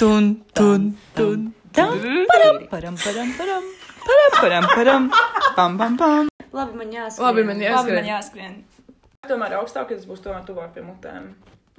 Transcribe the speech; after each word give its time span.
tun, 0.00 0.44
tun, 0.54 0.96
tun. 1.14 1.52
Param, 1.76 2.56
param, 2.70 2.96
param, 2.96 3.28
param, 3.36 3.64
param, 4.06 4.32
param, 4.40 4.64
param, 4.74 5.10
pam, 5.56 5.76
pam, 5.78 5.96
pam. 5.96 6.28
Labi, 6.52 6.72
man 6.80 6.88
jāsaka. 6.90 7.22
Labi, 7.26 7.44
man 7.44 7.56
Labi, 7.60 7.66
jāskrien. 7.68 8.00
man 8.00 8.08
jāskrien. 8.08 8.54
Tomēr 9.28 9.52
augstāk, 9.60 9.92
tas 9.92 10.06
būs 10.08 10.22
tomēr 10.24 10.46
tuvāk 10.48 10.72
pie 10.74 10.82
mutēm. 10.86 11.28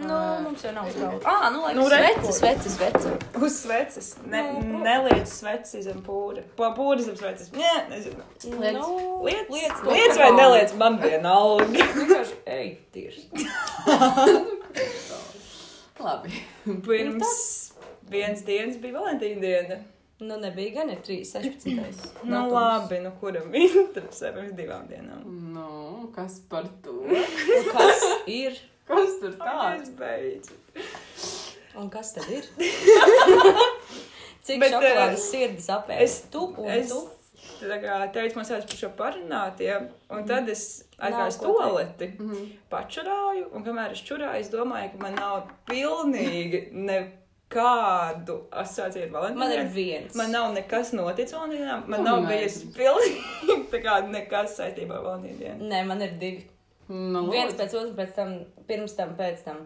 Nu, 0.02 0.18
mums 0.46 0.62
jau 0.66 0.72
nav 0.74 0.88
uzbraukt. 0.90 1.26
Ah, 1.30 1.50
nu, 1.54 1.64
lai 1.66 1.74
Nu, 1.76 1.82
nu, 1.82 1.90
sveces, 1.90 2.38
sveces, 2.40 2.78
sveces. 2.78 3.26
Uz 3.38 3.58
sveces. 3.58 4.08
Ne, 4.26 4.42
Nu, 4.54 4.80
neliec 4.86 5.28
sveces 5.30 5.84
zem 5.86 6.00
pūra. 6.06 6.42
Pa 6.58 6.72
pūra 6.78 7.02
zem 7.06 7.18
sveces. 7.20 7.52
Nē, 7.58 7.74
nezinu. 7.90 8.24
Liec. 8.62 8.80
Liec, 9.26 9.50
Liec, 9.58 9.84
liec 9.92 10.18
vai 10.22 10.32
neliec, 10.38 10.74
man 10.78 10.98
vienalga. 11.02 11.66
Vienkārši, 11.98 12.40
ej, 12.46 12.72
tieši. 12.94 13.28
Labi. 16.06 16.34
Pirms 16.88 17.61
vienas 18.12 18.44
dienas 18.48 18.78
bija 18.84 19.00
Valentīna 19.00 19.42
diena. 19.42 19.78
Nu, 20.22 20.36
nebija 20.38 20.76
gan 20.76 20.92
ir 20.94 21.00
3, 21.02 21.24
16. 21.26 22.12
Nu, 22.30 22.44
labi, 22.54 23.00
nu 23.02 23.10
kuram 23.20 23.54
interesē 23.64 24.30
pirms 24.36 24.52
divām 24.58 24.84
dienām? 24.92 25.24
Nu, 25.56 26.12
kas 26.16 26.40
par 26.52 26.68
to? 26.86 27.00
Kas 27.74 28.04
ir? 28.30 28.60
Kas 28.92 29.16
tur 29.22 29.34
tāds? 29.40 29.90
beidz. 29.98 30.52
Un 31.80 31.88
kas 31.90 32.12
tad 32.14 32.28
ir? 32.36 32.46
Cik 34.46 34.60
Bet, 34.60 34.74
šokolādes 34.74 35.22
eh, 35.22 35.26
sirdis 35.32 35.68
apēst? 35.72 36.02
Es 36.06 36.16
tu 36.34 36.42
un 36.60 36.70
es, 36.74 36.90
tu. 36.92 37.02
tā 37.62 37.78
kā 37.84 37.98
teicu, 38.14 38.36
man 38.40 38.48
sāc 38.50 38.66
par 38.68 38.80
šo 38.80 38.90
parunāt, 38.98 39.62
ja, 39.64 39.78
un 40.12 40.26
tad 40.28 40.50
es 40.52 40.64
aizgāju 40.98 41.38
ko 41.44 41.52
toaleti, 41.62 42.10
Mhm. 42.20 42.48
pačurāju, 42.74 43.46
un 43.56 43.64
kamēr 43.66 43.94
es 43.96 44.02
čurāju, 44.08 44.42
es 44.42 44.50
domāju, 44.54 44.92
ka 44.96 45.04
man 45.06 45.16
nav 45.22 45.48
pilnīgi 45.70 46.64
nekādu 47.52 48.38
asociāciju 48.52 49.08
ar 49.08 49.12
Valentīnu. 49.12 49.40
Man 49.40 49.52
ir 49.52 49.68
viens. 49.74 50.16
Man 50.16 50.32
nav 50.32 50.54
nekas 50.56 50.94
noticis 50.94 51.36
Valentīnā, 51.36 51.82
man 51.88 52.04
Nu, 52.04 52.16
nav 52.16 52.30
bijis 52.30 52.62
pilnīgi 52.76 53.58
tā 53.74 53.82
kā 53.84 54.00
nekas 54.08 54.56
saistībā 54.58 54.98
ar 55.00 55.06
Valentīnu 55.06 55.38
dienu. 55.40 55.70
Nē, 55.72 55.84
man 55.88 56.02
ir 56.02 56.16
divi. 56.22 56.48
Nu, 56.92 57.28
Viens 57.32 57.56
pēc 57.56 57.76
otras, 57.76 57.94
pēc 57.96 58.16
tam, 58.16 58.34
pirms 58.68 58.96
tam, 58.98 59.16
pēc 59.20 59.46
tam. 59.46 59.62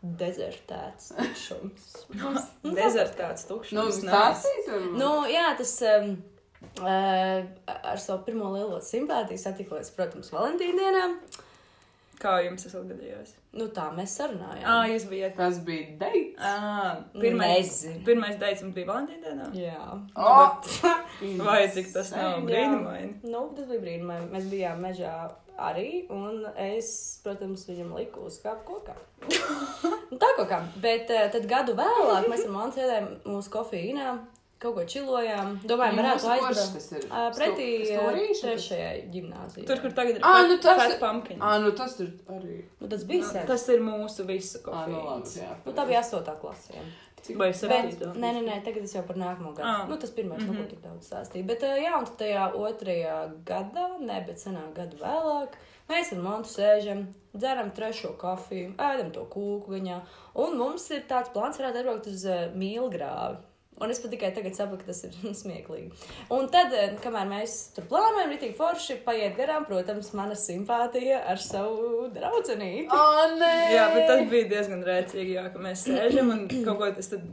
Dezertēts 0.00 1.10
tukšums. 1.12 1.90
Dezertāts 2.78 3.44
tukšs. 3.50 3.74
Nu, 3.76 3.84
varbūt? 3.92 4.96
Nu, 4.96 5.10
jā, 5.28 5.50
tas 5.58 5.74
um, 5.84 6.14
uh, 6.80 7.44
ar 7.68 8.00
savu 8.00 8.24
pirmo 8.24 8.54
lielo 8.54 8.80
simpātiju 8.80 9.42
satikos, 9.42 9.92
protams, 9.96 10.32
Valentīna 10.32 10.80
dienā. 10.80 11.04
Kā 12.20 12.34
jums 12.44 12.66
tas 12.66 12.74
gadījās? 12.76 13.30
Nu, 13.56 13.70
tā 13.72 13.86
mēs 13.96 14.12
sarunājām. 14.18 14.64
Ā, 14.68 14.74
jūs 14.92 15.06
bijat. 15.08 15.32
Tas 15.38 15.60
bija 15.64 15.94
deits. 16.02 16.36
Ā, 16.36 16.90
pirmais, 17.14 17.70
Nezinu. 17.70 18.02
pirmais 18.06 18.36
daits 18.40 18.64
mums 18.66 18.76
bija 18.76 18.90
Valentīna 18.90 19.22
dienā. 19.24 19.46
Jā. 19.56 19.94
Oh! 20.20 20.58
Vai 21.46 21.62
cik 21.72 21.88
tas 21.94 22.12
nav 22.12 22.42
brīnumaini? 22.44 23.22
Nu, 23.24 23.46
tas 23.56 23.70
bija 23.70 23.80
brīnumaini. 23.86 24.28
Mēs 24.34 24.50
bijām 24.52 24.84
mežā 24.84 25.14
arī, 25.60 25.88
un 26.12 26.44
es, 26.60 26.90
protams, 27.24 27.64
viņam 27.68 27.94
liku 27.96 28.26
uzkāpt 28.28 28.66
kokā. 28.68 28.98
nu, 30.10 30.20
tā 30.20 30.30
kaut 30.36 30.48
kā. 30.52 30.60
Bet 30.84 31.08
uh, 31.14 31.26
tad 31.32 31.48
gadu 31.48 31.76
vēlāk 31.80 32.28
mēs 32.28 32.44
ar 32.46 32.54
Montu 32.54 32.82
sēdējām 32.82 33.10
mūsu 33.32 33.54
kofīnā, 33.56 34.12
kaut 34.60 34.76
ko 34.76 34.84
čilojām. 34.84 35.54
Domājām, 35.64 36.00
varētu 36.02 36.30
aizbraukt. 36.34 36.72
tas 36.76 36.88
ir? 36.92 37.04
Uh, 37.08 37.28
pretī 37.36 37.68
uh, 37.96 38.08
tas? 38.12 38.42
trešajai 38.44 38.96
gimnāzijai. 39.14 39.66
Tur, 39.68 39.80
kur 39.80 39.94
tagad 39.96 40.18
ir 40.18 40.26
Ā, 40.26 40.34
nu 40.48 40.58
tas 40.60 40.82
ir- 40.86 40.98
Pumpkin. 41.00 41.38
Ā, 41.40 41.52
nu 41.64 41.72
tas 41.72 41.96
tur 41.96 42.10
arī. 42.36 42.62
Nu, 42.80 42.88
tas 42.88 43.04
bija 43.08 43.24
sen. 43.24 43.46
Tas 43.48 43.68
ir 43.72 43.80
mūsu 43.80 44.26
visu 44.28 44.60
nu 44.60 44.66
kofīns. 44.68 45.38
jā. 45.40 45.54
Nu, 45.64 45.72
tā 45.72 45.86
bija 45.88 46.02
astotā 46.04 46.36
klasē. 46.40 46.76
jā. 46.76 46.88
Vai 47.36 47.50
Bet, 47.52 48.00
nē, 48.16 48.28
nē, 48.32 48.40
nē, 48.46 48.54
tagad 48.64 48.86
es 48.86 48.94
jau 48.94 49.02
par 49.04 49.18
nākamo 49.20 49.50
gadu. 49.52 49.68
Ah. 49.68 49.82
Nu, 49.88 49.98
tas 50.00 50.10
pirmais, 50.10 50.40
mm. 50.40 50.48
-hmm. 50.50 50.62
ko 50.62 50.70
tik 50.70 50.80
daudz 50.82 51.10
stāstīju. 51.10 51.46
Bet, 51.46 51.62
ā, 51.62 51.76
jā, 51.76 51.98
un 51.98 52.06
tajā 52.22 52.46
otrajā 52.56 53.16
gadā, 53.44 54.00
ne, 54.00 54.24
bet 54.26 54.38
senāk 54.40 54.72
gadu 54.74 54.96
vēlāk, 54.96 55.58
mēs 55.88 56.12
ar 56.12 56.22
Montu 56.22 56.48
sēžam, 56.48 57.06
dzeram 57.36 57.70
trešo 57.70 58.16
kafiju, 58.16 58.72
ēdam 58.78 59.12
to 59.12 59.24
kūku 59.24 59.68
viņā. 59.68 60.00
Un 60.34 60.56
mums 60.56 60.90
ir 60.90 61.04
tāds 61.08 61.32
plāns, 61.34 61.58
varētu 61.60 61.78
atbraukt 61.78 62.06
uz 62.06 62.24
uh, 62.24 62.48
mīlgrāvi. 62.54 63.36
Un 63.80 63.92
es 63.92 64.00
pat 64.02 64.12
tikai 64.12 64.28
tagad 64.36 64.56
saprotu, 64.58 64.84
ka 64.84 64.92
tas 64.92 65.04
ir 65.08 65.34
smieklīgi. 65.42 65.90
Un 66.36 66.48
tad, 66.52 66.74
eh, 66.76 66.96
kamēr 67.00 67.28
mēs 67.30 67.56
tur 67.76 67.86
plānojam, 67.90 68.34
ir 68.34 68.42
tik 68.42 68.56
forši 68.58 68.98
paiet 69.06 69.38
garām, 69.38 69.64
protams, 69.68 70.12
mana 70.16 70.36
simpātija 70.38 71.22
ar 71.32 71.40
savu 71.40 72.10
draudzenīti. 72.14 72.90
Ā, 72.92 73.30
nē! 73.40 73.54
Jā, 73.74 73.86
bet 73.94 74.10
tas 74.10 74.26
bija 74.32 74.50
diezgan 74.52 74.84
rēcīgi, 74.86 75.38
jā, 75.38 75.46
ka 75.54 75.62
mēs 75.64 75.86
sēžam 75.88 76.34
un 76.36 76.44
kaut 76.50 76.76
ko 76.82 76.90
tas 76.98 77.08
tad 77.14 77.24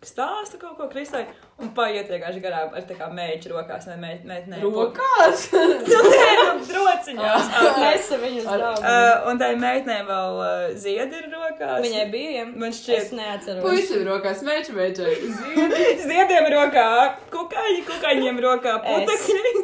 stāsta 0.00 0.56
kaut 0.56 0.78
ko 0.78 0.86
Kristai 0.88 1.26
un 1.60 1.74
paiet 1.76 2.08
vienkārši 2.08 2.40
garām 2.40 2.72
ar 2.76 2.84
tā 2.88 2.94
kā 2.96 3.10
mēģi 3.12 3.50
rokās, 3.52 3.84
ne 3.90 3.96
mēģi, 4.00 4.22
mēģi, 4.30 4.52
ne. 4.52 4.60
Rokās! 4.64 5.42
Nē, 6.14 6.28
drociņās. 6.70 7.50
Mēs 7.82 8.06
esam 8.06 8.24
viņus 8.24 8.46
draugi. 8.48 8.80
Uh, 8.80 9.28
un 9.28 9.42
tai 9.42 9.50
meitnei 9.60 9.98
vēl 10.08 10.40
uh, 10.40 10.64
ziedi 10.80 11.20
ir 11.20 11.28
rokās. 11.34 11.82
Viņai 11.84 12.06
bija, 12.14 12.32
ja? 12.38 12.46
Man 12.48 12.72
Es 12.72 12.80
šķiet, 12.80 13.12
neatceros. 13.18 13.60
Puisi 13.66 14.00
rokās, 14.08 14.40
meča, 14.46 14.74
meča. 14.78 15.12
Ziedi. 15.20 15.84
ziediem 16.08 16.48
rokā 16.56 16.88
kukaiņi, 17.36 17.84
kukaiņiem 17.92 18.42
rokā 18.46 18.76
putekļi 18.86 19.54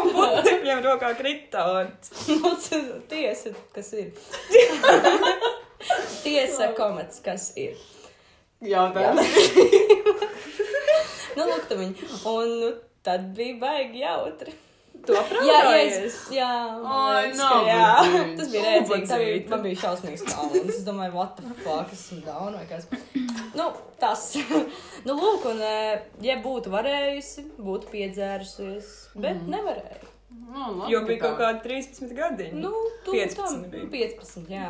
un 0.00 0.12
putekļiem 0.18 0.84
rokā 0.90 1.14
kritons. 1.22 2.12
Nu, 2.32 2.56
tiesa, 3.10 3.54
kas 3.76 3.94
ir. 3.94 4.10
tiesa, 6.26 6.72
komats, 6.74 7.22
kas 7.22 7.52
ir. 7.60 7.78
Jautājums. 8.62 9.26
Nu, 11.32 11.46
lūk, 11.48 11.62
tu 11.64 11.78
viņu. 11.78 12.10
Un 12.28 12.50
nu, 12.60 12.66
tad 13.06 13.30
bija 13.36 13.56
baigi 13.62 14.02
jautri. 14.02 14.52
To 15.06 15.16
Jā, 15.16 15.56
jā, 15.64 15.78
es, 16.04 16.18
jā, 16.30 16.48
nav 16.84 17.32
ka 17.34 17.60
jā. 17.66 17.86
Tas 18.38 18.50
bija 18.52 18.62
rēcīgi. 18.66 19.08
Tā 19.10 19.16
bija, 19.18 19.38
man 19.50 19.64
bija 19.64 19.80
šausmīgs 19.80 20.22
kauns. 20.28 20.58
Es 20.60 20.84
domāju, 20.86 21.14
what 21.16 21.40
the 21.40 21.56
fuck, 21.64 21.90
es 21.90 22.04
esmu 22.04 22.20
down 22.26 22.54
vai 22.54 22.66
kas. 22.70 22.86
Nu, 23.58 23.72
tas. 23.98 24.28
nu, 25.08 25.16
lūk, 25.16 25.48
un, 25.50 25.64
eh, 25.66 26.04
ja 26.22 26.38
būtu 26.44 26.70
varējusi, 26.76 27.48
būtu 27.58 27.90
piedzērusies, 27.96 28.92
bet 29.24 29.42
nevarēja. 29.50 30.12
Nu, 30.32 30.68
labi, 30.68 30.92
Jo 30.92 31.02
bija 31.08 31.24
kaut 31.24 31.40
kādi 31.40 31.64
13 31.66 32.14
gadiņi. 32.16 32.62
Nu, 32.62 32.70
tu 33.06 33.16
15 33.16 33.40
tam, 33.40 33.64
bija. 33.72 34.12
15, 34.20 34.52
jā. 34.52 34.68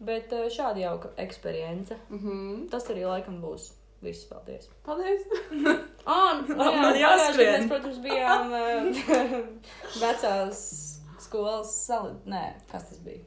Bet 0.00 0.32
eh, 0.36 0.46
šāda 0.52 0.80
jauka 0.82 1.10
eksperience. 1.16 1.96
Mhm. 2.12 2.66
Tas 2.72 2.88
arī 2.92 3.06
laikam 3.08 3.40
būs. 3.42 3.70
Viss, 4.04 4.26
paldies. 4.28 4.68
Paldies. 4.84 5.22
Ah, 6.06 6.36
Man- 6.46 6.58
man 6.78 6.94
jāskrien. 6.94 7.64
Mēs, 7.64 7.70
protams, 7.72 7.96
bijām 8.04 8.52
eh, 8.54 9.40
vecās 10.02 10.60
skolas 11.24 11.72
sali... 11.86 12.12
Nē, 12.30 12.42
kas 12.70 12.84
tas 12.92 13.00
bija? 13.02 13.24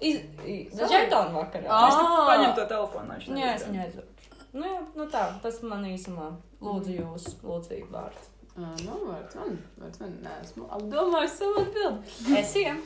Žetonu 0.00 1.34
vakarā. 1.40 1.66
Ah. 1.66 1.88
Es 1.88 1.96
paņemu 2.30 2.52
to 2.60 2.66
telefonu. 2.70 3.16
Jā, 3.40 3.54
es 3.56 3.64
viņu 3.66 3.82
aizveru. 3.82 4.06
Nu, 4.52 4.62
jā, 4.66 4.78
nu 4.98 5.06
tā, 5.10 5.24
tas 5.42 5.58
man 5.66 5.84
īsumā 5.90 6.28
lūdzu 6.62 6.94
jūs, 7.00 7.26
lūdzu 7.42 7.80
vārds. 7.92 8.30
Ā, 8.54 8.70
Nu, 8.84 8.96
vārds 9.08 9.36
man. 9.38 9.58
Vārds 9.82 10.00
man. 10.02 10.14
Nē, 10.24 10.36
esmu 10.44 10.66
apdomājis 10.78 11.36
savu 11.42 11.60
atbildi. 11.64 12.14
Es 12.40 12.54
iem. 12.62 12.80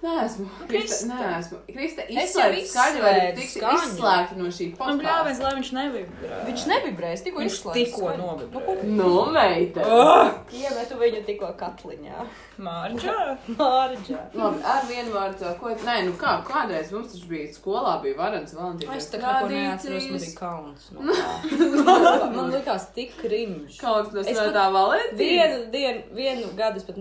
Nē, 0.00 0.12
esmu. 0.24 0.44
Krista, 0.70 1.06
nē, 1.10 1.30
esmu. 1.38 1.58
Krista, 1.68 2.04
Es 2.08 2.30
izslēdz 2.30 2.70
skaļi, 2.70 3.00
izslēdzu 3.00 3.34
tiks 3.36 3.56
izslēgta 3.90 4.36
no 4.38 4.46
šī 4.56 4.66
Man 4.70 4.78
podkāsta. 4.78 5.02
bļāviens, 5.02 5.40
lai 5.44 5.50
viņš 5.58 5.70
nevibrē. 5.76 6.38
Viņš 6.46 6.62
nevibrēs, 6.70 7.24
tikko 7.26 7.42
Viņš 7.42 7.56
izslēdz 7.58 7.76
tikko 7.80 8.04
skaņu. 8.06 8.22
novibrēja. 8.26 8.84
Nu, 8.84 8.96
Nu, 9.00 9.10
meita. 9.34 9.84
Oh! 9.84 10.30
iemetu 10.56 10.98
viņu 11.02 11.20
tikko 11.26 11.50
katliņā? 11.60 12.24
Mārģā. 12.60 13.16
Mārģā. 13.60 14.22
Labi, 14.40 14.62
ar 14.74 14.88
vienu 14.88 15.14
vārdu, 15.14 15.52
ko. 15.60 15.74
Nē, 15.84 15.96
nu 16.08 16.16
kā, 16.20 16.32
kādreiz 16.48 16.90
mums 16.96 17.12
taču 17.14 17.28
bija 17.30 17.52
skolā, 17.54 17.94
bija 18.02 18.16
varants 18.18 18.56
Valentīns. 18.56 18.96
Es 18.96 19.10
tā 19.12 19.20
kā 19.22 19.36
neatceros, 19.50 20.08
man 20.10 20.24
bija 20.24 20.36
kauns. 20.40 20.90
No 20.96 21.00
tā. 21.12 22.30
man 22.34 22.50
likās 22.56 22.88
tik 22.96 23.14
krimž. 23.20 23.76
Kaut 23.80 24.10
kas 24.10 24.16
no 24.16 24.24
Es 24.24 24.36
svētā 24.38 24.66
Valentīna. 24.72 25.20
Vienu 25.20 25.62
dienu, 25.72 26.02
vienu 26.16 26.52
gadu 26.56 26.80
es 26.80 26.88
pat. 26.88 27.00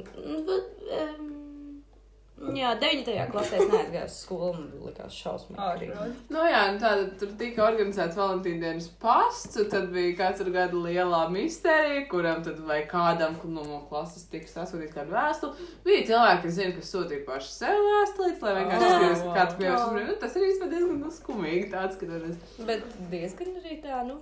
Em, 2.39 2.55
Jā, 2.59 2.71
9. 2.79 3.13
klasē 3.33 3.57
es 3.59 3.69
neaizgāju 3.71 4.05
uz 4.09 4.15
skolu, 4.23 4.49
man 4.55 4.87
likās 4.87 5.17
šausmīgi. 5.19 5.59
Ārprāt. 5.65 6.17
Nu 6.33 6.45
jā, 6.47 6.61
nu 6.73 6.81
tāda 6.83 7.05
tur 7.21 7.33
tika 7.39 7.65
organizēts 7.67 8.17
Valentīna 8.19 8.61
dienas 8.65 8.87
pasts, 9.01 9.57
un 9.61 9.69
tad 9.73 9.89
bija 9.93 10.15
katru 10.21 10.53
gadu 10.55 10.83
lielā 10.85 11.21
misterija, 11.33 12.05
kuram 12.11 12.43
tad 12.45 12.59
vai 12.69 12.81
kādam 12.89 13.37
no 13.53 13.81
klases 13.89 14.25
tiks 14.31 14.55
sasūtīt 14.57 14.93
kādu 14.95 15.15
vēstuli. 15.15 15.69
Bija 15.85 16.05
cilvēki, 16.11 16.43
kas 16.47 16.57
zina, 16.59 16.75
kas 16.79 16.93
sūtīja 16.95 17.25
paši 17.27 17.55
sev 17.57 17.81
vēstulītes, 17.89 18.43
lai 18.47 18.55
vienkārši 18.59 18.89
Oh, 18.89 18.93
skatītos, 18.99 19.25
wow. 19.25 19.33
kāds 19.39 19.57
kļūst 19.59 19.81
uzmanīgi. 19.85 20.07
Nu, 20.09 20.19
tas 20.21 20.35
ir 20.39 20.45
īstenībā 20.49 20.69
diezgan 20.75 21.01
nu, 21.03 21.11
skumīgi 21.19 21.65
tāds, 21.73 21.97
ka 21.99 22.07
es. 22.29 22.61
Bet 22.69 22.85
diezgan 23.11 23.57
arī 23.59 23.79
tā, 23.83 23.99
nu, 24.07 24.19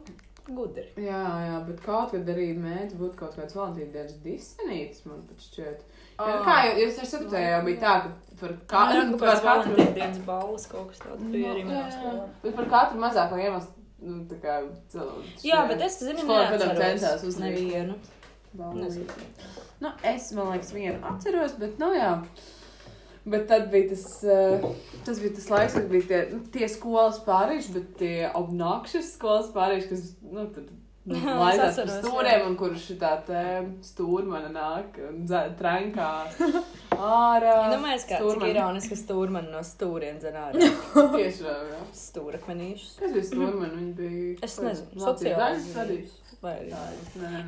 gudri. 0.47 0.85
Jā, 1.03 1.21
jā, 1.43 1.55
bet 1.67 1.81
kaut 1.83 2.13
kad 2.15 2.29
arī 2.31 2.49
mēdz 2.57 2.95
būt 2.99 3.15
kaut 3.19 3.35
kāds 3.39 3.55
Valentīna 3.57 3.91
dienas 3.95 4.17
disenītes, 4.23 5.03
man 5.09 5.23
pat 5.27 5.43
šķiet. 5.43 5.83
Ah. 6.17 6.41
kā 6.45 6.55
jūs 6.79 6.97
ar 7.01 7.09
septītajā 7.11 7.49
jau 7.51 7.63
bija 7.67 7.81
tā, 7.83 7.95
ka 8.05 8.13
par 8.37 8.53
Kā 8.69 8.83
katru, 8.87 9.03
nu, 9.11 9.17
par 9.21 9.29
kāds 9.29 9.43
katru, 9.45 9.87
dienas 9.97 10.19
balvas 10.25 10.67
kaut 10.69 10.91
kas 10.91 11.01
tāds 11.01 11.23
bija 11.33 11.53
arī 11.53 11.63
Jā, 11.63 11.67
manā 11.69 11.87
skolā. 11.93 12.27
bet 12.43 12.55
par 12.59 12.69
katru 12.73 13.01
mazāko 13.01 13.39
iemeslu 13.41 13.77
nu, 14.07 14.17
tā 14.29 14.37
kā 14.43 14.57
cilvēks. 14.93 15.45
Jā, 15.47 15.63
bet 15.71 15.81
es 15.87 15.97
zinu, 16.03 16.25
kādam 16.27 16.51
neatceros 16.51 16.83
centās 16.83 17.25
uzlikt. 17.25 17.57
nevienu. 17.57 17.97
Nu, 19.81 19.89
es, 20.09 20.31
man 20.33 20.51
liekas, 20.53 20.71
vienu 20.73 20.97
atceros, 21.05 21.57
bet, 21.61 21.77
nu 21.81 21.91
jā. 21.93 22.13
Bet 23.27 23.47
tad 23.49 23.67
bija 23.73 23.89
tas, 23.91 24.05
uh, 24.23 24.63
tas, 25.05 25.19
bija 25.19 25.35
tas 25.35 25.49
laiks, 25.51 25.75
kad 25.75 25.89
bija 25.91 26.07
tie, 26.09 26.19
nu, 26.31 26.39
tie 26.53 26.69
skolas 26.71 27.19
pārīši, 27.25 27.73
bet 27.75 27.89
tie 27.99 28.29
obnoxious 28.39 29.11
skolas 29.17 29.49
pārīši, 29.53 29.89
kas, 29.91 30.05
nu, 30.23 30.45
tad 30.55 30.69
nu, 30.71 30.79
laidās 31.07 31.77
pa 31.79 31.85
stūriem, 31.87 32.43
un 32.49 32.55
kurš 32.59 32.89
šitā 32.91 33.11
te 33.27 33.43
stūrmana 33.85 34.49
nāk 34.51 34.99
un 35.07 35.23
trenkā 35.59 36.09
ārā. 36.27 37.53
Ja 37.67 37.71
domājies, 37.71 38.05
kā 38.09 38.17
cik 38.17 38.23
Stūrmani. 38.23 38.51
ironiski 38.53 38.97
stūrmani 38.97 39.51
no 39.53 39.61
stūriem 39.65 40.19
dzenārā. 40.21 40.69
Tieši 41.15 41.45
tā, 41.45 41.55
jā. 41.69 41.81
Stūrakmenīšus. 42.01 42.93
Kas 43.01 43.13
bija 43.15 43.27
stūrmani? 43.29 43.73
Viņi 43.77 43.93
bija... 43.99 44.37
Es 44.47 44.57
nezinu, 44.63 45.03
sociālais. 45.05 46.15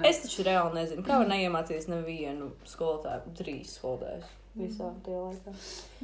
Es 0.10 0.22
taču 0.26 0.46
reāli 0.48 0.80
nezinu, 0.80 1.06
kā 1.08 1.22
var 1.22 1.32
neiemācīties 1.32 1.90
nevienu 1.92 2.52
skolotāju, 2.70 3.34
trīs 3.40 3.76
skolotājus 3.80 4.30
visā 4.58 4.90
tajā 5.06 5.20
laikā. 5.28 5.54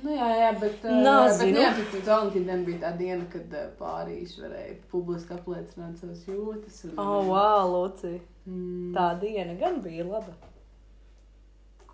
Nu, 0.04 0.12
jā, 0.16 0.28
jā, 0.40 0.50
bet. 0.62 0.84
Uh, 0.86 1.00
Nazinu. 1.04 1.54
bet 1.54 1.62
jā, 1.64 1.72
tad 1.92 2.10
Valentīna 2.12 2.58
bija 2.68 2.80
tā 2.86 2.92
diena, 3.00 3.26
kad 3.34 3.54
uh, 3.58 3.66
pārīši 3.80 4.44
varēja 4.46 4.76
publiski 4.92 5.34
apliecināt 5.38 5.98
savas 6.02 6.26
jūtas. 6.30 6.82
Un, 6.90 6.94
Oh, 7.02 7.22
wow, 7.32 7.66
Lucija. 7.74 8.20
mm, 8.46 8.92
Tā 8.96 9.08
diena 9.22 9.56
gan 9.60 9.82
bija 9.82 10.06
laba. 10.08 10.36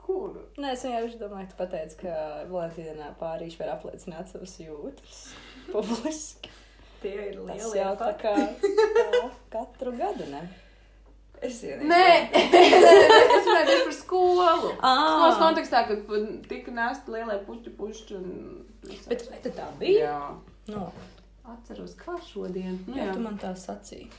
Kur? 0.02 0.34
Nē, 0.58 0.74
es 0.76 0.82
vienkārši 0.84 1.20
domāju, 1.22 1.48
ka 1.48 1.54
tu 1.54 1.60
pateici, 1.62 1.98
ka 2.02 2.16
Valentīnā 2.52 3.12
pārīši 3.22 3.60
var 3.62 3.76
apliecināt 3.78 4.32
savas 4.34 4.56
jūtas 4.60 5.20
publiski. 5.74 6.50
Tie 7.02 7.14
ir 7.32 7.38
lieli 7.42 7.80
jau 7.80 7.94
tā 7.98 8.12
fakti. 8.12 8.28
kā 8.28 8.34
tā, 9.14 9.22
katru 9.54 9.94
gadu, 9.98 10.28
ne? 10.34 10.42
Es 11.42 11.62
ienīstu. 11.66 11.88
Nē, 11.90 12.08
es 13.36 13.48
runāju 13.48 13.68
tieši 13.70 13.86
par 13.88 13.96
skolu. 13.98 14.74
Ah. 14.78 15.00
Skolas 15.08 15.40
kontekstā, 15.42 15.82
kad 15.90 16.12
tika 16.50 16.74
nēsti 16.76 17.16
lielie 17.16 17.40
puķu 17.48 17.74
pušķi 17.80 18.18
un. 18.20 18.36
Bet 19.10 19.26
vai 19.30 19.40
tad 19.42 19.58
tā 19.58 19.70
bija? 19.82 20.12
Jā. 20.12 20.20
Nu, 20.70 20.86
Atceros, 21.52 21.96
kā 21.98 22.20
šodien. 22.28 22.78
Nu, 22.86 22.94
jā, 23.00 23.10
jā. 23.10 23.16
tu 23.18 23.24
man 23.26 23.40
tā 23.42 23.56
sacīji. 23.58 24.12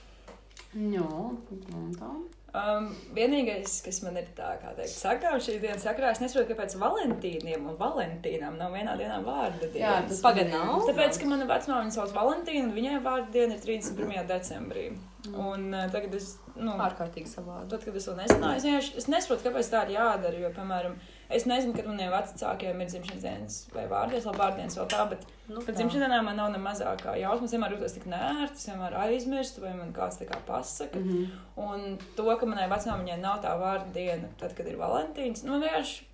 Jā, 0.74 1.06
un 1.06 1.92
tā. 1.98 2.10
Um, 2.52 2.90
vienīgais, 3.16 3.78
kas 3.84 4.02
man 4.04 4.18
ir 4.20 4.26
tā, 4.36 4.50
kā 4.60 4.74
teikt, 4.76 4.92
sakām 4.92 5.38
šīs 5.40 5.60
dienas 5.62 5.86
sakrā, 5.86 6.10
es 6.12 6.20
nesaprotu, 6.20 6.50
kāpēc 6.52 6.74
Valentīniem 6.82 7.64
un 7.70 7.78
Valentīnām 7.80 8.58
nav 8.60 8.74
vienā 8.76 8.92
dienā 9.00 9.22
vārda 9.24 9.70
Jā, 9.72 9.72
dienas. 9.72 10.10
tas 10.10 10.20
Pagaid, 10.20 10.50
nav? 10.52 10.82
Tāpēc, 10.90 11.16
ka 11.22 11.30
mana 11.32 11.46
vecmāmiņa 11.48 11.96
sauc 11.96 12.12
Valentīnu, 12.12 12.68
un 12.68 12.76
viņai 12.76 13.00
vārda 13.08 13.32
diena 13.38 13.56
ir 13.56 13.64
31. 13.64 14.28
decembrī. 14.28 14.84
Un 15.32 15.68
uh, 15.72 15.86
tagad 15.88 16.14
es, 16.18 16.32
nu, 16.58 16.72
Ārkārtīgi 16.82 17.30
savādi. 17.30 17.68
tad, 17.70 17.84
kad 17.86 17.96
es 17.96 18.04
to 18.08 18.14
nezināju, 18.18 18.56
es, 18.58 18.64
vienkārši- 18.66 18.96
es 18.98 19.06
nesaprotu, 19.06 19.44
kāpēc 19.48 19.68
tā 19.70 19.84
ir 19.86 19.92
jādara. 19.96 20.40
Jo, 20.42 20.48
piemēram, 20.56 20.96
es 21.30 21.46
nezinu, 21.46 21.76
kad 21.76 21.86
maniem 21.86 22.10
vecākiem 22.10 22.80
ir 22.82 22.88
dzimšanas 22.90 23.22
dienas 23.22 23.60
vai 23.72 23.84
vārdienas, 23.86 24.26
vai 24.26 24.34
vārdienas 24.40 24.76
vēl 24.80 24.88
tā, 24.90 25.04
bet 25.12 25.22
Nu, 25.52 25.60
tā. 25.62 25.72
dzimšanas 25.78 26.08
dienām 26.08 26.24
man 26.26 26.36
nav 26.36 26.50
ne 26.50 26.58
mazākā 26.58 27.14
jausmas. 27.22 27.54
Vienmēr 27.54 27.76
jūtos 27.76 27.94
tik 27.94 28.08
nērti, 28.10 28.58
es 28.58 28.66
vienmēr 28.72 28.98
aizmirstu, 29.06 29.62
vai 29.62 29.72
man 29.78 29.92
kāds 29.94 30.18
tā 30.18 30.26
kā 30.26 30.38
pasaka. 30.46 30.98
Mm. 30.98 31.08
-hmm. 31.12 31.28
Un 31.70 31.98
to, 32.16 32.26
ka 32.42 32.48
manai 32.50 32.68
vecmāmiņai 32.70 33.20
nav 33.22 33.42
tā 33.44 33.52
vārda 33.60 33.92
diena, 33.94 34.30
tad, 34.40 34.56
kad 34.58 34.68
ir 34.68 34.80
Valentīns, 34.80 35.44
nu 35.46 35.60
vienkārši 35.62 36.08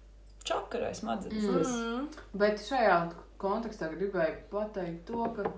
čakarē 0.48 0.92
smadzenes. 0.96 1.44
Mm. 1.44 1.56
tas. 1.56 1.72
Mm. 1.72 2.28
Bet 2.42 2.62
šajā 2.64 2.98
kontekstā 3.40 3.90
gribēju 3.94 4.44
pateikt 4.52 5.04
to, 5.08 5.24
ka 5.36 5.48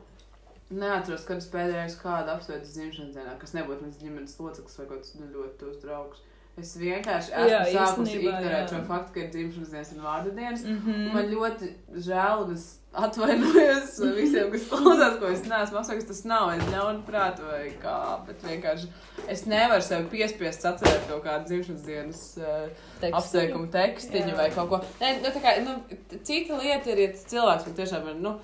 neatceros, 0.70 1.26
kad 1.26 1.40
es 1.42 1.48
pēdējais 1.50 1.96
kādu 2.00 2.34
apsveicu 2.34 2.68
dzimšanas 2.68 3.14
dienā, 3.16 3.36
kas 3.40 3.54
nebūtu 3.56 3.86
mans 3.86 4.00
ģimenes 4.00 4.36
loceklis 4.38 4.78
vai 4.78 4.86
kaut 4.86 5.02
kāds 5.02 5.16
nu, 5.18 5.30
ļoti 5.34 5.56
tuvs 5.62 5.80
draugs. 5.82 6.22
Es 6.60 6.74
vienkārši 6.76 7.32
Jā, 7.32 7.62
esmu 7.62 7.78
sākusi 7.78 8.12
īstenībā, 8.12 8.34
ignorēt 8.36 8.60
jā. 8.60 8.68
šo 8.74 8.82
faktu, 8.88 9.14
ka 9.14 9.20
ir 9.22 9.30
dzimšanas 9.32 9.72
dienas 9.72 9.92
un 9.94 10.04
vārdu 10.04 10.34
dienas. 10.36 10.64
Mm 10.66 10.82
-hmm. 10.84 11.12
Man 11.14 11.30
ļoti 11.30 11.70
žēl, 12.06 12.44
un 12.44 12.52
es 12.54 12.66
atvainojos 12.92 13.92
visiem, 14.18 14.50
kas 14.52 14.66
klausās, 14.70 15.18
ko 15.20 15.30
es 15.30 15.44
neesmu 15.46 15.78
apsveikts. 15.80 16.08
Tas 16.10 16.24
nav 16.24 16.52
es 16.56 16.64
ļaunu 16.74 17.04
prātu 17.06 17.46
vai 17.46 17.70
kā, 17.82 17.96
bet 18.26 18.44
vienkārši 18.48 18.90
es 19.28 19.46
nevaru 19.46 19.82
sev 19.86 20.08
piespiest 20.10 20.66
atcerēt 20.72 21.08
kaut 21.08 21.24
kādu 21.24 21.44
dzimšanas 21.52 21.86
dienas 21.86 22.22
uh, 22.38 22.68
Tekstu. 23.00 23.16
apsveikumu 23.16 23.70
tekstiņu 23.76 24.34
Jā. 24.34 24.36
vai 24.36 24.50
kaut 24.50 24.68
ko. 24.68 24.82
Nē, 25.00 25.14
nu, 25.22 25.34
tā 25.36 25.44
kā, 25.44 25.56
nu, 25.64 25.78
cita 26.22 26.58
lieta 26.58 26.90
ir, 26.90 26.98
ja 26.98 27.12
cilvēks 27.14 27.66
man 27.66 27.80
tiešām 27.80 28.08
ir, 28.08 28.20
nu, 28.26 28.36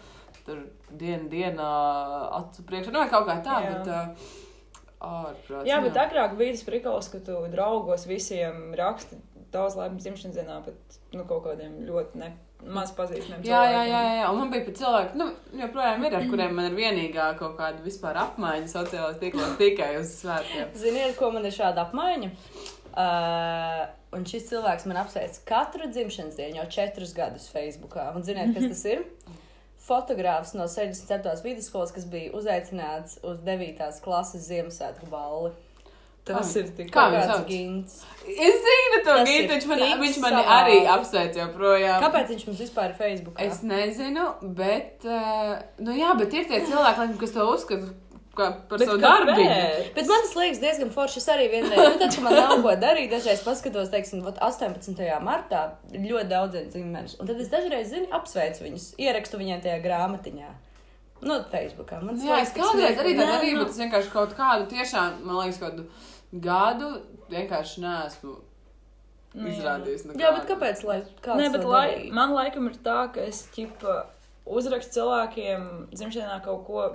tur 0.46 0.62
dienu 0.90 1.28
dienā 1.28 1.70
acu 2.38 2.62
priekšā, 2.62 2.92
nu, 2.92 3.02
vai 3.02 3.10
kaut 3.10 3.26
kā 3.26 3.40
tā, 3.42 3.60
Jā. 3.64 3.72
bet 3.72 3.86
uh, 3.90 4.34
ārprāts. 5.04 5.69
Jā, 5.69 5.81
bet 5.84 5.98
agrāk 6.00 6.37
bija 6.38 6.56
tas 6.56 6.66
prikals, 6.66 7.10
ka 7.12 7.20
tu 7.25 7.38
draugos 7.52 8.06
visiem 8.08 8.70
raksti 8.78 9.19
daudz 9.54 9.76
laimīgas 9.78 10.06
dzimšanas 10.06 10.37
dienā, 10.37 10.58
bet 10.66 10.98
nu, 11.14 11.25
kaut 11.28 11.44
kādiem 11.46 11.78
ļoti 11.87 12.20
ne, 12.20 12.31
maz 12.76 12.93
pazīstamiem 12.96 13.44
Jā, 13.46 13.60
jā, 13.70 13.82
jā, 13.88 14.00
jā, 14.19 14.31
un 14.31 14.40
man 14.40 14.52
bija 14.52 14.66
pat 14.66 14.81
cilvēki, 14.81 15.20
nu, 15.20 15.28
joprojām 15.60 16.06
ir, 16.08 16.16
ar 16.19 16.26
kuriem 16.31 16.56
man 16.58 16.70
ir 16.70 16.78
vienīgā 16.78 17.28
kaut 17.40 17.56
kāda 17.60 17.84
vispār 17.84 18.19
apmaiņa 18.25 18.72
sociālajos 18.72 19.20
tīklos 19.22 19.54
tikai 19.62 19.93
uz 20.00 20.16
svētkiem. 20.22 20.75
Ziniet, 20.81 21.16
ko 21.20 21.31
man 21.34 21.46
ir 21.49 21.54
šāda 21.56 21.87
apmaiņa? 21.87 22.32
Uh, 22.96 23.82
un 24.16 24.25
šis 24.25 24.46
cilvēks 24.49 24.87
man 24.88 25.02
apsveic 25.02 25.42
katru 25.49 25.90
dzimšanas 25.92 26.38
dienu 26.38 26.62
jau 26.62 26.69
četrus 26.78 27.12
gadus 27.16 27.50
Facebookā. 27.52 28.08
Un 28.16 28.25
ziniet, 28.25 28.54
kas 28.56 28.69
tas 28.72 28.87
ir? 28.88 29.04
Fotogrāfs 29.87 30.56
no 30.59 30.67
67. 30.67 31.43
vidusskolas, 31.44 31.93
kas 31.94 32.09
bija 32.11 32.33
uzaicināts 32.35 33.21
uz 33.23 33.38
9. 33.47 33.87
klases 34.03 34.49
Ziemassvētku 34.49 35.06
balli. 35.12 35.53
Tas 36.27 36.49
ir 36.59 36.73
tik 36.75 36.88
Kā 36.91 37.05
kāds 37.12 37.44
gints. 37.47 38.00
Es 38.27 38.56
zinu 38.65 38.99
to 39.06 39.15
ir 39.31 39.47
viņš 39.47 39.67
man, 39.71 39.83
viņš 40.00 40.17
savādi. 40.19 40.49
arī 40.56 40.81
apsveic 40.91 41.38
joprojām. 41.38 42.00
Kāpēc 42.03 42.33
viņš 42.33 42.47
mums 42.49 42.62
vispār 42.65 42.91
ir 42.91 42.97
Facebookā? 42.99 43.47
Es 43.47 43.61
nezinu, 43.62 44.25
bet, 44.59 45.06
uh, 45.06 45.55
nu 45.87 45.94
jā, 45.94 46.11
bet 46.19 46.35
ir 46.35 46.49
tie 46.50 46.65
cilvēki, 46.67 47.06
kas 47.23 47.37
to 47.37 47.47
uzskata 47.53 47.93
kā 48.37 48.49
par 48.71 48.81
Bet 48.81 48.91
savu 48.91 49.00
darbu. 49.03 49.37
Bet 49.97 50.11
man 50.11 50.25
tas 50.25 50.35
liekas 50.38 50.61
diezgan 50.62 50.93
forši. 50.94 51.21
Es 51.23 51.29
arī 51.33 51.49
vienreiz, 51.53 51.81
nu, 51.81 51.99
tad, 52.00 52.15
kad 52.15 52.23
man 52.25 52.37
nav 52.38 52.55
ko 52.65 52.75
darīt, 52.83 53.11
dažreiz 53.12 53.43
paskatos, 53.47 53.91
teiksim, 53.93 54.23
vat 54.27 54.41
18. 54.44 55.03
martā 55.25 55.62
ļoti 55.93 56.29
daudziem 56.33 56.71
dzimtenes. 56.73 57.19
Un 57.21 57.31
tad 57.31 57.43
es 57.43 57.53
dažreiz, 57.53 57.91
zinu, 57.93 58.11
apsveicu 58.17 58.67
viņus, 58.69 58.88
ierakstu 59.03 59.41
viņiem 59.43 59.62
tajā 59.65 59.79
grāmatiņā. 59.85 60.50
Nu, 61.27 61.38
Facebookā. 61.53 62.03
Man 62.05 62.19
tas 62.19 62.27
Jā, 62.29 62.43
es 62.44 62.53
kādreiz 62.56 63.00
arī 63.00 63.15
tā 63.17 63.25
darīju, 63.25 63.56
nu, 63.56 63.65
bet 63.65 63.73
es 63.73 63.81
vienkārši 63.81 64.12
kaut 64.12 64.37
kādu 64.37 64.69
tiešām, 64.75 65.23
man 65.25 65.41
liekas, 65.41 65.62
kādu 65.62 65.87
gadu 66.44 66.91
vienkārši 67.33 67.87
neesmu 67.87 68.37
Nu, 69.37 69.50
izrādījis. 69.52 70.07
Jā, 70.16 70.31
bet 70.33 70.47
kāpēc? 70.49 70.83
Lai, 70.88 71.00
kāds 71.25 71.40
Nē, 71.43 71.49
bet 71.52 71.66
lai, 71.69 71.88
man 72.14 72.33
laikam 72.33 72.71
ir 72.71 72.78
tā, 72.85 73.02
ka 73.12 73.25
es 73.28 73.43
ķipa 73.52 73.99
uzrakstu 74.49 74.97
cilvēkiem 74.97 75.66
dzimšanā 75.93 76.38
kaut 76.47 76.62
ko. 76.69 76.87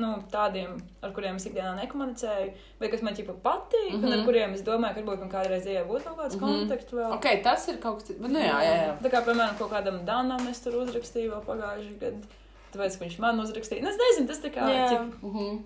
Nu, 0.00 0.10
tādiem, 0.32 0.76
ar 1.04 1.10
kuriem 1.16 1.36
es 1.36 1.44
ikdienā 1.50 1.72
nekomunicēju, 1.82 2.50
vai 2.80 2.88
kas 2.92 3.02
man 3.06 3.14
ķipa 3.18 3.34
patīk, 3.44 3.90
mm 3.92 3.96
-hmm. 4.00 4.04
un 4.06 4.12
ar 4.12 4.18
Mhm. 4.18 4.26
kuriem 4.26 4.54
es 4.54 4.62
domāju, 4.66 4.94
ka 4.94 5.00
varbūt 5.00 5.20
man 5.20 5.30
kādreiz 5.30 5.62
dzīvē 5.66 5.82
būtu 5.88 6.04
kaut 6.04 6.18
kāds 6.18 6.34
mm. 6.36 6.40
-hmm. 6.40 6.58
kontakts 6.60 6.92
vēl. 6.92 7.12
Ok, 7.14 7.26
tas 7.42 7.68
ir 7.68 7.76
kaut 7.78 7.98
kas. 8.02 8.16
Bet, 8.18 8.30
nu 8.30 8.38
jā, 8.38 8.58
jā, 8.68 8.74
jā. 8.86 8.94
Tā 9.02 9.10
kā, 9.10 9.24
piemēram, 9.26 9.58
kaut 9.58 9.70
kādam 9.72 10.04
Danam 10.04 10.48
es 10.48 10.60
tur 10.60 10.72
uzrakstīju 10.82 11.30
vēl 11.32 11.44
pagājušajā 11.50 11.98
gadā. 12.00 12.26
Tāpēc, 12.72 12.98
ka 12.98 13.04
viņš 13.04 13.18
man 13.18 13.40
uzrakstīja. 13.40 13.82
Nu, 13.82 13.88
es 13.88 13.96
nezinu, 13.98 14.26
tas 14.28 14.40
tā 14.44 14.50
kā. 14.54 14.62
Jā. 14.70 14.88
Ķip, 14.90 15.22
Mhm. 15.22 15.58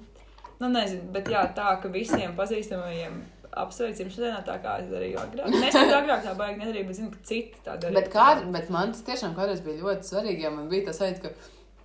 nu, 0.61 0.69
nezinu, 0.69 1.03
bet 1.13 1.27
jā, 1.29 1.55
tā, 1.55 1.81
ka 1.83 1.89
visiem 1.89 2.37
pazīstamajiem 2.37 3.13
apsveicam 3.57 4.09
šodienā, 4.11 4.41
tā 4.45 4.57
kā 4.63 4.81
es 4.81 4.87
darīju 4.91 5.19
agrāk. 5.19 5.49
Nes 5.61 5.75
pat 5.75 5.93
agrāk 6.03 6.23
tā 6.25 6.35
baigi 6.37 6.59
nedarīju, 6.61 6.87
bet 6.87 6.97
zinu, 6.97 7.11
ka 7.11 7.17
citi 7.23 7.55
tā 7.67 7.77
darīja. 7.79 7.95
Bet, 7.95 8.09
kā, 8.13 8.53
bet 8.53 8.71
man 8.71 8.93
tas 8.93 9.03
tiešām 9.03 9.35
kādreiz 9.37 9.61
bija 9.63 9.83
ļoti 9.83 10.03
svarīgi, 10.11 10.43
jo 10.43 10.51
man 10.51 10.69
bija 10.69 10.85
tas 10.87 10.99
sajūta, 11.01 11.21
ka 11.23 11.29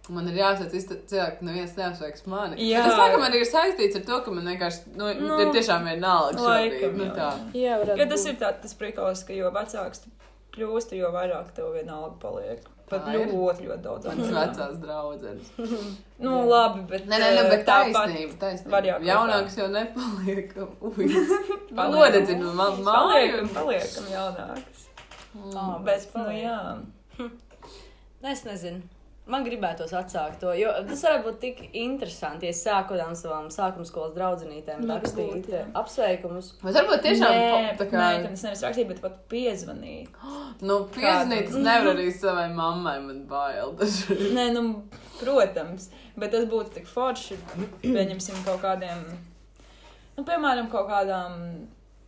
man 0.10 0.28
ir 0.32 0.38
jāsaka, 0.42 0.82
ka 0.90 0.96
cilvēks 1.12 1.44
neviens 1.46 1.76
neapsveiks 1.78 2.26
mani. 2.32 2.58
Jā. 2.70 2.84
Tas 2.88 2.98
laikam 3.00 3.26
arī 3.28 3.42
ir 3.44 3.50
saistīts 3.50 4.00
ar 4.00 4.06
to, 4.10 4.20
ka 4.26 4.32
man 4.36 4.50
vienkārši, 4.52 4.96
nu, 4.96 5.12
Nu, 5.22 5.38
ir 5.44 5.54
tiešām 5.56 5.86
vienalga 5.90 6.38
šobrīd. 6.40 6.74
laikam 6.80 6.98
Nu, 6.98 7.12
tā. 7.18 7.30
Jā, 7.54 7.78
Ja 7.98 8.06
tas 8.10 8.26
būt. 8.26 8.34
ir 8.34 8.42
tā, 8.42 8.52
tas 8.62 8.74
prikals, 8.80 9.24
ka 9.28 9.34
jo 9.38 9.52
vecāks 9.56 10.04
tu 10.06 10.12
kļūsti, 10.58 10.98
jo 11.00 11.12
vairāk 11.16 11.54
tev 11.56 11.72
vienalga 11.78 12.16
paliek. 12.22 12.66
Pat 12.90 13.04
Tā 13.06 13.14
ir. 13.14 13.28
ļoti, 13.30 13.68
ļoti 13.70 13.84
daudz. 13.86 14.06
Mans 14.10 14.32
vecās 14.34 14.78
draudzenes. 14.82 15.50
Nu, 16.20 16.32
labi, 16.50 16.82
bet. 16.90 17.06
Nē, 17.08 17.16
nē, 17.22 17.28
nē, 17.38 17.44
bet 17.52 17.62
tāpat 17.68 17.94
taisnība, 18.10 18.34
taisnība. 18.42 18.80
jau 18.90 18.96
Jaunāks 19.08 19.54
jau 19.56 19.68
nepaliek. 19.72 20.50
Ui, 20.82 21.06
Paliekam. 21.78 21.94
nodedzinu 21.94 22.50
man 22.58 22.82
Paliekam, 22.84 23.46
māju. 23.46 23.54
paliekam 23.54 24.10
jaunāks. 24.12 24.82
Ā, 25.54 25.68
Bet, 25.86 26.10
nu 26.18 26.26
jā. 26.34 26.58
Es 28.34 28.44
nezinu. 28.44 28.82
Man 29.30 29.44
gribētos 29.46 29.92
atsākt 29.94 30.40
to, 30.42 30.50
jo 30.58 30.72
tas 30.88 31.04
varētu 31.06 31.26
būt 31.28 31.40
tik 31.44 31.60
interesanti, 31.78 32.48
ja 32.48 32.56
es 32.56 32.64
sāku 32.66 32.96
kādām 32.96 33.14
savām 33.18 33.52
sākuma 33.54 33.86
skolas 33.86 34.16
draudzenītēm 34.16 34.88
rakstīt 34.90 35.30
būtu, 35.36 35.54
jā. 35.54 35.66
apsveikumus. 35.78 36.54
Bet 36.64 36.80
varbūt 36.80 37.04
tiešām 37.06 37.36
Nē, 37.36 37.76
tā 37.78 37.86
kā, 37.92 38.00
nē, 38.02 38.24
tam 38.26 38.38
es 38.38 38.46
nevis 38.48 38.64
rakstīju, 38.66 38.90
bet 38.90 39.02
pat 39.04 39.20
piezvanīju. 39.30 40.08
nu, 40.70 40.80
Kādam. 40.96 41.36
es 41.38 41.54
nevaru 41.54 41.94
arī 41.94 42.08
savai 42.16 42.48
mammai, 42.56 42.98
man 43.06 43.22
bail. 43.30 43.76
Nē, 44.38 44.48
nu, 44.56 44.64
protams, 45.20 45.92
bet 46.18 46.34
tas 46.34 46.48
būtu 46.50 46.80
tik 46.80 46.90
forši, 46.90 47.38
pieņemsim 47.86 48.42
kaut 48.48 48.64
kādiem, 48.66 49.06
nu, 50.18 50.26
piemēram, 50.26 50.72
kaut 50.74 50.90
kādām. 50.90 51.44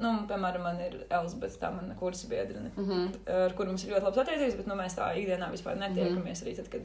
Nu, 0.02 0.16
piemēram, 0.26 0.64
man 0.66 0.80
ir 0.82 0.96
Elizabete, 1.14 1.60
tā 1.62 1.70
mana 1.70 1.94
kursa 1.94 2.26
biedrene, 2.26 2.72
Mm 2.74 2.86
-hmm. 2.90 3.10
ar 3.46 3.54
kuru 3.54 3.70
mums 3.70 3.84
ir 3.84 3.94
ļoti 3.94 4.04
labs 4.08 4.18
attiecības, 4.18 4.56
bet 4.58 4.68
nu, 4.68 4.76
mēs 4.76 4.98
tā 4.98 5.12
ikdienā 5.14 5.52
vispār 5.52 5.78
netiekamies 5.78 6.42
arī 6.42 6.56
tad, 6.58 6.70
kad, 6.74 6.82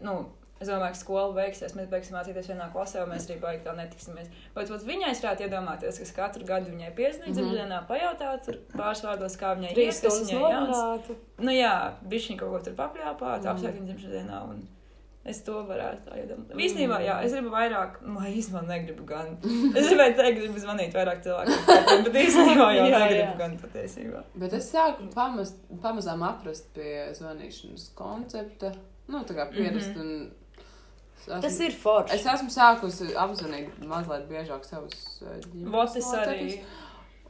nu, 0.00 0.14
es 0.60 0.68
domāju, 0.68 0.92
ka 0.92 0.98
skola 1.00 1.32
beigsies, 1.38 1.72
mēs 1.76 1.86
beigsim 1.88 2.16
mācīties 2.18 2.50
vienā 2.52 2.66
klasē, 2.72 3.02
un 3.04 3.12
mēs 3.14 3.28
arī 3.30 3.38
baigi 3.40 3.62
tā 3.64 3.72
netiksimies. 3.78 4.26
Bet 4.54 4.68
vat 4.68 4.82
viņai 4.84 5.10
es 5.14 5.22
varētu 5.24 5.46
iedomāties, 5.46 6.00
ka 6.04 6.26
katru 6.26 6.44
gadu 6.44 6.70
viņai 6.74 6.90
piezīmēju, 6.98 7.30
Mhm. 7.32 7.38
dzimtenā 7.38 7.78
pajautāt 7.88 8.44
tur 8.44 8.58
pāris 8.76 9.00
vārdos, 9.06 9.38
kā 9.40 9.54
viņai 9.56 9.72
jāns. 10.34 10.76
norunātu. 10.76 11.16
Nu 11.38 11.50
jā, 11.56 11.94
bišķiņ 12.08 12.38
kaut 12.38 12.50
ko 12.50 12.58
tur 12.68 12.74
papļāpāt, 12.82 13.40
Mm. 13.40 13.48
apsveikt 13.54 13.80
viņu 13.80 13.88
dzimšanā, 13.94 14.42
un 14.50 14.68
es 15.24 15.40
to 15.44 15.52
varētu 15.52 16.04
tā 16.08 16.12
iedomāties. 16.20 16.56
Īstenībā, 16.66 16.98
jā, 17.04 17.16
es 17.24 17.32
gribu 17.32 17.50
vairāk, 17.56 17.96
nu, 18.02 18.18
lai 18.20 18.34
īstenībā 18.36 18.62
negribu 18.68 19.04
gan. 19.06 19.36
Es 19.76 19.88
gribēju 19.88 20.16
teikt, 20.16 20.38
gribu 20.40 20.58
zvanīt 20.60 20.92
vairāk 20.92 21.22
cilvēkiem, 21.24 22.04
bet 22.04 22.14
īstenībā 22.26 22.68
jau 22.76 22.86
Jā, 22.92 22.98
negribu 22.98 23.32
jā. 23.32 23.38
gan 23.38 23.58
patiesībā. 23.64 24.22
Bet 24.36 24.52
es 24.52 24.70
sāku 24.72 25.08
pamaz, 25.14 25.54
pamazām 25.80 26.20
aprast 26.28 26.68
pie 26.74 27.08
zvanīšanas 27.16 27.94
koncepta. 27.94 28.72
Nu, 29.10 29.24
tā 29.26 29.34
kā 29.36 29.48
pierast. 29.50 29.96
Mm 29.96 30.02
-hmm. 30.02 31.42
Tas 31.42 31.60
ir 31.60 31.72
forši. 31.76 32.14
Es 32.14 32.26
esmu 32.26 32.48
sākusi 32.50 33.10
apzvanīt 33.16 33.68
mazliet 33.86 34.28
biežāk 34.30 34.64
savus 34.64 35.22
ģimenes 35.52 35.72
locekļus. 35.74 36.14
arī. 36.26 36.60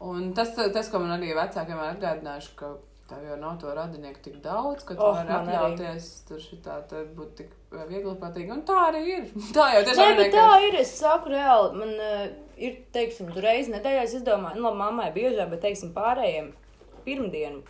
Un 0.00 0.32
tas, 0.32 0.54
tas, 0.54 0.88
ko 0.88 0.99
man 0.99 1.20
arī 1.20 1.34
vecāki 1.37 1.66
vienmēr 1.72 1.96
atgādinājuši, 1.96 2.54
ka 2.56 2.70
tev 3.10 3.25
jau 3.26 3.37
nav 3.37 3.58
to 3.60 3.75
radinieku 3.75 4.22
tik 4.22 4.37
daudz, 4.42 4.84
ka 4.84 4.94
tu 4.94 5.02
Oh, 5.02 5.14
vari 5.16 5.28
man 5.28 5.49
arī. 5.49 5.56
atļauties 5.56 6.06
tur 6.28 6.38
šitā, 6.38 6.76
tad 6.88 7.10
būt 7.16 7.34
tik 7.37 7.50
viegli 7.88 8.14
patīgi. 8.20 8.52
Un 8.52 8.62
tā 8.62 8.78
arī 8.92 9.02
ir. 9.16 9.25
Tā 9.56 9.66
jau 9.75 9.82
Nē, 9.82 9.88
tiešām 9.88 10.16
bet 10.16 10.32
tā 10.32 10.68
ir. 10.68 10.75
Es 10.80 10.94
saku, 10.99 11.28
reāli. 11.34 11.75
Man 11.75 11.88
uh, 11.88 12.28
ir, 12.56 12.78
teiksim, 12.92 13.32
tur 13.34 13.42
reizes 13.42 13.75
nedēļā 13.75 14.02
es 14.02 14.14
izdomāju, 14.14 14.56
nu, 14.56 14.62
labi, 14.62 14.78
mammai 14.78 15.10
biežāk, 15.12 15.50
bet, 15.50 15.60
teiksim, 15.60 15.92
pārējiem 15.92 16.52
pirmdienu. 17.04 17.62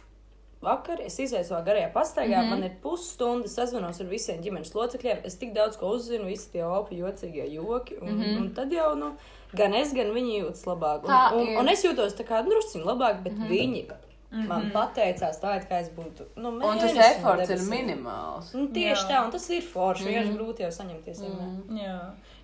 Vakar 0.60 1.00
es 1.00 1.14
izēju 1.18 1.46
savā 1.48 1.62
garajā 1.64 1.92
pastaigā, 1.92 2.36
mm 2.36 2.44
-hmm. 2.44 2.50
man 2.50 2.64
ir 2.64 2.72
pusstunda, 2.82 3.48
sazvanos 3.48 4.00
ar 4.00 4.06
visiem 4.06 4.42
ģimenes 4.44 4.74
locekļiem. 4.74 5.22
Es 5.24 5.38
tik 5.38 5.54
daudz 5.54 5.76
ko 5.76 5.86
uzzinu, 5.96 6.24
visi 6.24 6.50
tie 6.52 6.64
opi, 6.64 6.98
jocīgie 7.00 7.46
joki. 7.52 7.96
Un, 8.02 8.08
mm 8.08 8.20
-hmm. 8.20 8.36
un 8.40 8.54
tad 8.54 8.72
jau, 8.72 8.94
nu, 8.94 9.12
gan 9.52 9.74
es, 9.74 9.94
gan 9.94 10.12
viņi 10.12 10.40
jūtas 10.42 10.66
labāk. 10.66 11.04
Un, 11.04 11.10
Tā 11.10 11.32
un, 11.34 11.56
un 11.56 11.68
es 11.68 11.84
jūtos 11.84 12.14
tā 12.18 12.24
kā 12.28 12.44
drusciņi 12.44 12.84
labāk, 12.84 13.22
bet 13.22 13.32
mm 13.32 13.38
Mhm. 13.38 13.46
-hmm. 13.46 13.58
viņi 13.58 13.86
man 14.30 14.70
pateicās 14.74 15.40
tā, 15.40 15.56
it 15.56 15.68
kā 15.70 15.80
es 15.80 15.88
būtu. 15.96 16.24
Nu, 16.36 16.48
Un 16.48 16.78
tas 16.78 16.96
efforts 16.96 17.50
ir 17.50 17.58
minimāls. 17.58 18.54
Nu, 18.54 18.66
tieši 18.68 19.02
Jā. 19.02 19.08
tā, 19.08 19.24
un 19.24 19.30
tas 19.30 19.50
ir 19.50 19.62
forši. 19.62 20.04
Mhm. 20.04 20.10
Vienkārši 20.12 20.36
grūti 20.38 20.60
jau 20.60 20.70
saņemties. 20.70 21.18
Mm. 21.20 21.78
Jā, 21.78 21.98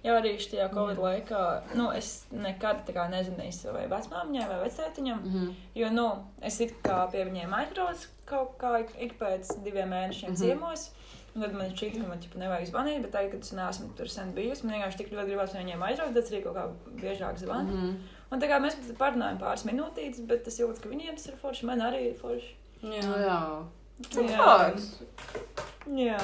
jau 0.06 0.16
arī 0.20 0.34
šajā 0.40 0.68
Covid 0.74 1.00
laikā, 1.02 1.42
nu, 1.78 1.88
es 1.96 2.10
nekad 2.32 2.88
nezināju 3.12 3.54
savai 3.54 3.86
vecmāmiņai 3.92 4.48
vai 4.50 4.60
vecētiņam, 4.64 5.22
Mm 5.26 5.32
-hmm. 5.32 5.54
jo, 5.74 5.90
nu, 5.90 6.06
es 6.42 6.60
it 6.60 6.74
kā 6.82 7.10
pie 7.12 7.24
viņiem 7.24 7.54
aizbraucu 7.60 8.08
kaut 8.26 8.56
kā 8.60 8.80
ik, 8.80 8.90
ik 9.00 9.18
pēc 9.20 9.62
diviem 9.64 9.88
mēnešiem 9.88 10.30
mm. 10.30 10.34
-hmm. 10.34 10.40
ciemos. 10.40 10.90
Un 11.36 11.42
tad 11.42 11.52
man 11.52 11.70
šķiet, 11.70 12.00
ka 12.00 12.08
man 12.08 12.20
ķipa, 12.20 12.38
nevajag 12.40 12.68
zvanīt, 12.68 13.02
bet 13.02 13.10
tagad, 13.12 13.30
kad 13.30 13.40
es 13.40 13.52
neesmu 13.52 13.88
tur 13.96 14.08
sen 14.08 14.32
bijusi, 14.32 14.66
man 14.66 14.74
vienkārši 14.74 14.96
tik 14.96 15.10
ļoti 15.12 15.26
gribās 15.26 15.52
viņiem 15.54 15.82
aizbraukt, 15.82 16.14
tad 16.14 16.24
es 16.24 16.30
arī 16.32 16.42
kaut 16.44 16.56
kā 16.56 16.64
biežāk 17.02 17.36
zvanu. 17.36 17.72
Mm 17.72 17.82
-hmm. 17.82 17.96
Un 18.30 18.40
tā 18.40 18.48
kā 18.48 18.60
mēs 18.62 18.74
pat 18.74 18.98
parunājam 18.98 19.38
pāris 19.38 19.66
minūtītes, 19.68 20.26
bet 20.26 20.48
es 20.48 20.58
jūtu, 20.60 20.80
ka 20.82 20.88
viņiem 20.88 21.14
tas 21.14 21.26
ir 21.26 21.36
forši, 21.42 21.66
man 21.66 21.80
arī 21.80 22.00
ir 22.08 22.14
forši. 22.14 22.56
Jā. 22.82 23.06
Nu, 23.06 23.16
jā. 23.28 23.40
Jā. 24.12 25.64
Jā. 25.94 26.20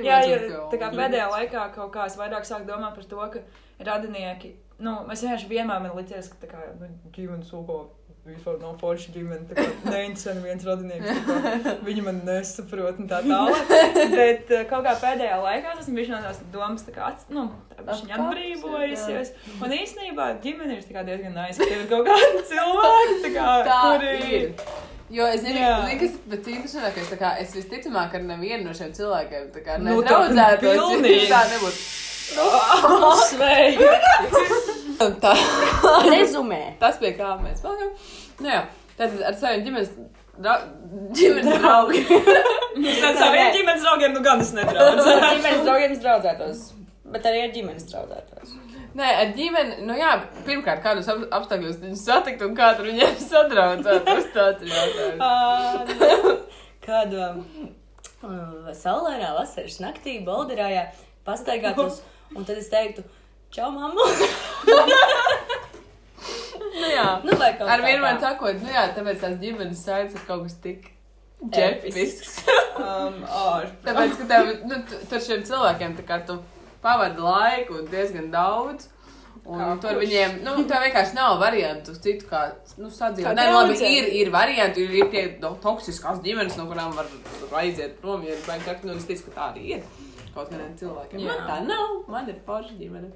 Jā, 0.00 0.20
jo 0.28 0.66
tā 0.72 0.78
kā 0.80 0.92
pēdējā 0.94 1.26
laikā 1.32 1.64
kaut 1.74 1.90
kā 1.94 2.06
es 2.08 2.16
vairāk 2.16 2.46
sāku 2.48 2.68
domāt 2.68 2.94
par 2.96 3.08
to, 3.10 3.24
ka 3.34 3.42
radinieki, 3.82 4.54
nu, 4.82 5.00
mēs 5.08 5.24
vienkārši 5.24 5.50
vienmēr 5.50 5.82
man 5.82 5.96
licies, 5.98 6.30
ka 6.32 6.44
tā 6.44 6.52
kā, 6.52 6.62
nu, 6.78 6.88
ģimenes 7.16 7.50
ugo 7.58 7.80
vispār 8.22 8.58
nav 8.62 8.76
forša 8.78 9.10
ģimene, 9.16 9.48
tā 9.50 9.56
kā 9.56 9.64
neinteresē 9.92 10.36
neviens 10.36 10.66
radinieks, 10.66 11.24
kā 11.26 11.72
viņi 11.88 12.04
man 12.06 12.20
nesaprot 12.28 13.00
un 13.02 13.10
tā 13.10 13.18
tālāk. 13.26 13.72
Bet 14.14 14.52
eh, 14.54 14.62
kaut 14.70 14.86
kā 14.86 14.94
pēdējā 15.02 15.40
laikā 15.42 15.74
es 15.74 15.82
esmu 15.82 15.98
bijis 15.98 16.12
no 16.12 16.20
tās 16.22 16.38
domas, 16.54 16.86
tā 16.86 16.94
kā, 16.94 17.10
nu, 17.34 17.48
tā 17.74 17.82
viņa 17.88 18.20
atbrīvojusies. 18.20 19.34
Un 19.58 19.74
īstenībā 19.80 20.28
ģimene 20.44 20.78
ir 20.78 20.86
tā 20.86 20.96
kā 21.00 21.04
diezgan 21.08 21.38
ir 21.50 21.84
kaut 21.90 22.06
kādi 22.06 22.46
cilvēki, 22.52 23.20
tā 23.26 23.34
kā, 23.34 23.50
Tā 23.66 23.82
kuri 23.88 24.16
ir. 24.38 24.48
Jo 25.12 25.26
es 25.28 25.42
zinu, 25.44 25.58
Jā. 25.60 25.72
ka 25.90 25.96
tas 26.00 26.14
bet 26.32 26.46
interesantākais, 26.48 27.08
tā 27.12 27.16
kā 27.20 27.30
es 27.42 27.50
visticamāk 27.56 28.14
ar 28.16 28.22
nevienu 28.24 28.64
no 28.64 28.72
šiem 28.76 28.94
cilvēkiem 28.96 29.50
tā 29.52 29.60
kā 29.66 29.74
Nu, 29.82 29.98
tā 30.00 30.22
nedraudzētos, 30.22 30.78
pilnīgi. 30.94 31.26
tā 31.28 31.42
nebūtu. 31.50 31.80
Sveiki! 33.28 33.88
Tā, 35.20 35.32
Rezumē. 36.06 36.60
tas 36.80 36.96
pie 37.02 37.10
kā 37.18 37.34
mēs 37.42 37.60
paliekam. 37.64 37.92
Nu 38.40 38.48
jā, 38.54 38.60
tad 38.96 39.16
ar 39.28 39.34
saviem 39.40 39.64
ģimenes, 39.66 39.90
dra, 40.38 40.54
ģimenes 41.18 41.58
draugiem. 41.64 42.28
ar 43.10 43.18
saviem 43.18 43.50
ģimenes 43.58 43.82
draugiem, 43.84 44.14
nu 44.16 44.22
gan 44.24 44.40
es 44.44 44.52
nedraudzu. 44.56 45.08
Ar 45.18 45.26
ģimenes 45.36 45.64
draugiem 45.66 45.96
es 45.98 46.02
draudzētos. 46.06 46.62
Bet 47.12 47.26
arī 47.28 47.42
ar 47.48 47.52
ģimenes 47.56 47.88
draudzētos. 47.90 48.54
Nē, 48.98 49.08
ar 49.22 49.30
ģimeni, 49.36 49.78
nu 49.88 49.94
jā, 49.96 50.10
pirmkārt, 50.46 50.82
kādus 50.84 51.06
ap- 51.08 51.28
apstākļus 51.38 51.78
viņus 51.80 52.02
satikt 52.08 52.42
un 52.44 52.52
kā 52.58 52.72
tur 52.76 52.90
viņiem 52.90 53.14
sadraudzētos, 53.30 54.26
tāds 54.34 54.66
ir 54.66 54.74
jautājums. 54.74 55.22
Kādu 56.86 57.20
uh, 57.22 58.70
saulēnā 58.76 59.30
vasaras 59.38 59.78
naktī 59.80 60.18
Bolderājā 60.26 60.88
pastaigātos, 61.24 62.00
un 62.36 62.44
tad 62.48 62.58
es 62.60 62.68
teiktu, 62.72 63.04
čau, 63.54 63.70
mamma! 63.74 64.04
Nu 66.72 66.88
jā. 66.88 67.04
nu, 67.22 67.34
Ar 67.68 67.82
vienu 67.84 68.00
man 68.02 68.16
sakot, 68.22 68.56
nu 68.62 68.70
jā, 68.72 68.86
tāpēc 68.96 69.18
tās 69.20 69.34
ģimenes 69.42 69.80
saites 69.84 70.14
ir 70.16 70.22
kaut 70.26 70.44
kas 70.46 70.54
tik 70.64 70.86
ģepisks. 71.52 72.38
Um, 72.78 73.18
ar. 73.28 73.66
Tāpēc, 73.84 74.14
ka 74.20 74.26
tev, 74.30 74.50
nu, 74.70 74.78
tu- 74.88 75.00
tur 75.10 75.20
šiem 75.22 75.42
cilvēkiem 75.46 75.96
tā 75.98 76.04
kā 76.08 76.18
tu 76.26 76.38
pavadi 76.82 77.22
laiku 77.22 77.84
diezgan 77.90 78.30
daudz. 78.32 78.88
Un 79.42 79.58
Kā 79.58 79.68
tur 79.82 79.96
kurš? 79.96 80.02
viņiem, 80.04 80.34
nu, 80.46 80.52
tev 80.70 80.84
vienkārši 80.84 81.16
nav 81.16 81.40
variantu 81.40 81.96
citu, 81.98 82.28
kā, 82.30 82.44
nu, 82.78 82.92
sadzīvot. 82.94 83.34
Nē, 83.34 83.46
labi, 83.50 83.72
draudzē. 83.72 83.88
ir, 83.90 84.06
ir 84.20 84.30
varianti, 84.30 84.84
ir, 84.84 84.92
ir 85.00 85.08
tie 85.10 85.24
no, 85.42 85.56
toksiskās 85.64 86.20
ģimenes, 86.22 86.54
no 86.60 86.68
kurām 86.70 86.94
var 86.94 87.10
aiziet 87.58 87.96
prom, 87.98 88.22
ja 88.22 88.36
ir 88.36 88.44
baigi 88.46 88.68
traki, 88.68 88.86
nu, 88.86 88.94
es 89.00 89.08
ticu, 89.08 89.26
ka 89.30 89.34
tā 89.40 89.48
arī 89.50 89.64
ir. 89.78 89.82
Kaut 90.32 90.46
kādiem 90.52 90.76
cilvēkiem. 90.78 91.24
Jā. 91.26 91.32
Man 91.32 91.42
tā 91.50 91.58
nav, 91.66 91.96
man 92.14 92.30
ir 92.30 92.38
paša 92.46 92.78
ģimene. 92.78 93.10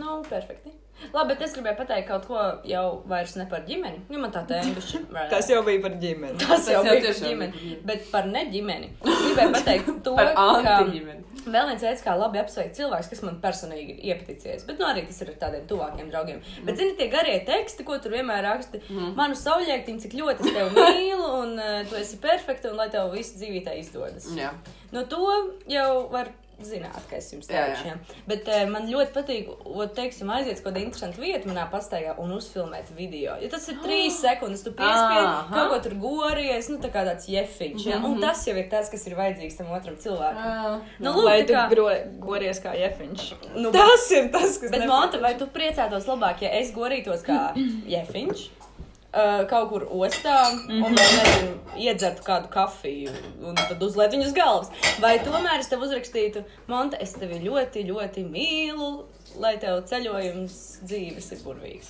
Nu, 0.00 0.16
perfekti. 0.30 0.72
Labi, 1.12 1.28
bet 1.34 1.42
es 1.46 1.52
gribēju 1.56 1.76
pateikt 1.76 2.08
kaut 2.08 2.24
ko 2.26 2.40
jau 2.64 3.02
vairs 3.10 3.34
ne 3.36 3.44
par 3.50 3.60
ģimeni. 3.68 4.00
Nu, 4.08 4.18
man 4.22 4.32
tā 4.32 4.42
tēma 4.48 4.72
bišķi. 4.78 5.00
Tas 5.32 5.48
jau 5.52 5.62
bija 5.66 5.82
par 5.84 5.96
ģimeni. 6.00 6.38
Tas 6.40 6.68
jau 6.70 6.80
jau 6.80 6.94
bija 6.96 7.10
par 7.12 7.20
ģimeni. 7.28 7.52
bija. 7.62 7.78
Bet 7.90 8.06
par 8.10 8.28
neģimeni. 8.32 8.88
Gribēju 9.04 9.52
pateikt 9.58 9.90
to, 10.06 10.14
Par 10.16 10.32
ka 10.34 10.46
antiģimeni. 10.56 11.24
vēl 11.46 11.68
viens 11.70 11.84
veids, 11.84 12.02
kā 12.06 12.14
labi 12.18 12.40
apsveikt 12.40 12.74
cilvēks, 12.80 13.10
kas 13.12 13.20
man 13.26 13.36
personīgi 13.44 13.98
ir 13.98 14.14
iepaticies. 14.14 14.64
Bet, 14.66 14.80
nu, 14.80 14.86
arī 14.88 15.04
tas 15.06 15.20
ir 15.22 15.34
ar 15.34 15.36
tādiem 15.44 15.66
tuvākiem 15.70 16.08
draugiem. 16.10 16.40
Bet, 16.66 16.80
zini, 16.80 16.96
tie 16.98 17.10
garie 17.12 17.36
teksti, 17.46 17.84
ko 17.86 17.98
tur 18.02 18.16
vienmēr 18.16 18.42
raksti, 18.48 18.80
Mhm. 18.88 19.12
manu 19.20 19.36
saulēktiņu, 19.38 20.00
cik 20.06 20.16
ļoti 20.18 20.46
es 20.48 20.56
tevi 20.56 20.74
mīlu, 20.80 21.28
un 21.42 21.54
uh, 21.60 21.84
tu 21.90 21.94
esi 22.00 22.16
perfekta, 22.22 22.70
un 22.72 22.80
lai 22.80 22.88
tev 22.90 23.12
viss 23.12 23.36
dzīvītē 23.38 23.76
izdodas. 23.82 24.26
Jā. 24.34 24.50
No 24.92 25.04
to 25.10 25.20
jau 25.70 26.08
var 26.12 26.32
zināt, 26.64 27.02
ka 27.10 27.16
es 27.16 27.32
jums 27.32 27.46
teikšu. 27.46 27.86
Jā. 27.86 27.94
Bet 28.26 28.48
uh, 28.48 28.62
man 28.70 28.86
ļoti 28.88 29.12
patīk, 29.12 29.48
ot, 29.66 29.92
teiksim, 29.94 30.30
aiziet 30.32 30.56
uz 30.58 30.62
kādu 30.64 30.80
interesantu 30.80 31.20
vietu 31.20 31.48
manā 31.50 31.66
pastaigā 31.70 32.14
un 32.18 32.30
uzfilmēt 32.32 32.88
video. 32.96 33.34
Jo 33.42 33.48
tas 33.52 33.68
ir 33.68 33.76
trīs 33.84 34.16
sekundes, 34.24 34.62
tu 34.64 34.72
piespiedi, 34.72 35.26
Aha. 35.26 35.52
kaut 35.54 35.68
ko 35.74 35.78
tur 35.88 35.94
gories, 36.00 36.68
nu 36.72 36.78
tā 36.78 36.88
kā 36.90 37.04
tāds 37.04 37.28
jefiņš. 37.28 37.84
Mm 37.86 37.92
Mhm. 37.92 38.04
-hmm. 38.04 38.10
Un 38.14 38.20
tas 38.20 38.46
jau 38.46 38.56
ir 38.56 38.68
tas, 38.70 38.88
kas 38.90 39.06
ir 39.06 39.14
vajadzīgs 39.16 39.56
tam 39.56 39.70
otram 39.72 39.96
cilvēkam. 39.96 40.46
Jā. 40.46 40.80
Nu, 41.00 41.12
lūk, 41.12 41.28
tā 41.30 41.46
tu 41.46 41.52
kā- 41.52 41.68
gro- 41.70 42.18
gories 42.20 42.60
kā 42.64 42.72
jefiņš. 42.74 43.32
Nu, 43.56 43.70
Tas 43.72 44.10
ir 44.10 44.30
tas, 44.32 44.58
kas 44.58 44.70
Bet, 44.70 44.80
nepatīk. 44.80 44.86
Monte, 44.88 45.18
vai 45.20 45.34
tu 45.38 45.46
priecātos 45.46 46.06
labāk, 46.06 46.40
ja 46.42 46.48
es 46.50 46.72
gorītos 46.72 47.22
kā 47.22 47.52
jefiņš? 47.96 48.48
Uh, 49.16 49.46
kaut 49.48 49.70
kur 49.70 49.86
ostā, 49.96 50.52
mm 50.52 50.58
-hmm. 50.68 50.84
un 50.84 50.94
vēl 50.94 51.12
nezinu, 51.16 51.52
iedzertu 51.76 52.22
kādu 52.22 52.48
kafiju, 52.52 53.10
un 53.40 53.54
tad 53.54 53.82
uzliet 53.82 54.12
viņu 54.12 54.26
uz 54.26 54.32
galvas. 54.36 54.68
Vai 55.00 55.18
tomēr 55.18 55.58
es 55.58 55.68
tev 55.68 55.80
uzrakstītu, 55.80 56.44
Monte, 56.66 56.96
es 57.00 57.12
tevi 57.12 57.40
ļoti, 57.40 57.86
ļoti 57.92 58.24
mīlu, 58.28 59.04
lai 59.40 59.56
tev 59.56 59.84
ceļojums 59.88 60.52
dzīves 60.82 61.32
ir 61.32 61.38
burvīgs. 61.44 61.88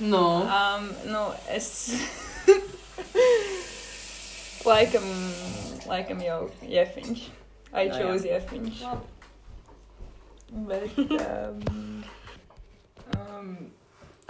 Nu. 0.00 0.26
Um, 0.26 0.90
nu, 1.12 1.32
es. 1.48 1.94
laikam, 4.70 5.04
laikam 5.88 6.22
jau 6.24 6.50
jefiņš. 6.62 7.30
I 7.70 7.72
Jā, 7.72 7.84
jā. 7.84 8.02
chose 8.02 8.28
jefiņš. 8.28 8.82
Labi. 8.82 9.06
Bet. 10.50 10.98
Um, 10.98 12.04
um, 13.16 13.72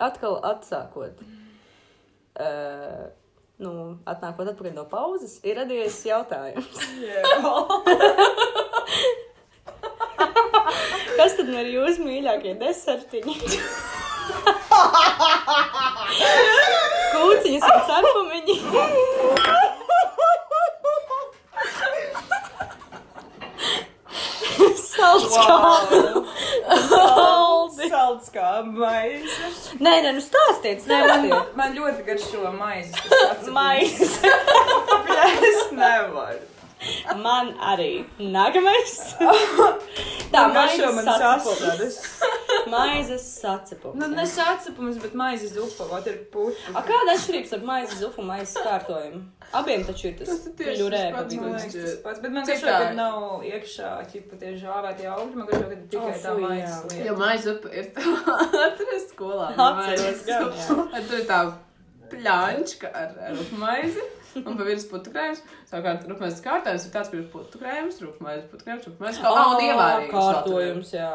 Atkal 0.01 0.41
atsākot. 0.45 1.13
Uh, 2.41 3.11
nu, 3.61 3.73
atnākot 4.09 4.49
atpakaļ 4.49 4.73
no 4.73 4.87
pauzes, 4.89 5.35
ir 5.45 5.59
radies 5.61 5.99
jautājums. 6.09 6.79
Kas 11.19 11.37
tad 11.37 11.49
ir 11.53 11.69
jūsu 11.75 12.01
mīļākie 12.07 12.55
desertiņi? 12.63 13.35
Kūciņas 17.13 17.67
un 17.69 17.81
cepumiņi. 17.91 18.57
Salds 24.81 25.37
Wow. 25.37 25.45
Saldi. 26.89 27.20
Salds 28.11 28.31
kā 28.35 28.47
maize. 28.67 29.77
Nē, 29.79 29.91
nē, 30.03 30.11
nu 30.17 30.23
stāstiet, 30.25 30.81
stāstiet. 30.83 31.53
Man 31.55 31.77
ļoti 31.77 32.03
garšo 32.09 32.41
atcepums. 32.51 33.51
Mais. 33.55 34.17
Es 35.51 35.61
nevaru. 35.71 36.41
Man 37.23 37.53
arī. 37.71 38.03
Nākamais. 38.19 38.97
Tā, 40.33 40.43
Man 40.43 40.57
garšo 40.57 40.91
man 40.97 41.07
sasadas. 41.07 42.01
Maizes 42.75 43.25
sacepums. 43.41 43.97
Nu, 44.01 44.09
ne 44.13 44.25
sacepums, 44.29 44.99
bet 45.03 45.15
maizes 45.19 45.55
zupa, 45.57 45.87
vat 45.91 46.07
ir 46.11 46.19
puķi. 46.33 46.75
A, 46.75 46.83
kāda 46.87 47.15
atšķirības 47.17 47.55
ar 47.57 47.65
maizes 47.71 48.01
zupu 48.03 48.23
un 48.23 48.29
maizes 48.33 48.57
kārtojumu? 48.65 49.23
Abiem 49.61 49.83
taču 49.87 50.11
ir 50.11 50.19
tas 50.19 50.29
Tas 50.31 50.45
ir 50.47 50.53
tieši 50.61 50.77
ļurē 50.79 51.01
tas 51.01 51.15
pa 51.15 51.23
pats, 51.23 51.33
vidu. 51.35 51.41
Man 51.43 51.51
man 51.51 51.57
liekas, 51.59 51.73
šķiet. 51.75 51.87
tas 51.89 52.03
pats, 52.05 52.21
bet 52.23 52.35
man 52.37 52.47
ka 52.47 52.77
ir? 52.85 52.93
nav 53.01 53.49
iekšā, 53.51 53.89
ķipa, 54.13 54.39
tie 54.43 54.53
žāvētie 54.61 55.09
augļi, 55.11 55.41
man 55.41 55.49
garšo, 55.51 55.67
ka 55.73 55.81
tikai 55.95 56.13
O, 56.13 56.21
tā 56.23 56.35
maizes 56.45 56.85
lieta. 56.93 57.09
Jo 57.09 57.17
maize 57.19 57.57
upe 57.57 57.73
ir 57.81 57.91
tā, 57.97 58.15
atceries 58.69 59.09
skolā. 59.11 59.51
Atceros, 59.67 60.23
gan, 60.29 60.47
jā. 60.61 61.03
Tur 61.09 61.19
ir 61.19 61.27
tā 61.33 61.41
pļāņķa 62.15 62.93
ar, 63.03 63.13
ar 63.31 63.43
upmaizi. 63.45 64.07
Un 64.47 64.57
pa 64.57 64.67
virsmu 64.67 64.93
putukrējums. 64.95 65.41
Savukārt, 65.71 66.05
rupmaises 66.11 66.43
kārtājums 66.45 66.87
ir 66.87 66.93
tāds, 66.95 67.11
kur 67.11 67.21
ir 67.21 67.27
putukrējums, 67.33 68.01
rupmaize, 68.05 68.45
putukrējums, 68.51 68.87
rupmaize. 68.91 69.23
Kā 69.23 69.31
oh, 69.33 69.55
un 69.55 69.65
ievārījums. 69.65 70.13
kārtojums, 70.13 70.93
jā. 70.95 71.11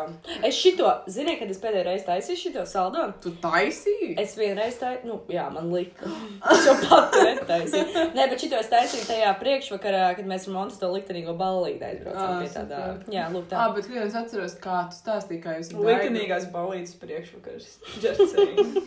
Es 0.48 0.60
šito, 0.60 0.92
ziniet, 1.12 1.40
kad 1.42 1.54
es 1.54 1.62
pēdējo 1.64 1.86
reizi 1.88 2.08
taisīju 2.10 2.42
šito 2.42 2.66
saldo? 2.70 3.06
Tu 3.24 3.32
taisīji? 3.44 4.12
Es 4.22 4.36
vienreiz 4.40 4.80
taisīju, 4.82 5.10
nu, 5.12 5.20
jā, 5.32 5.46
man 5.54 5.72
lika. 5.74 6.12
Es 6.56 6.68
jau 6.68 6.76
pati 6.84 7.24
netaisīju. 7.30 8.06
Nē, 8.18 8.28
bet 8.34 8.46
šito 8.46 8.60
es 8.60 8.72
taisīju 8.74 9.08
tajā 9.10 9.32
priekšvakarā, 9.42 10.06
kad 10.20 10.30
mēs 10.30 10.50
ar 10.50 10.56
Montu 10.56 10.80
to 10.82 10.92
liktenīgo 10.94 11.36
ballīti 11.40 11.88
aizbraucām 11.90 12.44
pie 12.44 12.52
tādā. 12.54 12.84
Jā, 13.12 13.30
lūk, 13.34 13.50
tā. 13.52 13.62
Jā, 13.62 13.72
bet 13.78 13.90
vienreiz 13.92 14.20
atceros, 14.20 14.58
kā 14.64 14.86
tu 14.92 15.00
stāstīji, 15.00 15.42
kā 15.44 15.58
jūs 15.60 15.74
ar 15.74 15.90
Likanīgās 15.90 16.50
balītas 16.54 16.96
priekšvakars. 17.02 17.72
Just 18.04 18.36
saying. 18.36 18.78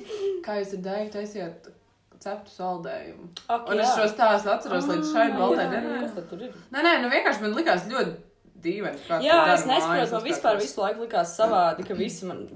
Kā 0.47 0.61
jūs 0.63 0.77
ar 0.79 0.87
Daigu 0.89 1.13
taisījāt 1.19 1.69
ceptu 2.23 2.51
saldējumu. 2.55 3.29
Ak, 3.49 3.69
Un 3.69 3.77
jā. 3.79 3.83
es 3.87 3.93
šo 3.99 4.07
stāstu 4.13 4.51
atceros 4.55 4.89
līdz 4.91 5.13
šai 5.13 5.27
baltai 5.37 5.65
Jā, 5.67 5.71
dienai. 5.75 6.01
Kas 6.07 6.17
tad 6.19 6.29
tur 6.31 6.43
ir? 6.49 6.55
Nē, 6.75 6.83
nē, 6.87 6.95
nu 7.03 7.11
vienkārši 7.13 7.45
man 7.45 7.55
likās 7.59 7.85
ļoti 7.91 8.17
dīvaini. 8.65 9.05
Jā, 9.27 9.37
es 9.55 9.67
nesaprotu, 9.71 10.13
man 10.19 10.27
vispār 10.27 10.59
visu 10.63 10.81
laiku 10.83 11.05
likās 11.07 11.37
savādi, 11.39 11.87
ka 11.89 11.95
visi 11.99 12.27
man 12.31 12.47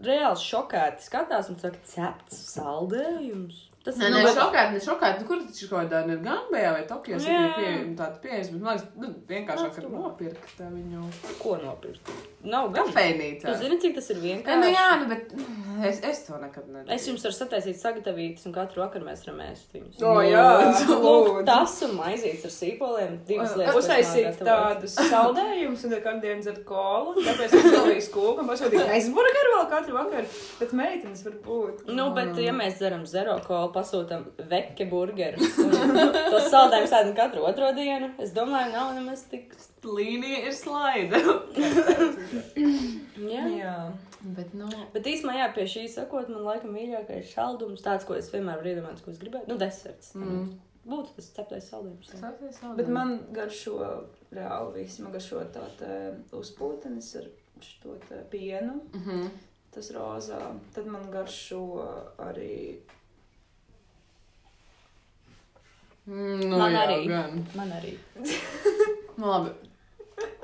reāli 0.00 0.38
šokēti 0.40 1.04
skatās 1.10 1.50
un 1.52 1.58
saka, 1.60 1.82
cepts 1.84 2.38
saldējums. 2.54 3.66
Tas 3.80 3.96
Nē, 3.96 4.10
nu, 4.12 4.18
bet- 4.20 4.36
šokēt, 4.36 4.72
ne 4.74 4.80
šokēt. 4.84 5.20
Nu, 5.22 5.24
kur 5.26 5.38
tas 5.40 5.62
ir 5.62 5.68
kaut 5.70 5.86
kādā 5.88 6.00
ir 6.12 6.18
Gambijā 6.20 6.72
vai 6.74 6.82
Tokijā? 6.84 7.16
Jā. 7.24 7.32
Jā, 7.32 7.46
pieejami 7.56 7.94
tādi 7.96 8.18
pieejami. 8.20 8.50
Bet 8.52 8.60
man 8.66 8.74
liekas, 8.76 8.90
nu, 9.00 9.08
vienkāršāk 9.30 9.78
ir 9.78 9.86
Absolūti. 9.86 10.02
nopirkt 10.02 10.60
viņu 10.60 11.04
Ko 11.40 11.54
nopirkt? 11.62 12.10
Nav 12.40 12.70
gan. 12.72 12.86
kafejnīcā. 12.88 13.44
Tu 13.44 13.54
zini, 13.60 13.76
cik 13.82 13.94
tas 13.98 14.06
ir 14.14 14.16
Nē, 14.16 14.22
vienkārši? 14.24 14.60
nu 14.62 14.68
jā, 14.72 14.84
nu, 15.00 15.08
bet 15.10 15.32
es, 15.90 15.98
es 16.08 16.20
to 16.24 16.38
nekad 16.40 16.68
nedaru. 16.70 16.88
Es 16.94 17.04
jums 17.08 17.24
varu 17.26 17.36
sataisīt 17.36 17.76
sagatavītas, 17.76 18.46
un 18.48 18.54
katru 18.54 18.80
vakaru 18.80 19.04
mēs 19.10 19.24
varam 19.26 19.42
ēst 19.44 19.74
viņus. 19.76 19.98
O, 20.08 20.14
jā, 20.24 20.44
Lūk, 21.04 21.42
tas 21.48 21.74
un 21.84 21.92
maizītes 21.98 22.46
ar 22.48 22.54
sīpoliem, 22.54 23.18
divas 23.28 23.52
lietas. 23.60 23.74
ko 23.74 23.82
es 23.82 23.90
Uztaisīt 23.90 24.40
tādus 24.46 24.96
saldējumus, 25.12 25.84
un 25.84 25.94
katru 25.98 26.22
dienu 26.24 26.44
dzert 26.46 26.62
kolu. 26.68 27.14
Tāpēc 27.28 27.56
es 27.60 27.68
galīgi 27.76 28.06
skūku 28.08 28.44
un 28.44 28.48
pasūtīju 28.54 28.86
aizburgeru 28.96 29.52
vēl 29.56 29.68
katru 29.74 29.98
vakaru. 29.98 30.32
Bet 30.62 30.72
meitenes 30.80 31.24
var 31.28 31.36
būt. 31.44 31.84
Nu, 31.92 32.08
bet, 32.16 32.32
ja 32.40 32.54
mēs 32.56 32.78
dzeram 32.80 33.04
zero 33.10 33.36
kolu, 33.44 33.68
pasūtam 33.76 34.24
veke 34.48 34.88
burgerus, 34.88 35.60
un 35.60 35.76
tos 36.32 36.48
saldējumus 36.52 36.96
ēdam 37.02 37.12
katru 37.20 37.44
otro 37.52 37.68
dienu, 37.76 38.14
es 38.22 38.32
domāju, 38.36 38.72
nav 38.78 38.94
nemaz 38.96 39.26
tik. 39.28 39.52
Līnija 39.80 40.42
ir 40.44 40.52
slaida. 40.52 41.16
Jā. 43.20 43.44
Jā. 43.56 43.74
bet, 44.36 44.54
nu, 44.54 44.68
Bet 44.94 45.06
īstenībā, 45.10 45.34
jā, 45.40 45.48
pie 45.56 45.64
šī 45.70 45.84
sakot, 45.90 46.28
man 46.32 46.44
laikam 46.46 46.72
mīļākais 46.76 47.32
šaldums, 47.34 47.82
tāds, 47.84 48.06
ko 48.08 48.14
es 48.18 48.30
vienmēr 48.32 48.60
varu 48.60 48.72
iedomāties, 48.74 49.02
ko 49.04 49.10
es 49.14 49.18
gribēju. 49.22 49.48
Nu, 49.50 49.56
deserts. 49.60 50.12
Mm. 50.18 50.52
Būtu 50.90 51.12
tas 51.16 51.28
ceptais 51.36 51.66
saldējums. 51.68 52.08
ir 52.14 52.22
saldējums. 52.22 52.76
Bet 52.78 52.88
man 52.88 53.10
garšo 53.36 53.74
reāli 54.32 54.80
viss. 54.80 55.00
Man 55.04 55.12
garšo 55.12 55.42
tā 55.54 55.66
tā 55.78 55.98
uzpūtenis 56.38 57.10
ar 57.20 57.28
šo 57.66 57.98
pienu. 58.32 58.78
Mhm. 58.96 59.28
Tas 59.70 59.90
rozā. 59.94 60.38
Tad 60.74 60.88
man 60.90 61.04
garšo 61.12 61.60
arī. 62.18 62.78
Mm, 66.08 66.40
Nu, 66.50 66.58
Man 66.58 66.72
jā, 66.74 66.80
arī. 66.88 66.96
Gan. 67.06 67.44
Man 67.54 67.72
arī. 67.76 67.92
Nu, 69.20 69.26
labi. 69.28 69.52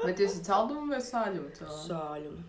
Bet 0.02 0.20
jūs 0.20 0.34
esat 0.34 0.52
saldumu 0.52 0.92
vai 0.92 1.00
sāļumu 1.04 1.54
cilvēks? 1.56 1.88
Sāļumu. 1.88 2.44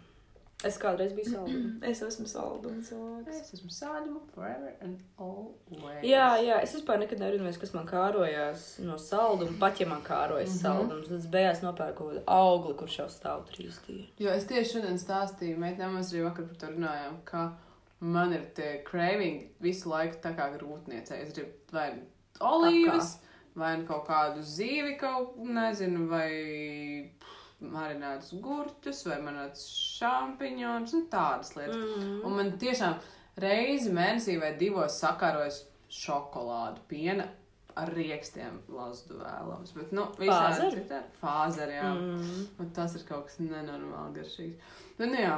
Es 0.66 0.80
kādreiz 0.82 1.12
biju 1.14 1.30
saldums. 1.30 1.74
Es 1.92 2.00
esmu 2.02 2.26
saldums 2.26 2.88
cilvēks. 2.90 3.42
Es 3.44 3.54
esmu 3.60 3.70
sāļumu 3.74 4.24
forever 4.34 4.72
and 4.82 5.04
always. 5.22 6.02
Jā, 6.02 6.32
jā, 6.42 6.58
es 6.66 6.74
vispār 6.74 6.98
nekad 7.04 7.22
nevienu, 7.22 7.52
kas 7.62 7.76
man 7.76 7.86
kārojās 7.90 8.66
no 8.82 8.98
salduma. 9.02 9.54
Pat 9.62 9.78
ja 9.82 9.86
man 9.90 10.02
kārojas 10.08 10.50
mm. 10.50 10.56
-hmm. 10.56 10.64
saldums, 10.64 11.12
tad 11.12 11.20
es 11.20 11.30
beigās 11.36 11.62
nopērku 11.62 12.00
kaut 12.00 12.16
kādu 12.16 12.24
augli, 12.40 12.74
kurš 12.82 12.98
jau 13.04 13.08
stāv 13.14 13.46
trīs 13.52 13.78
dienas. 13.86 14.10
Jo 14.18 14.34
es 14.34 14.50
tieši 14.50 14.72
šodien 14.72 14.98
stāstīju, 15.04 15.62
meitenēm 15.62 15.94
mēs 16.00 16.12
arī 16.14 16.26
vakar 16.26 16.50
par 16.50 16.60
to 16.64 16.74
runājām, 16.74 17.22
ka 17.24 17.46
man 18.00 18.34
ir 18.34 18.50
tie 18.58 18.82
craving 18.90 19.46
visu 19.62 19.94
laiku 19.94 20.18
tā 20.26 20.34
kā 20.34 20.50
grūtniecei. 20.58 21.22
Es 21.22 21.38
gribu 21.38 21.54
vai 21.72 21.92
nu 21.94 22.02
olīvas, 22.40 23.20
vai 23.56 23.78
nu 23.78 23.86
kaut 23.86 24.08
kādu 24.10 24.42
zīvi, 24.42 24.98
kaut 24.98 25.38
nezinu, 25.38 26.08
vai 26.10 26.32
marinātus 27.62 28.34
gurķus, 28.44 29.06
vai 29.10 29.18
marinātus 29.24 29.64
šampiņonus, 29.98 30.94
un 30.94 31.08
tādas 31.12 31.56
lietas. 31.58 31.76
Mm. 31.78 32.20
Un 32.28 32.36
man 32.38 32.52
tiešām 32.62 32.96
reizi 33.42 33.92
mēnesī 33.94 34.38
vai 34.42 34.54
divos 34.60 35.00
sakarojas 35.02 35.64
šokolādu 35.90 36.84
piena 36.90 37.28
ar 37.78 37.92
riekstiem 37.94 38.56
lazdu 38.74 39.20
vēlams. 39.20 39.74
Bet, 39.78 39.92
nu, 39.94 40.08
visādi 40.18 40.72
citādi- 40.80 41.12
Fāzeri, 41.22 41.76
jā. 41.78 41.92
Mm. 41.94 42.48
Un 42.60 42.70
tas 42.74 42.96
ir 42.98 43.04
kaut 43.10 43.28
kas 43.28 43.38
nenormāli 43.40 44.16
garšīgs. 44.18 44.72
Bet, 44.98 45.10
nu 45.12 45.16
jā, 45.22 45.36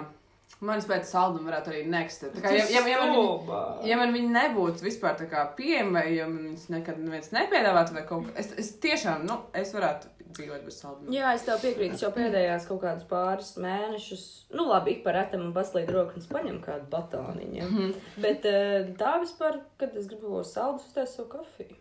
manis 0.62 0.86
pēc 0.89 1.08
salduma 1.08 1.52
varētu 1.52 1.72
arī 1.72 1.82
neksistēt. 1.88 2.34
Tā 2.36 2.41
kā, 2.43 2.52
ja, 2.58 2.65
ja, 2.67 2.82
ja, 2.88 3.00
man, 3.00 3.13
viņi- 3.15 3.88
ja 3.88 3.98
man 3.98 4.13
viņi 4.13 4.30
nebūtu 4.36 4.84
vispār 4.84 5.15
tā 5.17 5.30
kā 5.32 5.45
pieejami, 5.56 5.91
vai 5.93 6.15
ja 6.15 6.28
man 6.28 6.43
viņas 6.50 6.69
nekad 6.69 6.98
neviens 7.00 7.30
nepiedāvātu, 7.32 7.93
vai 7.93 8.04
kaut 8.10 8.28
kas, 8.34 8.45
es, 8.45 8.52
es 8.63 8.72
tiešām, 8.84 9.24
nu, 9.26 9.38
es 9.54 9.72
varētu 9.74 10.12
dzīvot 10.30 10.65
bez 10.65 10.76
salduma. 10.82 11.10
Jā, 11.15 11.32
es 11.34 11.41
tev 11.48 11.58
piekrītu, 11.63 11.95
es 11.95 12.02
jau 12.04 12.12
pēdējās 12.13 12.67
kaut 12.69 12.82
kādus 12.84 13.08
pāris 13.10 13.56
mēnešus, 13.58 14.26
nu 14.54 14.67
labi, 14.69 14.91
ik 14.98 15.04
par 15.04 15.15
retam 15.17 15.41
un 15.48 15.54
paslīd 15.56 15.89
rokas 15.95 16.28
paņem 16.30 16.60
kādu 16.62 16.86
batāniņu. 16.91 17.56
Ja? 17.56 17.65
Mhm. 17.65 17.93
Bet 18.22 18.45
eh, 18.45 18.91
tā 19.00 19.15
vispār, 19.24 19.62
kad 19.80 19.95
es 19.95 20.06
gribu 20.12 20.43
saldus, 20.43 20.86
uztais 20.91 21.15
savu 21.15 21.30
kafiju. 21.39 21.76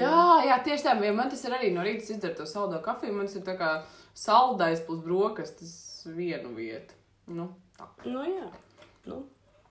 Jā, 0.00 0.42
jā, 0.48 0.56
tieši 0.64 0.82
tā. 0.88 0.94
Ja 1.04 1.12
man 1.14 1.28
tas 1.30 1.44
ir 1.44 1.52
arī 1.54 1.68
no 1.74 1.82
rīta 1.86 2.02
izdarīt 2.10 2.34
to 2.40 2.46
saldo 2.50 2.80
kafiju, 2.82 3.12
man 3.14 3.26
tas 3.28 3.36
ir 3.38 3.42
tā 3.46 3.54
kā 3.60 3.68
saldais 4.14 4.80
plus 4.86 5.04
brokastis 5.04 5.74
vienu 6.16 6.50
vietu. 6.56 6.94
Nu. 7.28 7.50
Nu 8.04 8.24
jā, 8.26 8.48
nu, 9.06 9.22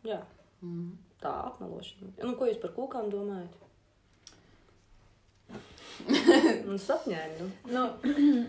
jā. 0.08 0.21
Mm. 0.62 0.91
tā 1.21 1.32
apmelošana. 1.50 2.12
Nu, 2.21 2.36
ko 2.38 2.47
jūs 2.50 2.60
par 2.62 2.74
kūkām 2.76 3.10
domājat? 3.13 3.58
Nu, 6.67 6.78
sapņēni, 6.82 7.36
nu. 7.41 7.47
Nu, 7.69 7.82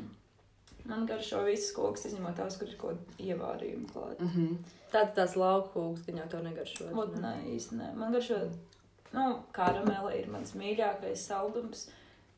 man 0.89 1.07
garšo 1.09 1.43
visas 1.45 1.73
koks, 1.77 2.07
izņemot 2.09 2.37
tās, 2.39 2.57
kur 2.61 2.71
ir 2.71 2.79
kaut 2.81 3.01
kāda 3.01 3.27
ievārījuma 3.31 3.89
klāta. 3.93 4.25
Mm 4.25 4.31
-hmm. 4.35 4.77
Tātad 4.93 5.15
tās 5.17 5.37
lauku 5.37 5.73
kūks, 5.75 6.05
gan 6.07 6.23
jau 6.23 6.29
to 6.35 6.43
negaršo. 6.45 6.91
Ot, 7.03 7.17
nē, 7.21 7.33
īsti 7.55 7.81
nē. 7.81 7.91
Man 7.97 8.13
garšo, 8.13 8.39
nu, 9.13 9.27
karamele 9.53 10.15
ir 10.19 10.31
mans 10.33 10.55
mīļākais 10.55 11.27
saldums. 11.29 11.89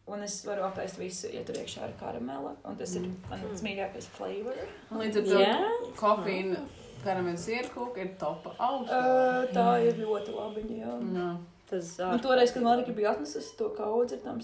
Un 0.06 0.22
es 0.22 0.34
varu 0.44 0.66
apēst 0.66 0.98
visu, 1.00 1.28
ja 1.32 1.44
tur 1.44 1.56
iekšā 1.56 1.86
ir 1.88 1.94
karamele. 2.00 2.56
Un 2.64 2.76
tas 2.76 2.94
ir 2.94 3.06
mans 3.30 3.62
mīļākais 3.64 4.08
flavor. 4.16 4.58
Līdz 4.90 5.16
ar 5.20 5.24
to 5.30 5.38
Jā? 5.40 5.60
kofīna 5.96 6.60
karameļa 7.04 7.40
sierkūka 7.46 7.98
ir 8.04 8.14
topa 8.20 8.54
augsta. 8.58 9.00
Uh, 9.00 9.52
tā 9.54 9.66
ir 9.86 9.94
ļoti 10.04 10.34
labi. 10.36 10.64
Jā. 10.80 10.94
Jā. 11.14 11.32
Tas 11.64 11.94
Un 11.98 12.18
toreiz, 12.20 12.50
kad 12.52 12.62
Marika 12.62 12.92
bija 12.92 13.14
atnesusi 13.14 13.54
to 13.56 13.70
kaudzi 13.74 14.18
ar 14.18 14.20
tām 14.20 14.40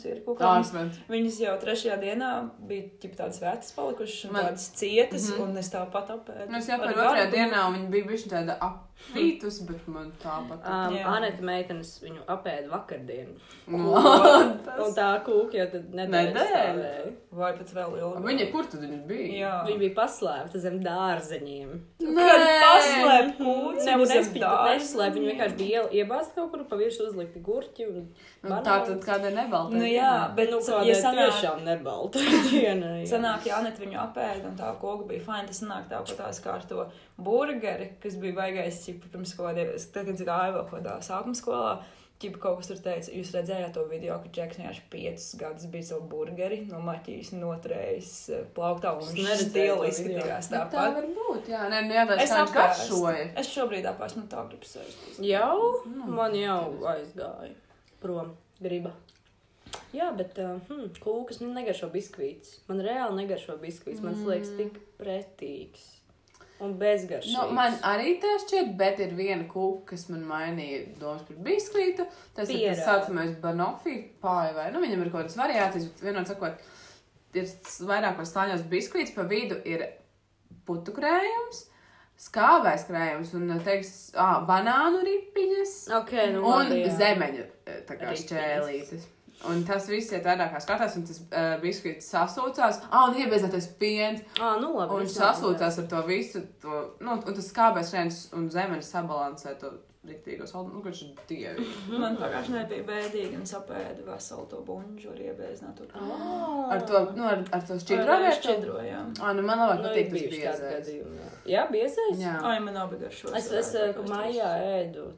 smet. 0.64 0.94
viņas 1.12 1.40
jau 1.42 1.53
trešajā 1.61 1.99
dienā 2.01 2.31
bija 2.66 2.87
ķip 3.03 3.14
tādas 3.18 3.40
vecas 3.42 3.73
palikušas 3.77 4.25
un 4.25 4.33
Man- 4.33 4.44
tādas 4.46 4.64
cietas, 4.81 5.29
Mhm. 5.31 5.42
un 5.51 5.57
es 5.59 5.68
tāpat 5.68 6.09
apēdu. 6.16 6.49
Nu, 6.51 6.57
es 6.57 6.66
jau 6.66 6.81
Ar 6.81 6.94
gardu. 6.94 7.37
dienā 7.37 7.61
viņa 7.77 7.90
bija 7.90 8.07
bijusi 8.09 8.31
tāda 8.33 8.57
apītus, 9.10 9.60
bet 9.66 9.86
man 9.90 10.10
tāpat. 10.22 10.60
Um, 10.64 10.94
Jā. 10.96 11.04
Anita 11.16 11.42
meitenes 11.46 11.92
viņu 12.02 12.22
apēda 12.30 12.68
vakardien. 12.70 13.32
Nu, 13.70 13.90
Un 13.96 14.92
tā 14.98 15.08
kūka 15.26 15.58
jau 15.58 15.66
tad 15.72 15.88
Nedēļa? 15.94 16.92
Vai 17.40 17.50
pat 17.58 17.72
vēl 17.74 17.96
ilgāk. 18.00 18.24
Viņa 18.26 18.46
kur 18.52 18.66
tad 18.70 18.82
viņa 18.84 19.00
bija? 19.08 19.28
Jā. 19.40 19.52
Viņa 19.68 19.80
bija 19.84 19.94
paslēpta 19.98 20.62
zem 20.62 20.78
dārzeņiem. 20.84 21.72
Kad 22.00 22.46
paslēp 22.64 23.32
kūci, 23.38 23.84
Ne, 23.86 23.94
un 23.96 24.06
zem 24.10 24.20
es 24.24 24.30
dārza. 24.34 24.74
neslēpu. 24.74 25.18
Viņa 25.20 25.30
vienkārši 25.32 25.58
bija 25.60 25.84
iebāzta 26.00 26.36
kaut 26.40 26.50
kur 26.54 26.64
pa 26.70 26.78
virsmu 26.80 27.06
uzlikti 27.10 27.42
gurķi. 27.46 27.88
Un 27.90 28.08
Nu, 28.40 28.56
tā 28.64 28.78
tad 28.86 29.02
kādai 29.04 29.30
nebaltai. 29.36 29.76
Nu 29.82 29.84
jā, 29.84 30.12
bet, 30.34 30.48
nu, 30.50 30.58
nu, 30.62 30.64
kādai 30.64 30.88
ja 30.88 30.94
sanāk, 30.96 31.28
tiešām 31.34 31.58
nebalta 31.66 32.22
diena. 32.48 32.94
jā. 33.02 33.06
sanāk, 33.12 33.44
ja 33.50 33.58
Anita 33.60 33.82
viņu 33.84 33.98
apēda 34.00 34.48
un 34.48 34.56
tā 34.56 34.70
koka 34.80 35.04
bija 35.10 35.20
fajn, 35.26 35.50
tas 35.50 35.60
sanāk 35.60 35.90
tā, 35.90 36.00
ka 36.08 36.16
tās 36.22 36.40
kā 36.40 36.54
ar 36.56 36.64
to 36.70 36.86
burgeri, 37.20 37.90
kas 38.02 38.16
bija 38.22 38.38
baigais, 38.40 38.80
cip, 38.90 39.07
pirms 39.14 39.33
kaut 39.38 39.48
kādiem, 39.53 39.72
tad, 39.94 40.11
kad 40.11 40.26
gāju 40.29 40.59
vēl 40.59 40.68
kaut 40.68 40.76
kādā 40.81 40.98
sākuma 41.07 41.38
skolā, 41.38 41.72
Čipa 42.20 42.37
kaut 42.37 42.59
kas 42.61 42.68
tur 42.68 42.76
teica, 42.85 43.09
jūs 43.16 43.31
redzējāt 43.33 43.70
to 43.72 43.81
video, 43.88 44.18
ka 44.20 44.29
Džeks 44.29 44.59
vienkārši 44.59 44.83
piecus 44.92 45.29
gadus 45.40 45.64
bija 45.72 45.87
savu 45.88 46.03
burgeri 46.11 46.59
no 46.68 46.76
maķīs 46.85 47.31
noturējis 47.33 48.11
eh, 48.37 48.42
plauktā 48.53 48.90
un 48.92 49.07
viņš 49.07 49.44
video. 49.55 49.79
izskatījās 49.88 50.50
Tā, 50.50 50.59
tā 50.59 50.66
tāpat. 50.74 50.98
var 50.98 51.07
būt, 51.16 51.48
jā. 51.48 51.62
Nē, 51.72 51.79
nu 51.88 51.96
jādara, 51.96 52.20
Es 52.20 52.35
garšoja. 52.53 53.22
Es 53.40 53.48
šobrīd 53.55 53.88
apēstu, 53.88 54.20
nu 54.20 54.29
tā 54.29 54.44
gribu 54.50 54.68
sēst. 54.68 55.00
Jau? 55.24 55.57
Nu. 55.88 56.11
Man 56.12 56.37
jau 56.37 56.61
aizgāja 56.92 57.55
prom 58.05 58.35
griba. 58.61 58.92
Jā, 59.96 60.11
bet 60.20 60.37
uh, 60.44 60.59
hmm, 60.68 60.92
kūkas 61.00 61.40
man 61.40 61.57
negaršo 61.57 61.88
biskvīts. 61.96 62.59
Man 62.68 62.85
reāli 62.85 63.16
negaršo 63.22 63.57
biskvīts. 63.64 64.05
Man 64.05 64.20
Mm. 64.20 64.29
liekas 64.29 64.53
tik 64.61 64.76
pretīgs. 65.00 65.88
Un 66.61 66.75
bezgaršīgs. 66.81 67.33
Nu, 67.33 67.55
man 67.57 67.77
arī 67.88 68.18
tā 68.20 68.35
šķiet, 68.42 68.75
bet 68.81 69.01
ir 69.01 69.14
viena 69.16 69.46
kūka, 69.49 69.94
kas 69.94 70.09
man 70.12 70.27
mainīja 70.29 70.83
domas 71.01 71.23
par 71.29 71.38
biskvītu. 71.46 72.05
Tas 72.37 72.51
ir 72.51 72.59
Pierādi. 72.59 72.77
tas 72.77 72.85
saucamais 72.88 73.33
banofi 73.40 73.96
pāri 74.20 74.53
vai, 74.59 74.68
nu, 74.75 74.83
viņam 74.85 75.07
ir 75.07 75.12
kaut 75.12 75.25
kādas 75.25 75.38
variācijas, 75.40 75.88
bet 75.88 76.05
vienot 76.05 76.29
sakot, 76.29 76.61
ir 77.40 77.49
vairākos 77.88 78.35
slāņos 78.35 78.66
biskvīts, 78.70 79.14
pa 79.16 79.25
vidu 79.31 79.57
ir 79.64 79.87
putu 80.68 80.92
krējums, 80.96 81.64
skābais 82.20 82.85
krējums 82.88 83.33
un, 83.38 83.55
teiks, 83.64 83.94
ā, 84.12 84.29
banānu 84.49 85.01
ripiņas 85.07 85.77
Ok, 86.03 86.12
nu 86.35 86.44
un 86.44 86.68
labi, 86.68 86.85
zemeņu 86.99 87.46
šķēlītes. 88.20 89.09
Un 89.48 89.62
tas 89.64 89.87
viss 89.88 90.12
ir 90.12 90.20
tādā 90.24 90.50
kā 90.53 90.61
skatās, 90.61 90.96
un 91.00 91.07
tas 91.09 91.20
uh, 91.24 91.55
biskvīts 91.62 92.11
sasūcās. 92.12 92.83
Ah, 92.90 93.07
un 93.09 93.16
iebiezētais 93.16 93.70
piens. 93.81 94.20
Ā, 94.37 94.57
nu 94.61 94.74
labi. 94.76 94.92
Un 94.92 95.07
viņš 95.07 95.14
sasūtās 95.16 95.79
ar 95.81 95.87
to 95.88 96.03
visu, 96.09 96.42
to, 96.61 96.83
nu, 97.00 97.14
un 97.16 97.38
tas 97.38 97.48
skābais 97.48 97.92
krējums 97.94 98.26
un 98.37 98.50
zemeņu 98.53 98.85
sabalansē 98.85 99.55
to 99.62 99.72
riktīgo 100.05 100.46
saldu. 100.48 100.74
Nu, 100.74 100.83
kurš 100.85 101.03
ir 101.07 101.22
dievi. 101.29 101.64
Man 101.92 102.18
pagājušajā 102.20 102.55
nedēļā 102.55 102.68
bija 102.70 102.85
bēdīgi 102.88 103.40
un 103.40 103.48
sapēda 103.48 104.05
veselu 104.07 104.46
to 104.53 104.61
buļbuļsu 104.68 105.11
ar 105.12 105.24
iebēzinātu. 105.26 105.88
Oh. 106.00 106.68
Ar 106.72 106.85
to, 106.88 107.03
nu, 107.16 107.26
ar, 107.29 107.42
ar 107.57 107.66
to 107.68 107.81
šķidro 107.81 108.05
Ar 108.05 108.24
vērtību. 108.26 108.37
šķidrojām. 108.42 109.11
Ah, 109.20 109.35
nu, 109.37 109.44
man 109.48 109.61
labāk 109.64 109.83
Nu, 109.83 109.88
patīk 109.88 110.12
tas 110.12 110.29
biezais. 110.37 110.92
Jā, 111.00 111.33
jā 111.55 111.66
biezais? 111.72 112.20
Jā. 112.20 112.37
Ai, 112.48 112.59
man 112.64 112.76
nav 112.81 112.92
bijuši 112.92 113.24
šo. 113.24 113.35
Es, 113.40 113.50
es 113.61 113.74
eh, 113.76 114.00
mājā 114.09 114.53
ēdu 114.81 115.11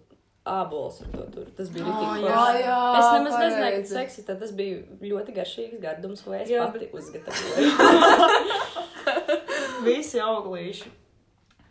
ābolus 0.48 0.96
ar 1.04 1.10
to 1.12 1.26
tur. 1.34 1.50
Tas 1.56 1.68
bija 1.70 1.84
jā, 1.86 1.92
forši. 1.98 2.62
jā, 2.64 2.78
Es 2.98 3.10
nemaz 3.14 3.36
nezināju, 3.38 3.58
ka 3.58 3.76
pareizi. 3.76 3.92
tas 3.94 4.02
eksistē. 4.06 4.38
Tas 4.40 4.54
bija 4.58 4.80
ļoti 5.12 5.36
garšīgs 5.36 5.82
gardums, 5.84 6.24
ko 6.26 6.34
es 6.34 6.50
Jā, 6.50 6.64
pati 6.74 6.88
uzgatavoju. 6.92 7.70
Visi 9.86 10.20
auglīši. 10.22 10.90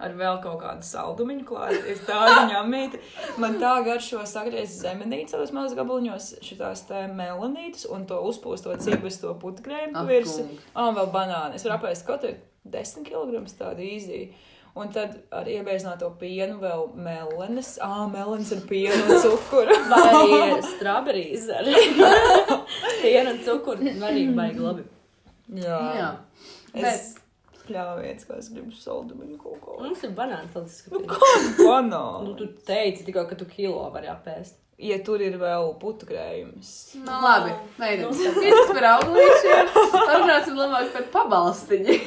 Ar 0.02 0.16
vēl 0.18 0.40
kaut 0.42 0.58
kādu 0.64 0.82
saldumiņu 0.88 1.44
klāt. 1.46 1.76
Ir 1.92 2.00
tāda 2.08 2.48
ņemīta. 2.50 2.98
Man 3.44 3.60
tā 3.62 3.76
garšo 3.86 4.24
sagriezt 4.26 4.80
zemenītes, 4.82 5.36
mazos 5.54 5.76
gabaliņos, 5.78 6.30
šitās 6.42 6.82
te 6.90 7.04
melanītes 7.14 7.86
un 7.86 8.08
to 8.10 8.18
uzpūstot 8.32 8.82
cibas 8.82 9.20
to 9.22 9.36
Ak, 10.02 10.08
virsmu. 10.10 10.48
Ah, 10.74 10.88
un 10.90 10.98
vēl 10.98 11.12
banāni. 11.14 11.60
Es 11.60 11.68
varu 11.68 11.78
apēst 11.78 12.08
kaut 12.08 12.24
kādu 12.26 12.34
10 12.74 13.06
kg 13.06 13.44
tādu 13.60 13.86
īzī. 13.86 14.24
Un 14.80 14.88
tad 14.96 15.18
ar 15.36 15.48
iebeigto 15.52 16.08
pienu 16.20 16.56
vēl 16.62 16.86
melenes. 16.96 17.74
Ah, 17.84 18.06
melenes 18.08 18.54
ar 18.56 18.62
pienu 18.70 19.02
un 19.04 19.20
cukuru. 19.26 19.76
Vai 19.92 20.04
arī 20.14 20.62
strawberries 20.70 21.50
ar 21.52 21.68
pienu 23.02 23.34
un 23.34 23.42
cukuru. 23.46 23.92
Varīgi 24.00 24.36
baigi 24.38 24.64
labi. 24.64 24.86
Jā. 25.60 25.82
Jā. 25.98 26.10
Es 26.88 27.10
pļāviens, 27.68 28.24
kā 28.28 28.38
es 28.40 28.48
gribu 28.54 28.72
saldumiņu 28.80 29.36
kaut 29.42 29.60
ko. 29.64 29.76
Mums 29.84 30.02
ir 30.08 30.14
banāni 30.16 30.48
tāds, 30.56 30.80
Nu, 30.92 31.04
kāda 31.08 31.52
banāna? 31.60 32.24
nu, 32.30 32.34
tu 32.40 32.48
teici 32.68 33.04
tikai, 33.08 33.26
ka 33.30 33.36
tu 33.40 33.46
kilo 33.52 33.84
vari 33.94 34.08
apēst. 34.12 34.56
ja 34.82 34.96
tur 35.06 35.22
ir 35.22 35.36
vēl 35.38 35.76
putukrējums. 35.84 36.72
Nu, 37.06 37.18
labi, 37.22 37.52
meitenes. 37.78 38.18
Piecas 38.40 38.72
par 38.74 38.88
auglīšiem. 38.96 39.68
Parunāsim 39.94 40.56
labāk 40.58 40.88
par 40.96 41.06
pabalstiņu. 41.20 42.00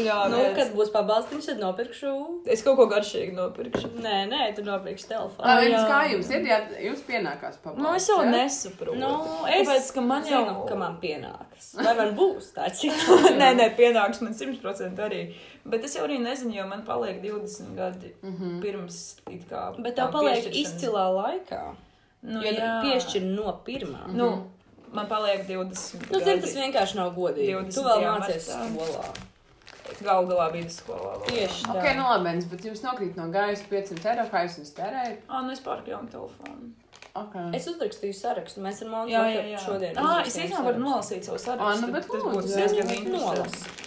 Jā, 0.00 0.16
Nu, 0.32 0.38
kad 0.56 0.72
būs 0.74 0.90
pabalstiņš, 0.94 1.46
tad 1.50 1.58
nopirkšu. 1.62 2.12
Es 2.50 2.62
kaut 2.66 2.76
ko 2.80 2.86
garšīgu 2.90 3.34
nopirkšu. 3.36 3.90
Nē, 4.02 4.14
nē, 4.30 4.40
tu 4.56 4.64
nopirksi 4.66 5.08
telefonu. 5.10 5.46
Labi, 5.46 5.68
jā. 5.70 5.82
kā 5.90 5.98
jums 6.12 6.30
ir? 6.34 6.46
Jā, 6.48 6.58
jums 6.86 7.02
pienākās 7.06 7.58
pabalsts. 7.62 7.82
Nu, 7.84 7.92
es 7.94 8.08
jau 8.08 8.18
jā? 8.24 8.30
nesaprotu. 8.32 8.98
Nu, 8.98 9.10
es 9.46 9.68
Tāpēc, 9.68 9.90
ka 9.94 10.00
man 10.08 10.24
jau 10.26 10.40
zinu, 10.44 10.64
ka 10.68 10.78
man 10.80 10.96
pienākas. 11.02 11.68
Vai 11.78 11.94
man 12.00 12.14
būs 12.18 12.50
tāds 12.56 12.82
nē, 13.42 13.50
nē, 13.60 13.68
pienāks 13.78 14.20
man 14.24 14.34
100% 14.34 15.04
arī. 15.06 15.22
Bet 15.64 15.84
es 15.86 15.94
jau 15.96 16.04
arī 16.08 16.18
nezinu, 16.20 16.56
jo 16.58 16.66
man 16.68 16.82
paliek 16.88 17.22
20 17.22 17.74
gadi 17.78 18.14
Mhm. 18.22 18.58
pirms 18.64 18.98
it 19.30 19.46
kā. 19.48 19.70
Bet 19.78 19.94
tev 19.96 20.10
tā 20.10 20.12
paliek 20.18 20.50
izcilā 20.50 21.06
laikā. 21.14 21.62
Nu, 22.24 22.40
Jo 22.40 22.50
jā. 22.56 22.72
piešķir 22.82 23.22
no 23.36 23.52
pirmā. 23.66 24.06
Nu, 24.12 24.46
man 24.92 25.06
paliek 25.10 25.46
20 25.46 26.10
Nu, 26.10 26.20
zini, 26.20 26.40
tas 26.40 26.54
vienkārši 26.56 26.96
nav 26.96 27.14
godīgi. 27.16 27.52
20. 27.52 27.74
Tu 27.74 27.82
vēl 27.84 28.00
jā, 28.04 28.12
mācies 28.18 28.46
skolā. 28.48 29.04
Galu 30.02 30.30
galā 30.30 30.48
vidusskolā. 30.54 31.12
Tieši 31.28 31.66
tā. 31.66 31.74
Ok, 31.76 31.90
nu 31.98 32.06
labi, 32.08 32.24
Benis, 32.28 32.48
bet 32.50 32.66
jums 32.66 32.82
nokrīt 32.84 33.20
no 33.20 33.28
gaisa 33.34 33.68
500 33.70 34.10
eiro, 34.12 34.24
kā 34.32 34.42
jūs 34.46 34.58
viņus 34.60 34.74
tērējat? 34.80 35.22
Ā, 35.28 35.44
nu 35.46 35.54
es 35.54 35.62
pārkļauju 35.64 36.10
telefonu. 36.14 36.72
Okay. 37.14 37.50
Es 37.54 37.68
uzrakstīju 37.70 38.14
sarakstu. 38.18 38.62
Mēs 38.64 38.80
ar 38.82 39.06
jā. 39.06 39.60
šodien. 39.62 39.98
Ā, 40.02 40.24
es 40.24 40.34
īstenībā 40.34 40.64
varu 40.66 40.82
nolasīt 40.82 41.28
savu 41.28 41.38
sarakstu. 41.38 41.68
Ā, 41.70 41.82
nu, 41.84 41.92
bet 41.94 42.08
tas 42.10 42.24
lūdzu, 42.24 42.40
būtu 42.40 42.56
diezgan 42.58 42.94
interesanti. 42.96 43.83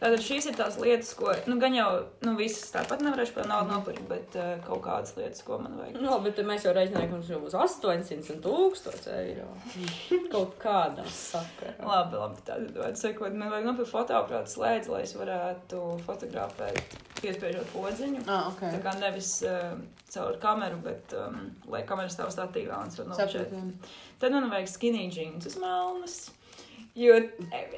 Tātad 0.00 0.22
šīs 0.24 0.46
ir 0.48 0.54
tās 0.56 0.78
lietas, 0.80 1.10
ko, 1.18 1.28
nu, 1.44 1.58
gan 1.60 1.74
jau, 1.76 1.88
nu, 2.24 2.32
visas 2.38 2.72
tāpat 2.72 3.02
nevarēšu 3.04 3.34
par 3.36 3.48
naudu 3.50 3.74
nopirkt, 3.74 4.06
bet 4.08 4.36
uh, 4.40 4.54
kaut 4.64 4.80
kādas 4.86 5.12
lietas, 5.18 5.42
ko 5.44 5.58
man 5.60 5.76
vajag. 5.76 5.98
Nu, 6.00 6.14
bet 6.24 6.40
mēs 6.48 6.64
jau 6.64 6.72
reizinājām, 6.76 7.10
ka 7.10 7.18
mums 7.18 7.28
jau 7.28 7.40
būs 7.42 7.56
800 7.58 8.32
un 8.32 8.40
1000 8.46 9.10
eiro. 9.18 9.50
Kaut 10.32 10.56
kādā 10.62 11.04
sakarā. 11.12 11.76
Labi, 11.84 12.16
labi, 12.16 12.44
tad 12.48 12.72
vajag 12.78 12.96
sekot. 13.02 13.36
Man 13.36 13.52
vajag 13.52 13.68
nopirkt 13.68 13.92
fotoaparātu 13.92 14.54
slēdzi, 14.54 14.92
lai 14.94 15.04
es 15.04 15.14
varētu 15.18 15.84
fotografēt, 16.08 16.98
piespiežot 17.20 17.68
podziņu. 17.74 18.24
Ah, 18.24 18.48
ok. 18.54 18.64
Tā 18.78 18.82
kā 18.86 18.96
nevis 19.02 19.34
uh, 19.44 19.74
caur 20.14 20.40
kameru, 20.40 20.80
bet 20.86 21.12
um, 21.18 21.42
lai 21.70 21.84
kamera 21.88 22.08
stāv 22.12 22.32
statīvā 22.32 22.80
un 22.80 22.88
es 22.88 23.00
varu. 23.02 23.20
Saprotu. 23.20 23.64
Tad 24.22 24.36
man 24.36 24.48
vajag 24.52 24.72
skinny 24.78 25.10
jeans 25.12 25.50
uz 25.50 25.60
melnas. 25.60 26.22
Jo 27.00 27.14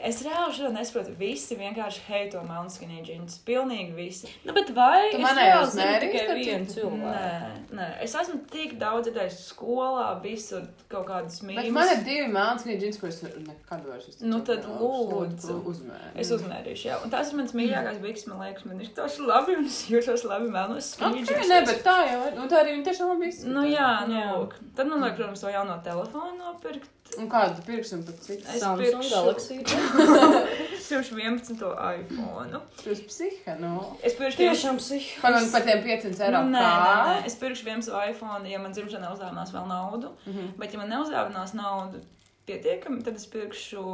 es 0.02 0.16
reāli 0.24 0.54
šodien 0.56 0.72
nesaprotu, 0.74 1.12
visi 1.18 1.54
vienkārši 1.58 2.00
heito 2.08 2.40
melnu 2.42 2.72
skinny 2.72 3.02
jeans. 3.06 3.36
Pilnīgi 3.46 3.92
visi. 3.94 4.30
Nu, 4.48 4.54
bet 4.56 4.72
vai 4.74 5.12
Tu 5.12 5.20
reāli 5.20 5.68
zinu 5.70 5.84
mērījis, 5.84 6.14
tikai 6.16 6.36
vienu 6.38 6.70
cilvēku? 6.72 7.02
Nē, 7.04 7.76
nē, 7.78 7.86
es 8.06 8.16
esmu 8.18 8.40
tik 8.50 8.72
daudz 8.80 9.06
dzirdējis 9.06 9.36
skolā, 9.52 10.08
visur 10.24 10.64
kaut 10.90 11.06
kādas 11.10 11.38
Bet 11.42 11.48
mīmijas. 11.52 11.70
man 11.76 11.92
ir 11.94 12.02
divi 12.08 12.26
melns 12.34 12.66
džins, 12.66 12.98
ko 12.98 13.06
es 13.12 13.20
nekad 13.22 13.84
vairs 13.86 14.08
uz 14.10 14.18
Nu, 14.26 14.40
tad 14.48 14.66
lūdzu. 14.66 15.58
uzmēru. 15.70 16.10
Es 16.24 16.32
uzmērīšu, 16.34 16.88
jā. 16.90 16.98
Un 17.04 17.12
tās 17.14 17.30
ir 17.30 17.38
mans 17.38 17.54
mīļākais 17.60 18.00
bikses, 18.02 18.26
man 18.32 18.42
liekas, 18.46 18.64
man 18.66 18.80
ir 18.82 18.90
tās 18.96 19.20
labi, 19.22 19.54
un 19.60 19.68
es 19.70 19.78
jūtos 19.92 20.26
labi 20.26 20.50
melnos 20.50 20.94
skinny 20.96 21.22
jeans. 21.22 21.46
nē, 21.52 21.60
bet 21.70 21.84
tā 21.86 21.98
jau 22.10 22.18
ir. 22.26 22.34
Nu, 22.40 22.48
tā 22.50 22.64
arī 22.64 22.74
viņi 22.78 22.88
tiešām 22.90 23.14
labi 23.14 23.30
izskatās. 23.30 23.54
Nu 23.54 23.62
jā, 23.70 23.92
nu. 24.10 24.48
Tad 24.74 24.90
man 24.90 25.04
vajag, 25.06 25.16
protams, 25.20 25.40
to 25.46 25.54
jauno 25.54 25.78
telefonu 25.86 26.34
nopirkt. 26.42 26.90
Un 27.20 27.28
kādu 27.28 27.56
tu 27.58 27.62
pirksi 27.66 27.94
un 27.98 28.02
pat 28.08 28.20
cik? 28.24 28.44
Es 28.54 28.62
pirkšu- 28.62 29.10
Galaxy. 29.12 29.58
Pirms 30.92 31.08
11. 31.12 31.56
iPhone. 31.98 32.60
Tu 32.82 32.90
esi 32.92 33.04
psiha, 33.08 33.54
nu. 33.60 33.78
Es 34.04 34.12
pirkšu 34.18 34.36
Tiešām 34.42 34.76
psihi. 34.80 35.06
Pagaidām 35.22 35.48
par 35.54 35.64
tiem 35.64 35.80
500 35.86 36.20
eiro. 36.26 36.42
Nu, 36.44 36.52
nē, 36.52 36.64
nē, 36.64 36.90
nē, 37.06 37.14
es 37.30 37.36
pirkšu 37.40 37.64
vienu 37.68 37.84
savu 37.86 38.02
iPhone, 38.10 38.44
ja 38.50 38.58
man 38.60 38.74
dzimšanā 38.76 39.12
uzdāvinās 39.14 39.54
vēl 39.54 39.66
naudu. 39.70 40.10
Mhm. 40.26 40.50
Bet, 40.60 40.74
ja 40.76 40.82
man 40.82 40.92
neuzdāvinās 40.92 41.54
naudu 41.56 42.02
pietiekami, 42.48 43.00
tad 43.06 43.16
es 43.16 43.24
pirkšu 43.32 43.84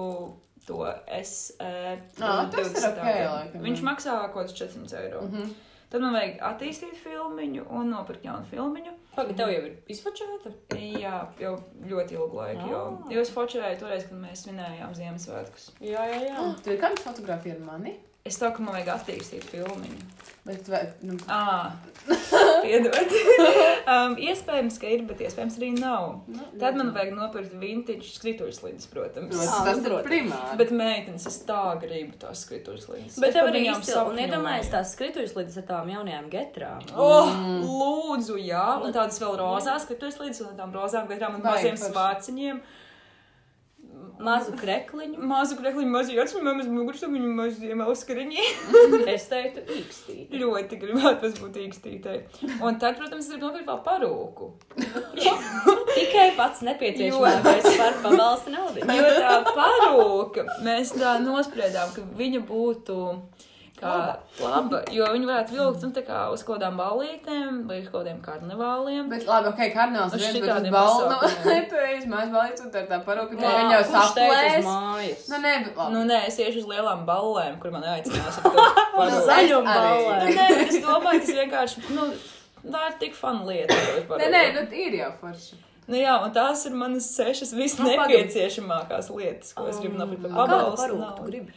to 0.67 0.81
SE. 1.23 1.55
Ā, 1.63 2.51
tas 2.51 2.67
ir 2.67 2.83
20. 2.83 2.99
ok, 2.99 3.15
laikam, 3.37 3.63
Viņš 3.69 3.85
maksā 3.87 4.17
kaut 4.33 4.35
kādus 4.49 4.59
400 4.59 4.99
eiro. 5.05 5.23
Mhm. 5.29 5.55
Tad 5.89 6.03
man 6.05 6.13
vajag 6.19 6.41
attīstīt 6.51 6.99
filmu 7.01 7.47
un 7.71 7.91
nopirkt 7.95 8.25
jaunu 8.27 8.45
filmu. 8.51 8.83
Pagaid, 9.19 9.37
tev 9.41 9.51
jau 9.51 9.63
ir 9.67 9.73
izfočēta? 9.91 10.53
Jā, 10.79 11.15
jau 11.43 11.55
ļoti 11.91 12.15
ilgu 12.19 12.39
laiku. 12.39 12.69
Jo, 12.71 12.83
Ah. 12.87 13.09
jo 13.13 13.21
es 13.25 13.31
fočēju 13.35 13.81
toreiz, 13.81 14.05
kad 14.09 14.19
mēs 14.23 14.45
svinējām 14.47 14.93
Ziemassvētkus. 14.95 15.65
Jā, 15.83 16.05
jā, 16.13 16.21
jā. 16.29 16.45
Tur 16.63 16.77
ir 16.77 16.79
kāda 16.85 17.01
fotografija 17.03 17.57
ar 17.59 17.65
mani. 17.67 17.97
Es 18.29 18.37
to, 18.41 18.51
ka 18.53 18.63
man 18.63 18.77
vajag 18.79 18.95
attīstīt 18.99 19.45
filmu. 19.49 19.89
Bet, 20.49 20.65
vai, 20.73 20.79
nu, 21.05 21.17
Ah, 21.29 21.75
piedod. 22.65 22.95
um, 23.93 24.15
iespējams, 24.17 24.79
ka 24.81 24.89
ir, 24.95 25.03
bet 25.09 25.21
iespējams 25.27 25.59
arī 25.61 25.69
nav. 25.77 26.23
nu, 26.31 26.47
Tad 26.61 26.79
man 26.79 26.93
vajag 26.95 27.11
nopirkt 27.19 27.53
vintage 27.61 28.09
skrituļslīdes, 28.15 28.87
protams. 28.93 29.35
Protams, 29.35 29.53
Ah, 29.53 29.67
tas 29.67 29.83
nu, 29.85 29.91
ir 29.99 30.07
primāri. 30.09 30.57
Bet 30.63 30.73
meitenes, 30.73 31.27
es 31.29 31.37
tā 31.49 31.61
gribu 31.83 32.17
tās 32.23 32.47
skrituļslīdes. 32.47 33.19
Bet 33.21 33.29
Es 33.35 33.37
tev 33.37 33.51
arī 33.51 33.63
izcili. 33.67 34.01
Un 34.15 34.23
iedomājies 34.25 34.73
tās 34.73 34.95
skrituļus 34.97 35.37
līdz 35.37 35.61
ar 35.63 35.69
tām 35.75 35.93
jaunajām 35.97 36.31
getrām. 36.33 36.89
Oh, 36.97 37.29
Mm. 37.29 37.61
lūdzu, 37.69 38.39
jā, 38.41 38.65
un 38.85 38.93
tādas 38.97 39.21
vēl 39.21 39.37
rozās 39.43 39.85
skrituļslīdes 39.85 40.41
un 40.49 40.57
tām 40.59 40.73
rozām 40.75 41.09
gaitām 41.13 41.37
un 41.37 41.45
maziem 41.45 41.77
forši. 41.77 41.93
svāciņiem. 41.93 42.61
Mazu 44.19 44.53
krekliņu. 44.59 45.21
Mazu 45.31 45.57
krekliņu, 45.59 45.91
mazu 45.93 46.15
jāsmu, 46.17 46.43
mazu 46.43 46.73
mugursumiņu, 46.75 47.29
maziem 47.39 47.83
auskariņi. 47.85 48.47
Es 49.15 49.29
teiktu, 49.31 49.63
īkstīt. 49.77 50.35
Ļoti 50.41 50.79
gribētu 50.81 51.31
būt 51.39 51.59
īkstītei. 51.65 52.17
Un 52.59 52.81
tad, 52.83 52.99
protams, 52.99 53.29
es 53.29 53.31
gribu 53.31 53.47
nopirkt 53.47 53.71
vēl 53.71 53.83
parūku. 53.87 54.51
Tikai 55.95 56.27
pats 56.39 56.65
nepieciešamākais 56.67 57.69
par 57.79 58.01
pabalstu 58.03 58.55
naudu. 58.55 58.83
Jo 58.99 59.13
tā 59.23 59.37
parūka, 59.55 60.47
mēs 60.67 60.95
tā 60.99 61.19
nospriedām, 61.23 61.95
ka 61.95 62.07
viņa 62.19 62.43
būtu 62.49 62.99
kā 63.79 63.95
laba, 64.43 64.81
jo 64.97 65.09
viņi 65.15 65.29
varētu 65.29 65.57
vilkt 65.57 65.85
nu, 65.87 65.91
uz 66.35 66.45
kaut 66.45 66.59
kādām 66.59 66.79
ballītēm 66.81 67.61
vai 67.69 67.79
kaut 67.87 67.95
kādiem 67.99 68.21
karnevāliem. 68.25 69.11
Bet, 69.11 69.27
labi, 69.29 69.53
ok, 69.53 69.63
karnevāls 69.75 70.17
Uz 70.17 70.25
viens, 70.25 70.71
balnu, 70.75 71.07
nu, 71.13 71.19
pasākumiem. 71.23 71.69
tu 71.71 71.83
ej 71.85 71.95
uz 72.01 72.09
mājas 72.13 72.33
balīti, 72.35 72.65
un 72.67 72.73
tā 72.75 72.83
ir 72.85 72.91
tā 72.91 72.99
parūka, 73.07 73.39
tā 73.39 73.53
viņa 73.59 73.77
jau 73.77 73.85
saplēs. 73.93 75.29
Nu, 75.31 75.43
nē, 75.45 75.55
bet 75.67 75.79
labi. 75.83 75.95
Nu, 75.95 76.03
nē, 76.11 76.19
es 76.31 76.41
iešu 76.43 76.65
uz 76.65 76.73
lielām 76.73 77.07
ballēm, 77.09 77.61
kur 77.63 77.75
man 77.77 77.87
aicinās 77.95 78.41
ar 78.43 78.49
to 78.49 78.57
parūku. 78.57 79.23
Zaļuma 79.31 79.79
arī. 79.79 79.95
Nu, 79.95 80.11
ballē. 80.11 80.35
nē, 80.43 80.51
es 80.67 80.83
domāju, 80.85 81.25
tas 81.25 81.39
vienkārši, 81.43 81.87
nu, 81.97 82.11
tā 82.67 82.85
ir 82.91 83.01
tik 83.07 83.17
fun 83.19 83.45
lieta. 83.49 83.81
Nē, 84.11 84.29
nē, 84.35 84.45
nu, 84.59 84.69
ir 84.87 85.01
jau 85.03 85.15
forši. 85.23 85.65
Nu 85.89 85.97
jā, 85.97 86.19
un 86.21 86.33
tās 86.37 86.67
ir 86.69 86.75
manas 86.77 87.07
sešas 87.17 87.55
Nu, 87.55 87.63
visnepieciešamākās 87.63 89.09
lietas, 89.15 89.55
ko 89.57 89.71
es 89.71 89.79
gribu 89.81 89.97
nopirkt 89.97 90.27
par 90.27 90.51
Kādu 90.51 90.77
parūku 90.77 91.09
tu 91.17 91.29
gribi? 91.31 91.55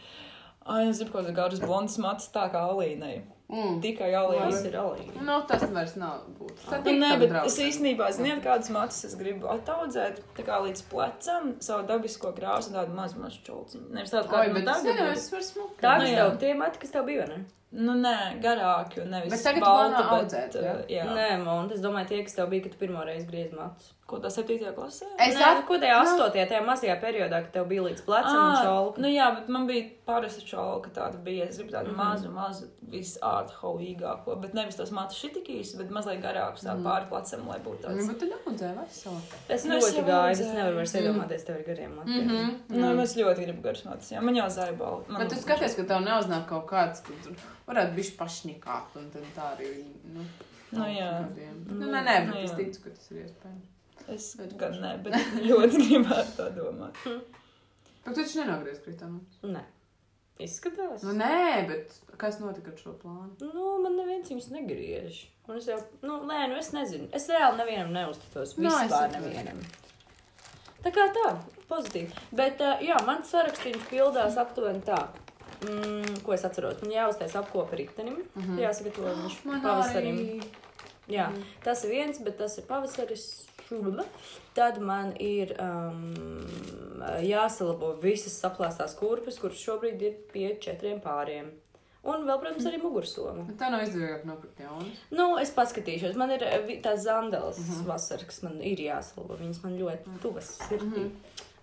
Ai, 0.66 0.88
es 0.88 0.98
gribu 1.02 1.12
kaut 1.18 1.24
kādas 1.26 1.36
garas 1.36 1.60
blondas 1.68 1.98
matas 1.98 2.28
tā 2.34 2.48
kā 2.52 2.60
Alīnai. 2.70 3.22
Mm. 3.52 3.80
Tikai 3.84 4.06
Tas 4.14 4.22
Alīnai. 4.24 4.60
ir 4.70 4.76
alīgi. 4.80 5.22
Nu, 5.26 5.34
tas 5.48 5.64
vairs 5.68 5.96
nav 6.00 6.22
būt. 6.38 6.54
Tā 6.70 6.78
tik 6.86 6.96
nē, 7.02 7.10
bet 7.20 7.32
draudzene. 7.34 7.50
es 7.50 7.74
īstenībā, 7.76 8.06
ziniet, 8.16 8.40
kādas 8.44 8.70
matas 8.72 9.02
es 9.04 9.16
gribu 9.20 9.50
attaudzēt, 9.52 10.22
tā 10.38 10.46
kā 10.46 10.60
līdz 10.64 10.84
plecam, 10.88 11.50
savu 11.60 11.84
dabisko 11.90 12.32
krāsu 12.38 12.72
tādu 12.72 12.96
mazu 12.96 13.20
mazu 13.20 13.42
čulciņu. 13.44 13.90
Nevis 13.92 14.14
tādu 14.14 14.30
kā 14.32 14.40
Oi, 14.40 14.48
nu 14.48 14.54
bet 14.56 14.64
tas 14.70 14.80
tagad. 14.86 15.02
jau 15.02 15.10
ir. 15.10 15.18
es 15.20 15.28
varu 15.34 15.48
smukt. 15.50 15.76
Tā 15.84 15.98
Nu, 15.98 16.06
ir 16.08 16.16
tev 16.16 16.38
tie 16.40 16.54
mati, 16.62 16.80
kas 16.86 16.94
tev 16.96 17.04
bija, 17.10 17.26
vai 17.28 17.36
ne? 17.36 17.44
Nu, 17.72 17.94
nē, 17.96 18.40
garāki 18.42 19.00
un 19.00 19.08
nevis 19.14 19.32
bet, 19.32 19.62
audzēt, 19.64 20.56
uh, 20.60 20.62
jā? 20.62 20.74
jā. 20.92 21.04
Nē, 21.08 21.28
man, 21.44 21.70
es 21.72 21.80
domāju, 21.80 22.08
tie, 22.10 22.22
kas 22.26 22.34
tev 22.36 22.50
bija, 22.52 22.62
kad 22.66 22.72
tu 22.74 22.78
pirmo 22.82 23.00
reizi 23.08 23.26
griez 23.30 23.52
matus. 23.56 23.94
Ko 24.06 24.18
tā 24.20 24.28
septītajā 24.28 24.74
klasē? 24.76 25.06
Es 25.24 25.38
nu, 25.38 25.62
ko 25.66 25.78
tajā 25.80 25.94
nu. 26.02 26.04
astotajā, 26.10 26.44
tajā 26.50 26.60
mazajā 26.66 26.96
periodā, 27.00 27.38
kad 27.46 27.52
tev 27.54 27.64
bija 27.70 27.86
līdz 27.86 28.02
plecam 28.04 28.36
un 28.36 28.50
Ah, 28.50 28.62
čalka. 28.62 29.00
nu 29.00 29.08
jā, 29.08 29.28
bet 29.38 29.48
man 29.48 29.64
bija 29.66 29.86
parasta 30.04 30.44
čalka 30.44 30.90
tāda 30.92 31.16
bija. 31.24 31.46
Es 31.48 31.56
gribu 31.56 31.72
tādu 31.72 31.94
Mhm. 31.94 31.96
mazu, 31.96 32.28
mazu, 32.34 32.66
visārthaujīgāko, 32.92 34.36
bet 34.42 34.52
nevis 34.54 34.76
tos 34.76 34.90
matus 34.94 35.16
šitikīs, 35.22 35.72
bet 35.78 35.90
mazliet 35.94 36.20
garākus 36.22 36.64
tā 36.66 36.74
pāri 36.84 37.08
plecam, 37.08 37.46
lai 37.48 37.58
būtu 37.64 37.88
Nu, 37.88 37.88
tāds. 37.88 38.08
bet 38.08 38.18
tu 38.20 38.26
daudzē 38.34 38.74
veselu. 38.78 39.20
Es 39.48 39.64
Nu, 39.64 39.76
es 39.76 39.84
ļoti 39.94 40.04
gāju, 40.04 40.30
es 40.30 40.40
nevaru 40.40 40.76
vairs 40.76 40.92
iedomāties 41.00 41.44
tev 41.46 41.56
ar 41.56 41.62
gariem 41.62 41.96
matiem. 41.96 42.26
Mhm. 42.26 42.60
Nu, 42.68 43.00
es 43.00 43.16
ļoti 43.16 43.46
gribu 43.46 43.62
garus 43.62 43.84
matus, 43.84 44.10
jā. 44.12 44.20
Man 44.20 44.34
jau 44.34 44.46
zaibala. 44.48 45.02
Man... 45.08 45.20
Bet 45.22 45.30
tu 45.30 45.36
skaties, 45.36 45.74
ka 45.76 45.82
tev 45.84 46.04
neuznāk 46.04 46.46
kaut 46.48 46.66
kāds, 46.66 47.02
ka 47.02 47.12
tur 47.24 47.32
varētu 47.72 47.96
bišķi 47.98 48.16
pašņikāt, 48.22 48.96
un 49.02 49.10
tad 49.16 49.28
tā 49.36 49.50
arī, 49.56 49.72
nu, 50.14 50.24
Nu, 50.72 50.86
jā. 50.88 51.10
kādiem. 51.26 51.56
Nu, 51.68 51.90
nē, 51.92 52.00
nē, 52.06 52.12
Nu, 52.26 52.32
bet 52.32 52.44
es 52.46 52.52
jā. 52.54 52.56
ticu, 52.62 52.86
ka 52.86 52.90
tas 52.96 53.10
ir 53.12 53.18
iespējams. 53.26 53.68
Es 54.14 54.30
gan 54.58 54.78
ne, 54.80 54.92
bet 55.04 55.14
ļoti 55.50 55.82
gribētu 55.82 56.32
tā 56.38 56.46
domāt. 56.56 56.96
Bet 57.04 58.08
tu 58.08 58.14
taču 58.22 58.40
nenogriez 58.40 58.80
kritānu. 58.82 59.20
Nē, 59.46 59.60
izskatās. 60.42 61.04
Nu, 61.04 61.12
nē, 61.20 61.68
bet 61.68 61.92
kas 62.18 62.40
notika 62.40 62.72
ar 62.72 62.80
šo 62.80 62.94
plānu? 63.02 63.28
Nu, 63.52 63.66
man 63.84 63.98
neviens 64.00 64.32
viņus 64.32 64.48
negriež. 64.56 65.20
Un 65.50 65.60
es 65.60 65.68
jau, 65.68 65.76
nu, 66.06 66.16
nē, 66.30 66.40
nu, 66.50 66.56
es 66.62 66.72
nezinu. 66.74 67.10
Es 67.14 67.28
reāli 67.30 67.60
nevienam 67.60 67.92
neuzticos. 67.94 68.56
Nu, 68.56 68.70
es 68.72 68.80
Vispār 68.88 69.10
saprotu. 69.12 69.28
nevienam. 69.28 69.60
Tā 70.82 70.90
kā 70.96 71.04
tā, 71.14 71.28
pozitīvi. 71.70 72.16
Bet, 72.34 72.64
uh, 72.64 72.80
jā, 72.82 72.96
mans 73.06 73.28
sarakstīns 73.30 73.84
pildās 73.92 74.40
aptuveni 74.40 74.80
tā. 74.88 74.98
Mm, 75.62 76.22
ko 76.24 76.32
es 76.34 76.44
atceros? 76.44 76.82
Man 76.82 76.90
jāuztais 76.92 77.34
apkopa 77.38 77.76
ritenim. 77.76 78.14
Mm 78.14 78.42
Mhm. 78.42 78.56
-hmm. 78.58 78.60
Jāsagatavo 78.62 79.14
viņš 79.14 79.44
Man 79.44 79.62
pavasarim. 79.62 80.16
arī. 80.16 80.42
Jā, 81.08 81.30
tas 81.64 81.84
ir 81.84 81.90
viens, 81.90 82.18
bet 82.24 82.38
tas 82.38 82.58
ir 82.58 82.64
pavasaris. 82.64 83.46
Šulba. 83.68 84.04
Tad 84.54 84.80
man 84.80 85.14
ir 85.20 85.56
um, 85.60 86.14
jāsalabo 87.22 87.94
visas 88.02 88.34
saplāstās 88.42 88.94
kurpes, 88.98 89.38
kuras 89.38 89.56
šobrīd 89.56 90.02
ir 90.02 90.12
pie 90.32 90.56
četriem 90.60 91.00
pāriem. 91.00 91.50
Un 92.02 92.24
vēl, 92.26 92.40
protams, 92.42 92.64
arī 92.66 92.80
mugursoma. 92.82 93.44
Tā 93.58 93.68
nav 93.70 93.84
izdevīgāk 93.84 94.24
nopirkt 94.26 94.58
jaunas. 94.60 95.02
Nu, 95.14 95.36
es 95.38 95.52
paskatīšos. 95.54 96.16
Man 96.18 96.30
ir 96.34 96.42
eh, 96.42 96.80
tās 96.82 97.04
zandeles 97.04 97.58
uh 97.58 97.64
-huh. 97.64 97.84
vasaras, 97.86 98.24
kas 98.26 98.42
man 98.42 98.60
ir 98.60 98.78
jāsalabo. 98.78 99.36
Viņas 99.38 99.62
man 99.62 99.78
ļoti 99.78 100.18
tuvas 100.22 100.58
sirdī. 100.68 101.04
Uh 101.06 101.10
-huh. 101.10 101.10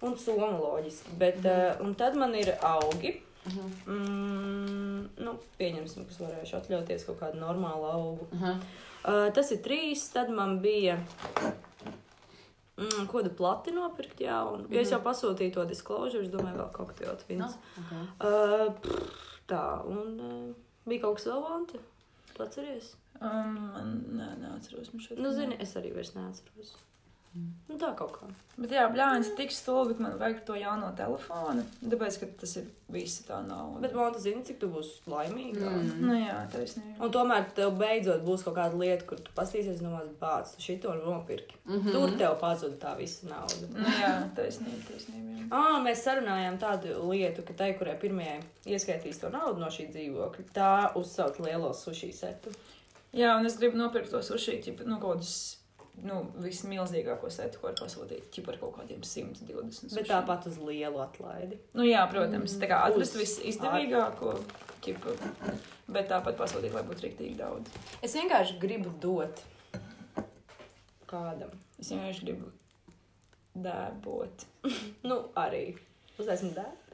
Un 0.01 0.17
soma 0.17 0.47
loģiski. 0.47 1.09
Bet, 1.17 1.37
uh 1.37 1.43
-huh. 1.43 1.81
Un 1.81 1.95
tad 1.95 2.15
man 2.15 2.35
ir 2.35 2.53
augi. 2.61 3.21
Uh 3.45 3.53
-huh. 3.53 3.87
Mm, 3.87 5.09
nu, 5.25 5.33
pieņemsim, 5.59 6.05
kas 6.05 6.19
varēšu 6.19 6.57
atļauties 6.57 7.05
kaut 7.05 7.19
kādu 7.19 7.39
normālu 7.39 7.85
augu. 7.85 8.27
Uh 8.31 8.41
-huh. 8.41 8.57
Uh, 9.03 9.33
tas 9.33 9.51
ir 9.51 9.61
trīs. 9.63 10.11
Tad 10.13 10.29
man 10.29 10.59
bija. 10.59 10.97
Mm, 12.77 13.07
ko 13.07 13.23
tu 13.23 13.29
plati 13.29 13.71
nopirkt? 13.71 14.19
Jā, 14.21 14.53
un, 14.53 14.59
mm 14.59 14.67
-hmm. 14.67 14.81
es 14.81 14.91
jau 14.91 15.01
pasūtīju 15.03 15.53
to 15.53 15.65
disclosure, 15.65 16.23
es 16.23 16.29
domāju, 16.29 16.57
vēl 16.57 16.71
kaut 16.71 16.89
kādā 16.89 17.15
veidā. 17.27 17.37
No, 17.37 17.53
okay. 17.77 18.03
Uh, 18.29 18.73
pff, 18.81 19.11
tā, 19.47 19.85
un 19.85 20.19
uh, 20.19 20.55
bija 20.85 21.01
kaut 21.01 21.15
kas 21.15 21.27
vēl 21.27 21.41
vanta. 21.41 21.79
Tu 22.33 22.43
atceries? 22.43 22.95
Um, 23.21 23.71
man, 23.73 24.05
nē, 24.15 24.27
neatceros. 24.39 24.91
Nu, 25.17 25.31
zini, 25.31 25.57
es 25.59 25.75
arī 25.75 25.91
vairs 25.93 26.13
neatceros. 26.15 26.75
Nu, 27.37 27.77
tā 27.77 27.91
kaut 27.97 28.15
kā. 28.15 28.27
Bet 28.59 28.71
jā, 28.73 28.87
blāņas 28.91 29.29
tik 29.37 29.51
stulbi, 29.53 29.93
ka 29.95 30.03
man 30.03 30.15
vajag 30.19 30.39
to 30.47 30.55
jauno 30.57 30.89
telefonu. 30.97 31.61
Tāpēc, 31.79 32.15
ka 32.19 32.27
tas 32.41 32.55
ir 32.59 32.65
visi 32.91 33.23
tā 33.27 33.37
nauda. 33.45 33.83
Bet 33.83 33.93
man 33.95 34.15
tas 34.15 34.23
zina, 34.25 34.41
cik 34.45 34.57
tu 34.59 34.69
būsi 34.73 35.03
laimīga. 35.09 35.69
Mm. 35.69 35.91
Nu 36.01 36.15
jā, 36.17 36.39
taisnība. 36.51 36.95
Un 37.05 37.13
tomēr 37.13 37.45
tev 37.55 37.75
beidzot 37.79 38.25
būs 38.25 38.43
kaut 38.47 38.57
kāda 38.57 38.79
lieta, 38.81 39.05
kur 39.07 39.21
tu 39.21 39.35
pastīsies 39.37 39.83
no 39.85 39.93
malas 39.93 40.15
bāzes, 40.19 40.55
tu 40.57 40.65
šito 40.65 40.95
nopirki. 40.97 41.59
Mm. 41.67 41.75
-hmm. 41.77 41.91
Tur 41.93 42.17
tev 42.17 42.35
pazūd 42.41 42.79
tā 42.81 42.95
visa 42.97 43.29
nauda. 43.29 43.69
Nu 43.75 43.93
jā, 44.01 44.15
taisnība, 44.35 44.81
taisnība. 44.89 45.37
jā. 45.37 45.47
Ah, 45.51 45.77
mēs 45.85 46.03
sarunājām 46.03 46.59
tādu 46.59 46.97
lietu, 47.11 47.45
ka 47.45 47.53
tai, 47.53 47.73
kurai 47.77 47.95
pirmajai 48.01 48.41
ieskaitīs 48.65 49.21
to 49.21 49.29
naudu 49.29 49.59
no 49.59 49.67
šī 49.67 49.87
dzīvokļa, 49.93 50.49
tā 50.53 50.91
uzsauc 50.95 51.39
lielo 51.39 51.73
sushi 51.73 52.11
setu. 52.13 52.49
Jā, 53.13 53.37
un 53.39 53.45
es 53.45 53.57
gribu 53.57 53.77
nopirkt 53.77 54.11
to 54.11 54.21
sushi, 54.21 54.61
ķip, 54.61 54.85
nu, 54.85 54.99
kaut 54.99 55.17
kādus, 55.17 55.58
nu, 56.05 56.19
vismilzīgāko 56.43 57.29
setu, 57.33 57.59
ko 57.61 57.67
var 57.69 57.77
pasūtīt, 57.79 58.29
ķip 58.35 58.49
ar 58.53 58.57
kaut 58.61 58.75
kādiem 58.79 59.01
120. 59.05 59.93
Bet 59.97 60.07
tāpat 60.09 60.47
uz 60.51 60.57
lielu 60.63 61.01
atlaidi. 61.03 61.59
Nu 61.77 61.85
jā, 61.87 62.01
protams, 62.11 62.55
tā 62.61 62.69
kā 62.71 62.81
atrast 62.87 63.17
Uz- 63.17 63.21
visizdevīgāko, 63.23 64.33
ķipu, 64.85 65.15
bet 65.91 66.09
tāpat 66.11 66.37
pasūtīt, 66.39 66.73
lai 66.75 66.83
būtu 66.87 67.07
rīktīgi 67.07 67.37
daudz. 67.39 67.71
Es 68.05 68.15
vienkārši 68.17 68.59
gribu 68.61 68.93
dot 69.03 69.43
kādam. 71.09 71.51
Es 71.79 71.89
vienkārši 71.91 72.25
gribu 72.27 72.51
dēbot. 73.59 74.45
Nu, 75.07 75.23
arī. 75.39 75.63
Uztaisīt 76.19 76.53
dēlu. 76.57 76.88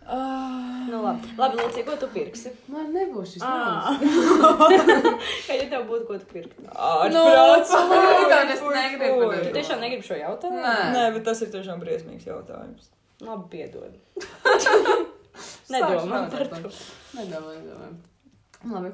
Uh, 0.00 0.88
Nu, 0.90 1.02
labi, 1.04 1.28
labi 1.38 1.58
Lūcija, 1.60 1.84
ko 1.86 1.94
tu 2.00 2.06
pirksi? 2.10 2.50
Man 2.72 2.88
nebūs 2.94 3.34
šis 3.36 3.42
Ah. 3.46 3.92
naudas. 4.00 4.80
Kā 5.46 5.54
ja 5.58 5.66
tev 5.70 5.84
būtu 5.90 6.06
ko 6.08 6.16
pirkt? 6.32 6.56
Ārprāts! 6.72 7.70
pagaid, 7.70 8.50
es 8.56 8.64
negribu 8.64 9.28
Tu 9.44 9.52
tiešām 9.54 9.84
negribi 9.84 10.06
šo 10.08 10.18
jautājumu? 10.18 10.64
Nē. 10.64 10.74
Nē, 10.96 11.04
bet 11.14 11.24
tas 11.28 11.42
ir 11.44 11.52
tiešām 11.52 11.82
briesmīgs 11.84 12.26
jautājums. 12.26 12.88
Labi, 13.22 13.46
piedod. 13.52 13.94
Nedomā 15.72 16.24
par 16.32 16.46
to. 16.48 16.72
Nedomā, 17.14 17.54
nedomā. 17.60 17.90
Labi. 18.72 18.92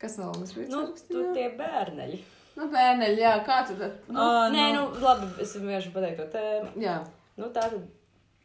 Kas 0.00 0.16
vēl 0.16 0.32
mums 0.32 0.54
bija? 0.56 0.68
Nu, 0.72 0.86
tu 1.10 1.26
tie 1.36 1.50
bērneļi. 1.58 2.20
Nu, 2.56 2.70
bērneļi, 2.72 3.20
jā, 3.20 3.34
kā 3.46 3.60
tu 3.68 3.76
tad? 3.78 3.98
Nu, 4.08 4.16
Ā, 4.20 4.48
Nē, 4.54 4.70
nu, 4.78 4.86
labi, 5.04 5.28
es 5.44 5.52
vienkārši 5.58 5.92
pateiktu 5.94 6.24
to 6.24 6.38
tēmu. 6.38 6.72
jā. 6.80 6.96
Nu, 7.36 7.50
tātad 7.52 7.82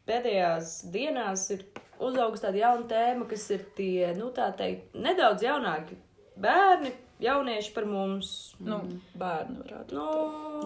pēdējās 0.10 0.74
dienās 0.94 1.48
ir 1.56 1.64
uzaugusi 2.00 2.44
tāda 2.46 2.60
jauna 2.62 2.86
tēma, 2.90 3.28
kas 3.30 3.48
ir 3.56 3.64
tie, 3.78 4.12
nu, 4.20 4.30
tā 4.36 4.50
teikt, 4.60 4.94
nedaudz 5.00 5.44
jaunāki 5.46 5.96
bērni, 6.44 6.92
jaunieši 7.24 7.72
par 7.74 7.86
mums. 7.88 8.30
Nu, 8.60 8.82
bērni 9.18 9.62
varētu. 9.64 9.96
Nu, 9.96 10.06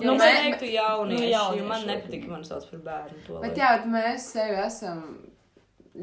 Jā, 0.02 0.10
nu, 0.10 0.16
mēs- 0.18 0.40
teiktu 0.44 0.70
jaunieši, 0.74 1.24
nu, 1.24 1.30
jaunieši, 1.30 1.60
jo 1.62 1.68
man 1.70 1.86
nepatīk, 1.90 2.26
ka 2.26 2.32
man 2.34 2.44
sauc 2.48 2.66
par 2.72 2.80
bērnu. 2.90 3.20
To 3.28 3.40
Bet 3.40 3.50
laiku. 3.52 3.60
jā, 3.62 3.72
bet 3.78 3.88
mēs 3.94 4.28
sevi 4.34 4.58
esam 4.66 5.04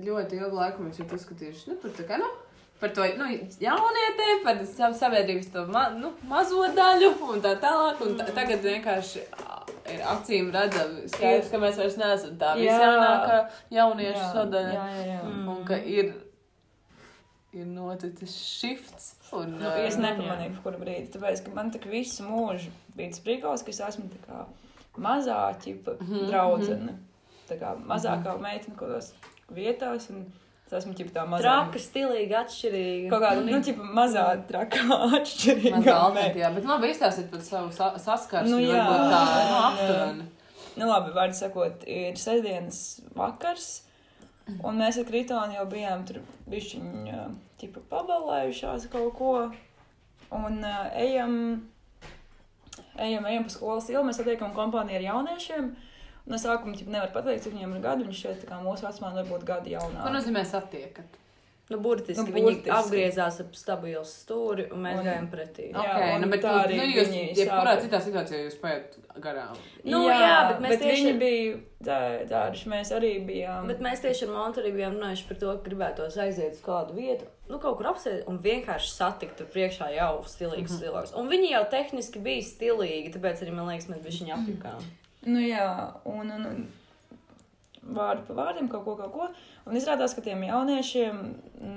ļoti 0.07 0.39
ilgu 0.41 0.57
laiku 0.61 0.83
mēs 0.87 0.99
jau 1.01 1.07
uzskatījuši, 1.07 1.69
nu, 1.71 1.77
par 1.83 1.91
tā 1.99 2.07
kā, 2.09 2.19
nu, 2.23 2.29
par 2.81 2.91
to, 2.95 3.03
nu, 3.19 3.27
jaunietēm, 3.63 4.43
par 4.45 4.59
savu 4.69 4.95
sabiedrības 4.99 5.51
to 5.53 5.67
ma, 5.73 5.89
nu, 5.97 6.13
mazo 6.29 6.63
daļu 6.77 7.13
un 7.33 7.41
tā 7.45 7.55
tālāk, 7.63 8.03
un 8.07 8.17
tā, 8.19 8.27
tagad 8.37 8.61
vienkārši 8.67 9.23
ir 9.95 10.03
acīm 10.13 10.51
redzami 10.55 11.07
skaidrs, 11.13 11.51
ka 11.53 11.59
mēs 11.63 11.77
vairs 11.81 11.97
neesam 12.01 12.37
tā 12.41 12.53
Jā. 12.57 12.61
visjaunākā 12.63 13.39
jauniešu 13.79 14.25
sadaļa, 14.35 14.73
Jā, 14.77 14.87
jā, 14.97 15.05
jā. 15.13 15.19
Mm. 15.31 15.49
un 15.55 15.65
ka 15.69 15.79
ir, 15.79 16.13
ir 17.57 17.67
noticis 17.71 18.35
shifts, 18.37 19.13
un, 19.33 19.57
Nu, 19.61 19.71
es 19.87 19.97
nepamanīju, 20.01 20.61
kur 20.65 20.77
brīdi. 20.81 21.09
Tāpēc, 21.17 21.45
ka 21.47 21.55
man 21.57 21.71
tā 21.75 21.81
kā 21.83 21.91
visu 21.93 22.27
mūžu 22.29 22.71
bija 22.97 23.11
tas 23.15 23.23
brīvs, 23.27 23.65
ka 23.67 23.75
es 23.75 23.81
esmu 23.91 24.09
tā 24.13 24.21
kā 24.27 24.45
mazā 25.03 25.41
ķipa 25.65 25.97
Mhm, 26.01 26.27
draudzene. 26.31 26.97
Tā 27.49 27.59
kā 27.61 27.75
mazākā 27.87 28.37
meitene 28.43 28.75
kaut 28.77 28.89
kādās 28.91 29.13
vietās. 29.55 30.09
Un 30.11 30.25
es 30.67 30.75
esmu 30.81 30.95
ķipa 30.99 31.13
tā 31.15 31.25
mazā. 31.31 31.43
Traka, 31.47 31.81
stilīga, 31.83 32.41
atšķirīga. 32.45 33.11
Kaut 33.13 33.23
kāda, 33.23 33.43
nu, 33.47 33.61
ķipa 33.67 33.89
mazā 33.97 34.25
trakā 34.49 34.87
atšķirīga. 35.21 35.75
Mazā 35.77 35.83
meitene. 35.85 35.99
alternatīvā, 36.09 36.51
bet 36.59 36.69
labi 36.73 36.91
izstāstīt 36.95 37.29
par 37.31 37.45
savu 37.47 37.73
sa 37.77 37.93
saskarsmi, 38.03 38.51
Nu, 38.55 38.59
jā. 38.65 38.81
varbūt 38.83 39.13
tā, 39.15 39.21
nu, 39.27 39.45
Jā. 39.47 39.61
aptuveni. 39.71 40.29
Nu, 40.77 40.89
labi, 40.91 41.13
vārdu 41.17 41.39
sakot, 41.39 41.87
ir 41.89 42.19
sestdienas 42.21 42.81
vakars. 43.17 43.69
Un 44.63 44.77
mēs 44.79 44.99
ar 45.01 45.07
Kritonu 45.09 45.57
jau 45.57 45.65
bijām 45.71 46.05
tur 46.07 46.19
bišķiņā, 46.53 47.23
tipa 47.59 47.81
pabalējušās 47.91 48.85
kaut 48.93 49.15
ko. 49.19 49.31
Un 50.37 50.61
uh, 50.67 50.85
ejam, 50.99 51.33
ejam, 52.99 53.27
ejam 53.27 53.47
pa 53.47 53.51
skolas 53.55 53.89
ielu, 53.91 54.05
mēs 54.07 54.19
satiekam 54.21 54.53
kompāniju 54.55 54.99
ar 55.01 55.05
jauniešiem. 55.09 55.67
Un 55.67 55.96
es 56.35 56.45
sākumā 56.45 56.75
ķip, 56.77 56.89
nevaru 56.89 57.13
pateikt, 57.13 57.43
cik 57.45 57.53
viņiem 57.55 57.77
ir 57.77 57.83
gadi. 57.83 58.05
Viņš 58.05 58.23
šeit 58.27 58.47
kā 58.49 58.59
mūsu 58.65 58.83
vecumā 58.83 59.15
varbūt 59.15 59.45
gadi 59.45 59.77
Ko 59.77 59.87
jaunāk. 59.87 60.11
nozīmē 60.13 60.45
satiekat? 60.45 61.05
Nu, 61.69 61.81
burtiski, 61.83 62.23
Nu, 62.23 62.29
nu, 62.29 62.33
viņi 62.33 62.63
burtiski. 62.63 62.71
apgriezās 62.71 63.41
ap 63.41 63.55
stabilu 63.59 64.05
stūri 64.07 64.71
un 64.73 64.79
mēs 64.85 64.99
Un- 65.01 65.05
gājām 65.05 65.29
pretī. 65.33 65.73
Jā, 65.73 65.79
Ok, 65.81 66.15
un 66.15 66.21
nu, 66.21 66.29
bet 66.31 66.43
tā 66.45 66.53
nu, 66.53 66.59
arī 66.63 66.77
nu, 66.77 66.83
jūs, 66.95 67.09
viņi 67.09 67.35
jebkurā 67.35 67.73
sāka. 67.75 67.83
citā 67.83 68.01
situācijā 68.05 68.39
jūs 68.47 68.61
paiet 68.61 68.99
garām. 69.19 69.57
Nu, 69.83 70.07
jā, 70.07 70.49
bet 70.49 70.61
mēs 70.63 70.69
bet 70.69 70.81
tieši- 70.81 71.03
viņi 71.03 71.19
bija 71.19 71.59
tā- 71.83 72.29
tādi, 72.29 72.65
mēs 72.71 72.93
arī 72.95 73.27
bijām. 73.27 73.67
Bet 73.67 73.81
mēs 73.81 73.99
tieši 74.01 74.23
ar 74.29 74.29
Montu 74.37 74.61
arī 74.63 74.73
bijām 74.77 74.95
runājuši 74.95 75.27
par 75.29 75.37
to, 75.39 75.59
ka 75.59 75.69
gribētos 75.71 76.17
aiziet 76.17 76.53
uz 76.53 76.61
kādu 76.61 76.95
vietu, 76.95 77.25
nu, 77.51 77.59
kaut 77.59 77.77
kur 77.79 77.87
apsēst 77.87 78.29
un 78.29 78.39
vienkārši 78.39 78.89
satikt 78.95 79.37
tur 79.37 79.47
priekšā 79.47 79.93
jau 79.97 80.23
stilīgus 80.23 80.71
Mhm. 80.71 80.83
cilvēkus. 80.85 81.17
Un 81.19 81.29
viņi 81.29 81.51
jau 81.51 81.65
tehniski 81.69 82.23
bija 82.23 82.43
stilīgi, 82.45 83.13
tāpēc 83.13 83.43
arī 83.43 83.53
man 83.53 83.67
liekas, 83.67 83.89
mēs 83.89 84.05
bijām 84.07 84.31
apjukām. 84.39 84.81
Nu 85.27 85.43
jā, 85.43 85.69
un, 86.07 86.31
un, 86.31 86.49
un 86.51 86.67
vārdu 87.97 88.27
pa 88.29 88.37
vārdiem 88.41 88.69
kaut 88.71 88.85
ko, 88.87 88.97
kaut 88.99 89.15
ko. 89.15 89.29
Un 89.67 89.79
izrādās, 89.79 90.15
ka 90.17 90.25
tiem 90.25 90.45
jauniešiem, 90.47 91.23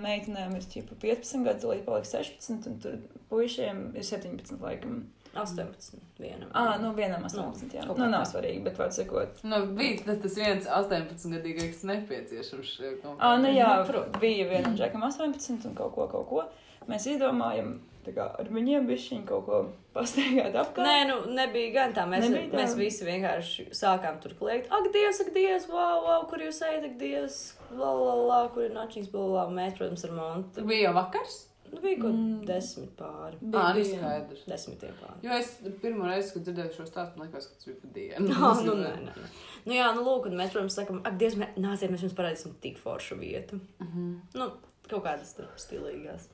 meitenēm 0.03 0.57
ir 0.57 0.67
ķipa 0.73 0.97
15 1.01 1.45
gadi, 1.47 1.69
līdz 1.71 1.87
paliek 1.87 2.09
16, 2.09 2.67
un 2.69 2.77
tur 2.83 2.99
puišiem 3.31 3.89
ir 3.97 4.05
17 4.05 4.61
laikam. 4.63 5.01
18. 5.37 5.99
vienam. 6.17 6.49
Ā, 6.57 6.79
nu 6.81 6.89
vienam 6.97 7.21
18, 7.27 7.75
jā. 7.77 7.83
Nu 7.85 7.93
kā 7.93 8.07
nav 8.09 8.23
svarīgi, 8.25 8.63
bet 8.65 8.79
vārdu 8.81 8.97
sakot. 8.97 9.43
Nu, 9.45 9.59
bija 9.77 9.99
tas, 10.07 10.17
tas 10.23 10.37
viens 10.39 10.69
18-gadīgais 10.79 11.83
nepieciešams 11.85 12.71
šajā 12.73 12.95
kompānijā. 13.03 13.27
Ā, 13.27 13.35
nu 13.43 13.51
jā, 13.53 14.07
bija 14.17 14.47
vienam 14.49 14.73
džekam 14.79 15.05
18 15.05 15.69
un 15.69 15.77
kaut 15.77 15.93
ko, 15.93 16.07
kaut 16.09 16.25
ko. 16.31 16.47
Mēs 16.89 17.05
izdomājam, 17.11 17.75
kā 18.15 18.25
ar 18.39 18.49
viņiem 18.55 18.87
bišķiņ 18.89 19.25
kaut 19.29 19.45
ko 19.47 19.59
pastaigāt 19.95 20.55
apkārt. 20.61 20.85
Nē, 20.87 20.97
nu 21.09 21.17
nebija 21.35 21.73
gan 21.75 21.93
tā. 21.97 22.05
Mēs, 22.09 22.25
Nebija 22.29 22.51
tā? 22.53 22.61
mēs 22.61 22.75
visi 22.79 23.05
vienkārši 23.07 23.67
sākām 23.75 24.19
tur 24.23 24.33
kliegt. 24.39 24.71
Ak, 24.71 24.87
Dievs, 24.93 25.19
ak, 25.25 25.33
Dievs, 25.35 25.67
wow, 25.71 25.99
wow, 26.07 26.25
kur 26.29 26.39
jūs 26.45 26.61
ejat, 26.67 26.85
ak, 26.91 26.97
Dievs, 27.01 27.37
la, 27.71 27.91
la, 27.93 28.15
la, 28.31 28.39
kur 28.53 28.63
ir 28.69 28.73
načīs, 28.77 29.11
bla, 29.13 29.25
bla, 29.33 29.45
mēs, 29.59 29.77
protams, 29.77 30.05
ar 30.09 30.15
Montu. 30.17 30.65
Bija 30.69 30.89
jau 30.89 30.95
vakars? 31.01 31.45
Nu, 31.69 31.77
bija 31.83 31.99
kaut 32.01 32.15
Mm. 32.17 32.45
desmit 32.49 32.95
pāri. 32.97 33.37
Ā, 33.53 33.65
nu 33.77 33.83
skaidrs. 33.85 34.45
Desmitiem 34.49 34.95
pāri. 35.03 35.19
Jo 35.27 35.35
es 35.37 35.51
pirmo 35.83 36.07
reizi, 36.09 36.31
kad 36.33 36.47
dzirdēju 36.47 36.73
šo 36.79 36.85
stāstu, 36.89 37.19
man 37.19 37.27
liekas, 37.27 37.45
ka 37.45 37.59
tas 37.59 37.67
bija 37.67 37.77
pa 37.83 37.91
dienu. 37.93 38.33
Ah, 38.47 38.63
nu, 38.65 38.73
nē, 38.79 38.93
nē, 39.05 39.13
nē. 39.13 39.27
Nu, 39.67 39.75
jā, 39.77 39.91
nu, 39.93 40.01
lūk, 40.07 40.25
un 40.31 40.39
mēs, 40.39 40.49
protams, 40.55 40.73
sakām, 40.79 41.03
ak, 41.05 41.19
Dievs, 41.21 41.37
mē, 41.37 41.51
nāciet, 41.61 41.91
mēs 41.93 42.01
jums 42.07 42.15
parādīsim 42.17 42.55
tik 42.63 42.81
foršu 42.81 43.19
vietu. 43.21 43.59
Mhm. 43.85 44.09
Nu, 44.33 44.49
kaut 44.89 45.03
kādas 45.05 45.35
tur 45.37 45.45
stilīgās 45.61 46.25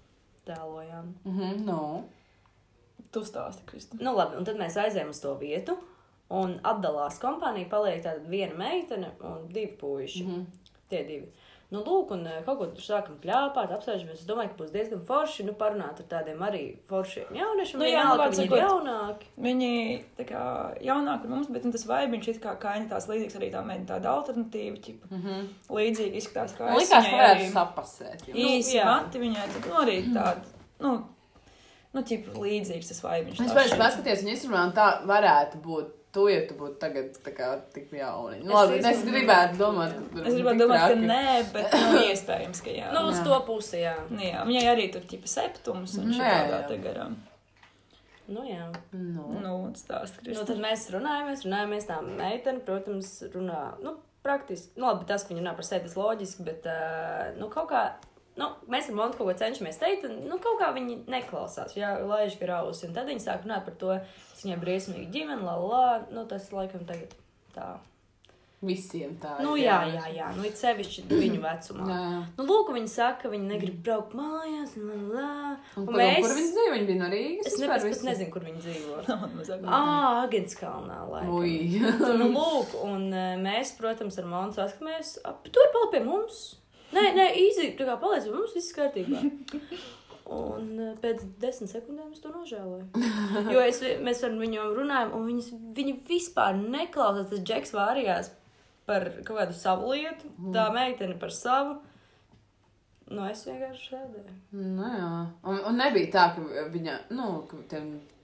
tēlojām. 0.48 1.14
Mhm, 1.26 1.66
nu. 1.68 1.82
Tu 3.12 3.24
stāsti, 3.24 3.64
Krista. 3.70 3.98
Nu, 4.02 4.16
labi, 4.18 4.38
un 4.40 4.48
tad 4.48 4.60
mēs 4.60 4.76
aizējām 4.80 5.12
uz 5.14 5.22
to 5.24 5.34
vietu, 5.40 5.78
un 6.36 6.58
atdalās 6.68 7.20
kompānija, 7.22 7.70
paliek 7.72 8.02
tāda 8.04 8.26
viena 8.28 8.58
meitene 8.60 9.14
un 9.24 9.48
divi 9.52 9.72
puiši. 9.80 10.24
Mhm. 10.26 10.46
Tie 10.90 11.04
divi. 11.08 11.32
Nu, 11.76 11.82
lūk, 11.84 12.12
un 12.16 12.22
eh, 12.32 12.38
kaut 12.48 12.58
ko 12.62 12.66
tur 12.72 12.86
sākam 12.86 13.18
plāpāt, 13.20 13.74
apsēžamies. 13.76 14.22
Es 14.22 14.28
domāju, 14.30 14.54
ka 14.54 14.60
būs 14.64 14.72
diezgan 14.74 15.02
forši, 15.10 15.44
nu, 15.50 15.54
parunāt 15.60 16.00
ar 16.00 16.08
tādiem 16.14 16.40
arī 16.48 16.62
foršiem 16.90 17.34
jauniešiem. 17.36 17.82
Nu, 17.82 17.86
Nu, 17.86 17.90
jā, 17.92 18.04
nu, 18.08 18.28
viņi 18.32 18.46
ir 18.48 18.62
jaunāki. 18.62 19.28
Viņi 19.48 19.72
tā 20.20 20.28
kā 20.30 20.44
jaunāki 20.88 21.26
par 21.26 21.34
mums, 21.36 21.50
bet 21.52 21.66
nu, 21.68 21.74
tas 21.76 21.84
vaibiņš 21.90 22.30
ir 22.32 22.40
kā 22.46 22.54
kaini 22.62 22.88
tās 22.94 23.10
līdzīgs 23.12 23.36
arī 23.42 23.50
tā 23.52 23.64
mēģina 23.68 23.90
tāda 23.92 24.14
alternatīva, 24.16 24.80
ķipa. 24.86 25.12
Mhm. 25.12 25.50
Līdzīgi 25.80 26.22
izskatās 26.24 26.56
kā 26.58 26.70
es. 26.72 26.78
liekas, 26.80 27.10
ka 27.10 27.18
varētu 27.20 27.52
sapasēt. 27.58 28.26
jo- 28.30 28.36
Īsi 28.36 28.78
Nu, 28.78 28.80
jā. 28.80 28.86
mati 28.94 29.20
viņai, 29.26 29.50
tad, 29.58 29.68
nu, 29.68 29.76
arī 29.84 29.98
tāda, 30.16 30.46
nu, 30.80 30.94
nu, 31.94 32.02
ķipa 32.02 32.40
līdzīgs 32.46 32.88
tas 32.94 33.02
vaibiņš. 33.04 33.44
Es 33.46 33.52
pēc 33.60 33.76
paskaties, 33.80 34.24
viņa 34.24 34.34
Instagramā 34.38 34.74
tā 34.80 34.88
varētu 35.12 35.62
būt. 35.68 35.92
Tu, 36.16 36.24
ja 36.32 36.42
tu 36.48 36.56
būtu 36.56 36.78
tagad 36.80 37.18
tā 37.26 37.32
kā 37.36 37.50
tik 37.76 37.90
jauni. 37.92 38.38
Nu, 38.46 38.54
Es 38.54 38.56
labi, 38.56 38.78
es 38.80 38.86
izdomāju. 38.86 39.12
gribētu 39.12 39.58
domāt, 39.60 39.96
ka 39.98 40.04
tur 40.16 40.28
Es 40.30 40.38
gribētu 40.38 40.62
domāt, 40.64 40.84
ka 40.88 41.00
nē, 41.02 41.38
bet 41.52 41.74
nu, 41.76 42.02
iespējams, 42.14 42.62
ka 42.64 42.72
jā. 42.78 42.92
Nu, 42.96 43.02
uz 43.12 43.20
Jā. 43.20 43.26
to 43.28 43.40
pusi, 43.50 43.82
jā. 43.84 43.96
Nu, 44.10 44.22
jā, 44.24 44.46
viņai 44.48 44.66
arī 44.72 44.86
tur 44.96 45.04
ķipa 45.12 45.28
septums 45.34 45.98
un 46.00 46.14
Nē, 46.14 46.20
šādā 46.22 46.62
te 46.72 46.78
garām. 46.86 47.18
Nu, 48.32 48.42
jā. 48.48 48.70
Nu. 48.96 49.28
Nu, 49.44 49.54
stāst, 49.78 50.16
Nu, 50.24 50.32
Krista. 50.32 50.46
tad 50.54 50.64
mēs 50.64 50.88
runājamies, 50.96 51.44
runājamies 51.46 51.86
tā 51.92 52.00
meitene, 52.08 52.64
protams, 52.66 53.12
runā, 53.36 53.60
nu, 53.84 53.98
praktiski, 54.26 54.72
nu, 54.80 54.88
labi, 54.88 55.06
tas, 55.12 55.22
ka 55.28 55.34
viņa 55.36 55.44
runā 55.44 55.54
par 55.60 55.68
sevi, 55.68 55.84
tas 55.86 56.00
loģiski, 56.00 56.46
bet, 56.48 56.66
uh, 56.66 57.36
nu, 57.38 57.52
kaut 57.54 57.70
kā, 57.70 57.84
nu, 58.40 58.52
mēs 58.72 58.92
ar 58.92 58.98
Montu 59.00 59.20
kaut 59.20 59.32
ko 59.32 59.38
cenšamies 59.40 59.82
teikt, 59.82 60.06
un, 60.10 60.22
nu, 60.30 60.40
kaut 60.44 60.60
kā 60.62 60.72
viņi 60.76 61.02
neklausās, 61.12 61.76
jā, 61.80 61.96
laiž 62.04 62.38
grausi, 62.42 62.88
un 62.90 62.96
tad 62.98 63.10
viņi 63.12 63.24
sāk 63.24 63.46
runāt 63.46 63.68
par 63.68 63.80
to, 63.82 63.98
ka 63.98 64.44
viņai 64.44 64.62
briesmīgi 64.62 65.12
ģimene, 65.14 65.44
la, 65.46 65.58
la, 65.62 65.84
nu, 66.12 66.28
tas, 66.30 66.52
laikam, 66.56 66.88
tagad 66.88 67.16
tā. 67.56 67.76
Visiem 68.66 69.12
tā. 69.22 69.36
Nu, 69.44 69.52
ir, 69.60 69.68
jā, 69.68 69.76
jā, 69.92 70.06
jā, 70.16 70.28
nu, 70.34 70.46
it 70.48 70.58
sevišķi 70.58 71.04
viņu 71.12 71.42
vecumā. 71.44 71.86
Jā, 71.92 71.98
jā. 72.16 72.22
Nu, 72.40 72.46
lūk, 72.48 72.72
viņi 72.74 72.90
saka, 72.90 73.26
ka 73.26 73.32
viņi 73.34 73.50
negrib 73.52 73.76
braukt 73.86 74.16
mājās, 74.18 74.74
la, 74.80 74.96
la, 75.12 75.28
Un, 75.76 75.84
un 75.84 75.92
un 75.92 76.00
mēs... 76.00 76.18
Kur 76.24 76.34
viņi 76.40 76.52
dzīvo? 76.56 76.72
Viņi 76.74 76.88
bija 76.88 77.02
no 77.02 77.10
Rīgas. 77.12 77.50
Es 77.52 77.60
nepēc, 77.62 77.86
visi? 77.90 78.08
nezinu, 78.08 78.32
kur 78.34 78.48
viņi 78.48 78.64
dzīvo. 78.64 78.98
Ā, 79.78 79.82
Agenskalnā, 80.24 81.02
laikam. 81.12 81.36
Ui. 81.36 81.56
nu, 82.24 82.32
lūk, 82.32 82.78
un 82.88 83.10
eh, 83.12 83.36
mēs, 83.44 83.76
protams, 83.78 84.18
ar 84.24 84.32
Montu 84.32 84.64
saskamies. 84.64 85.18
ap, 85.28 85.46
Tur 85.52 85.74
paliek 85.76 85.94
pie 85.98 86.06
mums. 86.08 86.46
Nē, 86.96 87.06
nē, 87.18 87.28
īsi, 87.42 87.74
tā 87.78 87.88
kā 87.88 87.98
pie 88.02 88.18
mums, 88.32 88.56
viss 88.56 88.76
kārtībā. 88.76 89.22
Un 90.36 90.70
eh, 90.82 90.94
pēc 91.04 91.22
desmit 91.42 91.70
sekundēm 91.70 92.14
es 92.16 92.24
to 92.24 92.32
nožēloju. 92.34 92.88
Jo 93.54 93.62
es, 93.62 93.82
mēs 94.02 94.24
ar 94.26 94.34
viņiem 94.40 94.72
runājam, 94.78 95.12
un 95.18 95.28
viņas, 95.30 95.52
viņi 95.78 95.98
vispār 96.08 96.58
neklausās. 96.58 97.30
Tas 97.30 97.44
džeks 97.46 97.76
vārījās 97.76 98.32
par 98.90 99.10
kaut 99.26 99.42
kādu 99.42 99.58
savu 99.58 99.92
lietu, 99.94 100.32
tā 100.56 100.70
meitene 100.74 101.18
par 101.22 101.34
savu. 101.34 101.78
Nu, 103.06 103.22
es 103.30 103.44
vienkārši 103.46 103.92
sēdēju. 103.92 104.36
Nu, 104.58 104.86
jā. 104.90 105.10
Un, 105.46 105.60
un 105.70 105.78
nebija 105.78 106.10
tā, 106.16 106.24
ka 106.34 106.66
viņa, 106.74 106.96
nu, 107.14 107.28
ka 107.50 107.60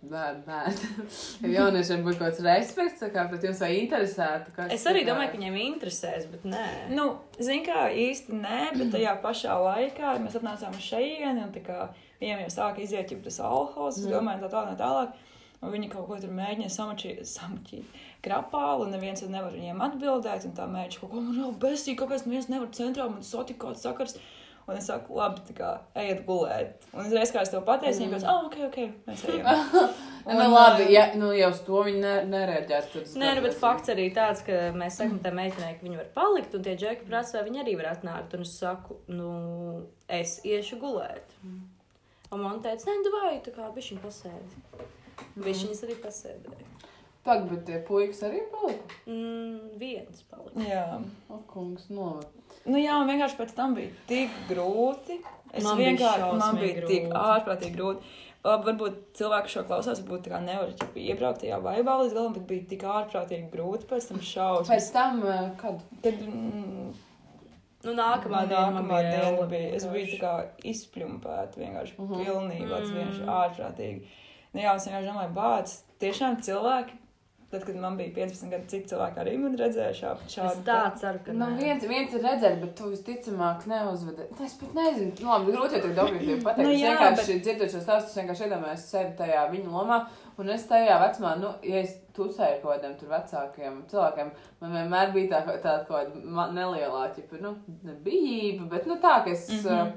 tiem 0.01 0.09
bērniem, 0.45 1.53
jauniešiem 1.57 2.03
būtu 2.05 2.17
kaut 2.19 2.31
kāds 2.31 2.41
respekts, 2.45 3.01
tā 3.03 3.09
kā 3.13 3.25
pret 3.29 3.43
jums 3.45 3.59
vai 3.61 3.71
interesētu. 3.81 4.53
Es 4.73 4.85
arī 4.89 5.03
tā 5.03 5.05
kā- 5.05 5.09
domāju, 5.13 5.31
ka 5.31 5.37
viņiem 5.37 5.57
interesēs, 5.65 6.25
bet 6.31 6.43
nē. 6.43 6.65
Nu, 6.95 7.05
zin 7.39 7.63
kā, 7.65 7.87
īsti 7.93 8.33
nē, 8.41 8.61
bet 8.77 8.91
tajā 8.95 9.13
pašā 9.21 9.57
laikā 9.61 10.15
mēs 10.23 10.37
atnācām 10.39 10.73
uz 10.77 10.81
šejieni, 10.91 11.43
un 11.45 11.51
tā 11.53 11.61
kā 11.65 11.89
viņiem 12.21 12.41
jau 12.45 12.53
sāka 12.57 12.81
iziet 12.81 13.11
jau 13.11 13.19
tas 13.21 13.39
alkohols, 13.39 13.97
es 13.97 14.05
Mhm. 14.05 14.13
domāju, 14.17 14.41
tā 14.41 14.49
tālāk, 14.49 14.77
tālāk. 14.77 15.13
Un 15.61 15.69
viņi 15.71 15.91
kaut 15.91 16.07
ko 16.07 16.15
tur 16.17 16.29
mēģina 16.33 16.71
samačīt, 16.73 17.21
krapālu, 18.23 18.87
un 18.87 18.91
neviens 18.95 19.21
nevar 19.29 19.51
viņiem 19.53 19.77
atbildēt, 19.85 20.45
un 20.45 20.53
tā 20.57 20.65
mēģina 20.65 20.99
kaut 20.99 21.11
ko, 21.11 21.21
man 21.21 21.35
jau 21.37 21.51
besī, 21.53 21.95
kāpēc 21.95 22.25
neviens 22.25 22.49
nevar 22.49 22.67
centrā, 22.73 23.05
man 23.09 23.21
kāds 23.61 23.83
sakars. 23.85 24.17
Un 24.69 24.78
es 24.78 24.86
saku, 24.88 25.15
labi, 25.17 25.41
tā 25.47 25.56
kā 25.58 25.69
ejiet 25.97 26.21
gulēt. 26.28 26.85
Un 26.94 27.08
uzreiz, 27.08 27.31
kā 27.33 27.42
es 27.44 27.52
to 27.52 27.60
pateicu, 27.65 28.04
viņi 28.04 28.13
teica, 28.13 28.29
ah, 28.31 28.46
ok, 28.48 28.58
ok, 28.69 28.79
mēs 29.10 29.27
ejam. 29.33 29.52
Nu, 30.21 30.35
Un, 30.38 30.52
labi, 30.54 30.83
eh, 30.83 30.92
ja, 30.94 31.08
nu, 31.17 31.31
jau 31.33 31.48
uz 31.50 31.63
to 31.65 31.79
viņi 31.88 32.02
ne, 32.04 32.12
nereaģētu. 32.29 32.92
tad 32.94 33.08
es 33.08 33.15
Nē, 33.17 33.31
nu, 33.40 33.42
bet 33.42 33.56
fakts 33.58 33.90
arī 33.90 34.04
tāds, 34.13 34.44
ka 34.46 34.60
mēs 34.77 35.00
sakām, 35.00 35.15
tā 35.23 35.31
meitenei, 35.33 35.71
ka 35.79 35.88
viņa 35.88 35.98
var 35.98 36.12
palikt, 36.13 36.54
un 36.54 36.65
tie 36.67 36.75
džeki 36.77 37.08
prasa, 37.08 37.40
vai 37.40 37.48
viņa 37.48 37.63
arī 37.63 37.73
var 37.79 37.88
atnākt. 37.96 38.35
Un 38.38 38.46
es 38.46 38.52
saku, 38.62 39.00
nu, 39.10 39.31
es 40.06 40.35
iešu 40.46 40.77
gulēt. 40.83 41.33
Un 41.42 42.44
man 42.44 42.62
teica, 42.62 42.85
nē, 42.85 43.00
tu 43.02 43.15
vai, 43.15 43.31
tā 43.42 43.56
kā 43.56 43.71
bišķiņ 43.73 44.04
pasēdi. 44.06 44.62
Mhm. 44.77 45.48
Bišķiņas 45.48 45.83
arī 45.88 45.98
pasēdēja. 46.06 46.69
Pag, 47.25 47.44
bet 47.50 47.65
tie 47.67 47.77
puikas 47.85 48.23
arī 48.25 48.40
palika. 48.50 48.96
Mm, 49.06 49.73
viens 49.81 50.23
palika. 50.29 50.63
Jā. 50.65 50.85
O, 51.29 51.38
kungs, 51.50 51.90
novad. 51.94 52.29
Nu 52.65 52.77
jā, 52.77 52.97
un 53.01 53.07
vienkārši 53.09 53.37
pēc 53.39 53.53
tam 53.57 53.73
bija 53.75 53.89
tik 54.07 54.29
grūti. 54.49 55.19
Es 55.53 55.63
Man 55.65 55.77
bija 55.77 55.91
vienkārši, 55.91 56.19
man 56.21 56.41
šausmīgi 56.41 56.73
bija 56.75 56.87
tik 56.87 57.07
grūti. 57.07 57.23
ārprātīgi 57.31 57.75
grūti. 57.75 57.97
Uh, 58.41 58.57
Varbūt 58.65 58.95
cilvēki 59.13 59.51
šo 59.53 59.62
klausās, 59.69 59.99
varbūt 60.01 60.23
tā 60.25 60.31
kā 60.33 60.39
nevar 60.41 60.71
iebraukt 60.97 61.43
tajā 61.43 61.59
vaibā 61.62 61.93
līdz 62.01 62.13
galam, 62.17 62.33
bet 62.33 62.47
bija 62.49 62.63
tik 62.71 62.85
ārprātīgi 62.89 63.51
grūti 63.53 63.85
pēc 63.91 64.07
tam 64.09 64.21
šausmas. 64.25 64.71
Pēc 64.71 64.87
tam, 64.95 65.19
eh, 65.29 65.51
kad? 65.62 65.81
Tad 66.01 66.23
mm, 66.25 66.87
Nu, 67.83 67.93
nākamā 67.97 68.43
diena 68.49 68.69
man 68.69 68.83
nākamā 68.85 68.97
bija 69.01 69.12
diena 69.21 69.45
bija. 69.49 69.69
Es 69.75 69.85
biju 69.89 70.07
tā 70.13 70.17
kā 70.21 70.33
izpļumpēta 70.69 71.57
vienkārši 71.57 71.95
Mhm. 71.97 72.23
pilnīgi, 72.25 72.69
tas 72.69 72.89
Mm. 72.89 72.97
vienkārši 72.97 73.29
ārprātīgi. 73.37 74.01
Nu 74.53 74.62
jā, 74.62 74.75
es 74.75 74.87
vienkārši 74.87 75.09
domāju, 75.12 75.33
bāc, 75.37 75.73
tiešām 75.99 76.37
cilvēki, 76.45 76.97
tad, 77.52 77.65
kad 77.67 77.75
man 77.75 77.97
bija 77.97 78.13
15 78.15 78.49
gadi, 78.49 78.67
citi 78.71 78.89
cilvēki 78.93 79.19
arī 79.23 79.37
man 79.39 79.58
redzēja 79.60 79.91
šā- 79.99 80.15
Es 80.25 80.35
šādu. 80.35 80.63
tā 80.63 80.77
ceru, 80.99 81.19
ka 81.25 81.33
Nu, 81.33 81.45
nē. 81.45 81.58
viens, 81.60 81.83
viens 81.87 82.13
ir 82.13 82.21
redzēt, 82.23 82.60
bet 82.62 82.75
tu 82.77 82.83
visticamāk 82.91 83.65
neuzvedi. 83.67 84.27
Nu, 84.39 84.45
Es 84.45 84.54
pat 84.54 84.73
nezinu, 84.73 85.12
nu, 85.21 85.27
labi, 85.29 85.52
grūti 85.52 85.73
jau 85.77 85.81
tik 85.81 85.97
objektīvi 86.06 86.43
pateikt. 86.47 86.65
Nu, 86.67 86.71
es 86.73 86.79
jā, 86.81 86.91
vienkārši 86.97 87.33
bet- 87.33 87.43
dzirdot 87.43 87.71
šo 87.75 87.81
stāstu, 87.85 88.08
es 88.10 88.17
vienkārši 88.21 88.45
iedomājos 88.47 88.85
sevi 88.93 89.12
tajā 89.17 89.43
viņa 89.52 89.69
lomā. 89.77 89.99
Un 90.39 90.49
es 90.49 90.63
tajā 90.65 90.95
vecumā, 91.02 91.33
nu, 91.39 91.49
ja 91.63 91.81
es 91.83 91.97
tusēju 92.15 92.56
ar 92.56 92.62
kaut 92.63 92.71
kādiem 92.81 92.95
tur 92.99 93.10
vecākiem 93.10 93.81
cilvēkiem, 93.91 94.31
man 94.62 94.71
vienmēr 94.77 95.12
bija 95.13 95.29
tā, 95.43 95.60
tā 95.62 95.73
kaut 95.85 96.08
kāda 96.15 96.54
nelielā, 96.56 97.04
ķipa, 97.15 97.41
nu, 97.41 97.56
ne 97.83 97.93
bijība, 98.06 98.69
bet, 98.69 98.87
nu, 98.87 98.95
tā, 98.95 99.23
ka 99.23 99.29
es, 99.35 99.49
mm. 99.49 99.67
-hmm. 99.67 99.91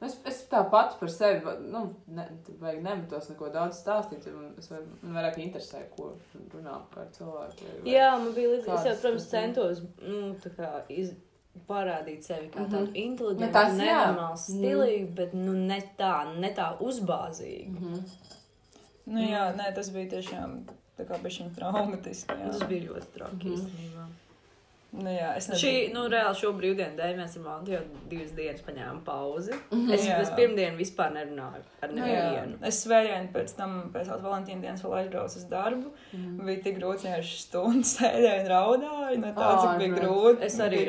Nu, 0.00 0.06
Es, 0.06 0.16
es 0.24 0.44
tā 0.50 0.60
pati 0.70 0.94
par 1.00 1.08
sevi, 1.10 1.40
nu, 1.72 1.94
ne, 2.06 2.28
vajag 2.60 2.82
nemetos 2.84 3.28
neko 3.32 3.48
daudz 3.50 3.80
stāstīt. 3.82 4.26
Man, 4.32 4.52
es, 4.58 4.68
vai- 4.70 4.78
man 5.02 5.16
vairāk 5.18 5.38
interesē, 5.42 5.80
ko 5.96 6.12
runā 6.54 6.76
par 6.94 7.06
cilvēku. 7.16 7.64
vai- 7.82 7.92
Jā, 7.92 8.10
man 8.18 8.32
bija 8.32 8.48
līdzīgs. 8.52 8.78
Es 8.78 8.86
jau, 8.86 8.96
protams, 9.02 9.26
centos 9.30 9.80
nu, 10.02 10.34
tā 10.44 10.50
kā 10.54 10.82
iz, 10.88 11.10
parādīt 11.68 12.22
sevi 12.22 12.48
kā 12.54 12.68
tādu 12.70 12.92
inteliģentu, 12.94 13.40
Nu, 13.40 13.46
jā. 13.50 13.74
nenormālu, 13.74 14.38
Mhm. 14.38 14.44
stilīgu, 14.44 15.14
bet 15.14 15.34
nu, 15.34 15.52
ne 15.52 15.80
tā, 15.98 16.38
ne 16.38 16.52
tā 16.54 16.78
uzbāzīgu. 16.78 17.74
Mhm. 17.80 18.04
Nu 19.06 19.20
jā, 19.20 19.56
nē, 19.56 19.74
tas 19.74 19.90
bija 19.90 20.10
tiešām 20.10 20.64
tā 20.98 21.04
kā 21.08 21.18
bišķiņ 21.22 21.54
traumatiski. 21.56 22.28
jā. 22.38 22.52
Tas 22.52 22.62
bija 22.68 22.88
ļoti 22.88 23.06
traki 23.14 23.48
Mhm. 23.48 23.54
īstenībā. 23.56 24.06
Nu 24.88 25.10
jā, 25.12 25.34
es 25.36 25.50
Šī, 25.60 25.90
nu, 25.92 26.06
reāli 26.08 26.38
šo 26.38 26.54
brīvdienu 26.56 26.96
dēļ 26.96 27.18
mēs 27.18 27.34
ar 27.36 27.42
Mantu 27.44 27.74
jau 27.74 27.80
divas 28.08 28.30
dienas 28.32 28.62
paņēmām 28.64 29.02
pauzi. 29.04 29.52
Mhm. 29.68 29.90
Es, 29.92 30.06
Jā. 30.08 30.14
es 30.24 30.30
pirmdienu 30.32 30.80
vispār 30.80 31.10
nerunāju 31.12 31.60
ar 31.84 31.90
Nu, 31.92 31.98
nevienu. 32.00 32.54
Jā, 32.56 32.68
es 32.70 32.78
svētdienu 32.86 33.28
pēc 33.34 33.52
tam, 33.58 33.74
pēc 33.92 34.08
tās 34.08 34.22
Valentīna 34.24 34.62
dienas, 34.64 34.80
vēl 34.82 34.94
aizbraucu 35.02 35.36
uz 35.36 35.44
darbu. 35.50 35.92
Mhm. 36.16 36.38
Bija 36.48 36.62
tik 36.64 36.78
grūti, 36.80 37.02
ka 37.04 37.08
vienkārši 37.10 37.36
stundu 37.42 37.90
sēdēju 37.92 38.40
un 38.40 38.48
raudāju. 38.54 39.18
No 39.26 39.32
tā, 39.36 39.50
cik 39.60 39.68
Ā, 39.68 39.74
bija 39.82 39.98
grūti. 39.98 40.46
Es 40.48 40.56
arī 40.64 40.80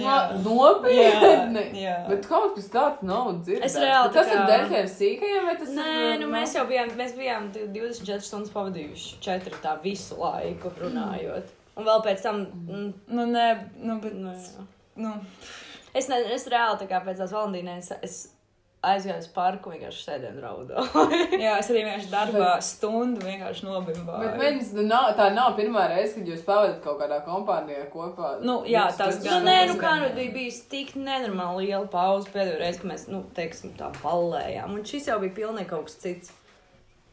Jā, 0.00 0.18
nopietni! 0.44 1.64
Bet 2.10 2.28
kaut 2.28 2.54
kas 2.58 2.68
tāds 2.72 3.06
nav 3.06 3.30
dzirdēts. 3.40 3.64
Es 3.70 3.78
reāli 3.80 4.12
tas 4.14 4.28
tā 4.28 4.36
ir 4.36 4.44
dēļ 4.50 4.66
tiem 4.74 4.90
sīkajiem, 4.96 5.48
vai 5.48 5.56
tas 5.62 5.72
Nē, 5.78 5.88
ir? 6.10 6.20
nu, 6.20 6.28
mēs 6.36 6.54
jau 6.58 6.66
bijām, 6.68 6.92
mēs 7.00 7.16
bijām 7.16 7.48
24 7.56 8.28
stundas 8.28 8.52
pavadījuši 8.54 9.18
četratā 9.24 9.78
visu 9.82 10.20
laiku 10.20 10.72
runājot. 10.80 11.56
Un 11.80 11.86
vēl 11.88 12.02
pēc 12.08 12.22
tam, 12.28 12.42
mm, 12.44 12.90
Nu, 13.16 13.24
nē, 13.32 13.46
nu, 13.80 13.98
bet. 14.04 14.14
nu, 14.20 14.34
jā. 14.36 14.66
Nu, 15.00 15.14
es, 15.96 16.10
ne, 16.12 16.20
es 16.36 16.44
reāli 16.52 16.82
tā 16.84 16.90
kā 16.90 17.00
pēc 17.06 17.22
tās 17.24 17.32
Valentīnas, 17.32 17.90
es 18.04 18.18
aizgāju 18.80 19.20
uz 19.20 19.26
parku 19.36 19.68
vienkārši 19.74 20.04
sēdēju 20.06 20.30
un 20.32 20.38
raudāju. 20.40 21.40
jā, 21.44 21.50
es 21.60 21.66
arī 21.68 21.82
vienkārši 21.84 22.08
darbā 22.14 22.52
stundu 22.64 23.20
vienkārši 23.26 23.66
Bet 23.66 23.68
nobimbāju. 23.68 24.30
mēģinājums, 24.40 24.70
nu, 24.78 24.84
nav, 24.88 25.10
tā 25.18 25.26
nav 25.36 25.50
pirmā 25.58 25.82
reize, 25.92 26.14
kad 26.16 26.30
jūs 26.32 26.44
pavadat 26.46 26.78
kaut 26.84 26.96
kādā 27.02 27.18
kompānijā 27.26 27.82
kopā. 27.92 28.30
Nu, 28.40 28.54
jā, 28.64 28.86
tas 28.96 29.18
jūs- 29.18 29.24
Nu, 29.26 29.30
gan. 29.34 29.44
nē, 29.50 29.58
nu 29.68 29.74
kā 29.82 29.90
gan, 29.90 30.06
nu 30.06 30.14
bija 30.16 30.32
bijis 30.38 30.62
tik 30.72 30.94
nenormāli 30.96 31.66
liela 31.66 31.86
pauze 31.92 32.32
pēdējo 32.32 32.56
reizi, 32.62 32.80
kad 32.80 32.90
mēs, 32.94 33.04
nu, 33.12 33.20
teiksim, 33.36 33.74
tā 33.76 33.92
ballējām. 34.00 34.72
Un 34.78 34.82
šis 34.94 35.08
jau 35.12 35.18
bija 35.26 35.36
pilnīgi 35.42 35.68
kaut 35.74 35.84
kas 35.90 35.96
cits. 36.06 36.32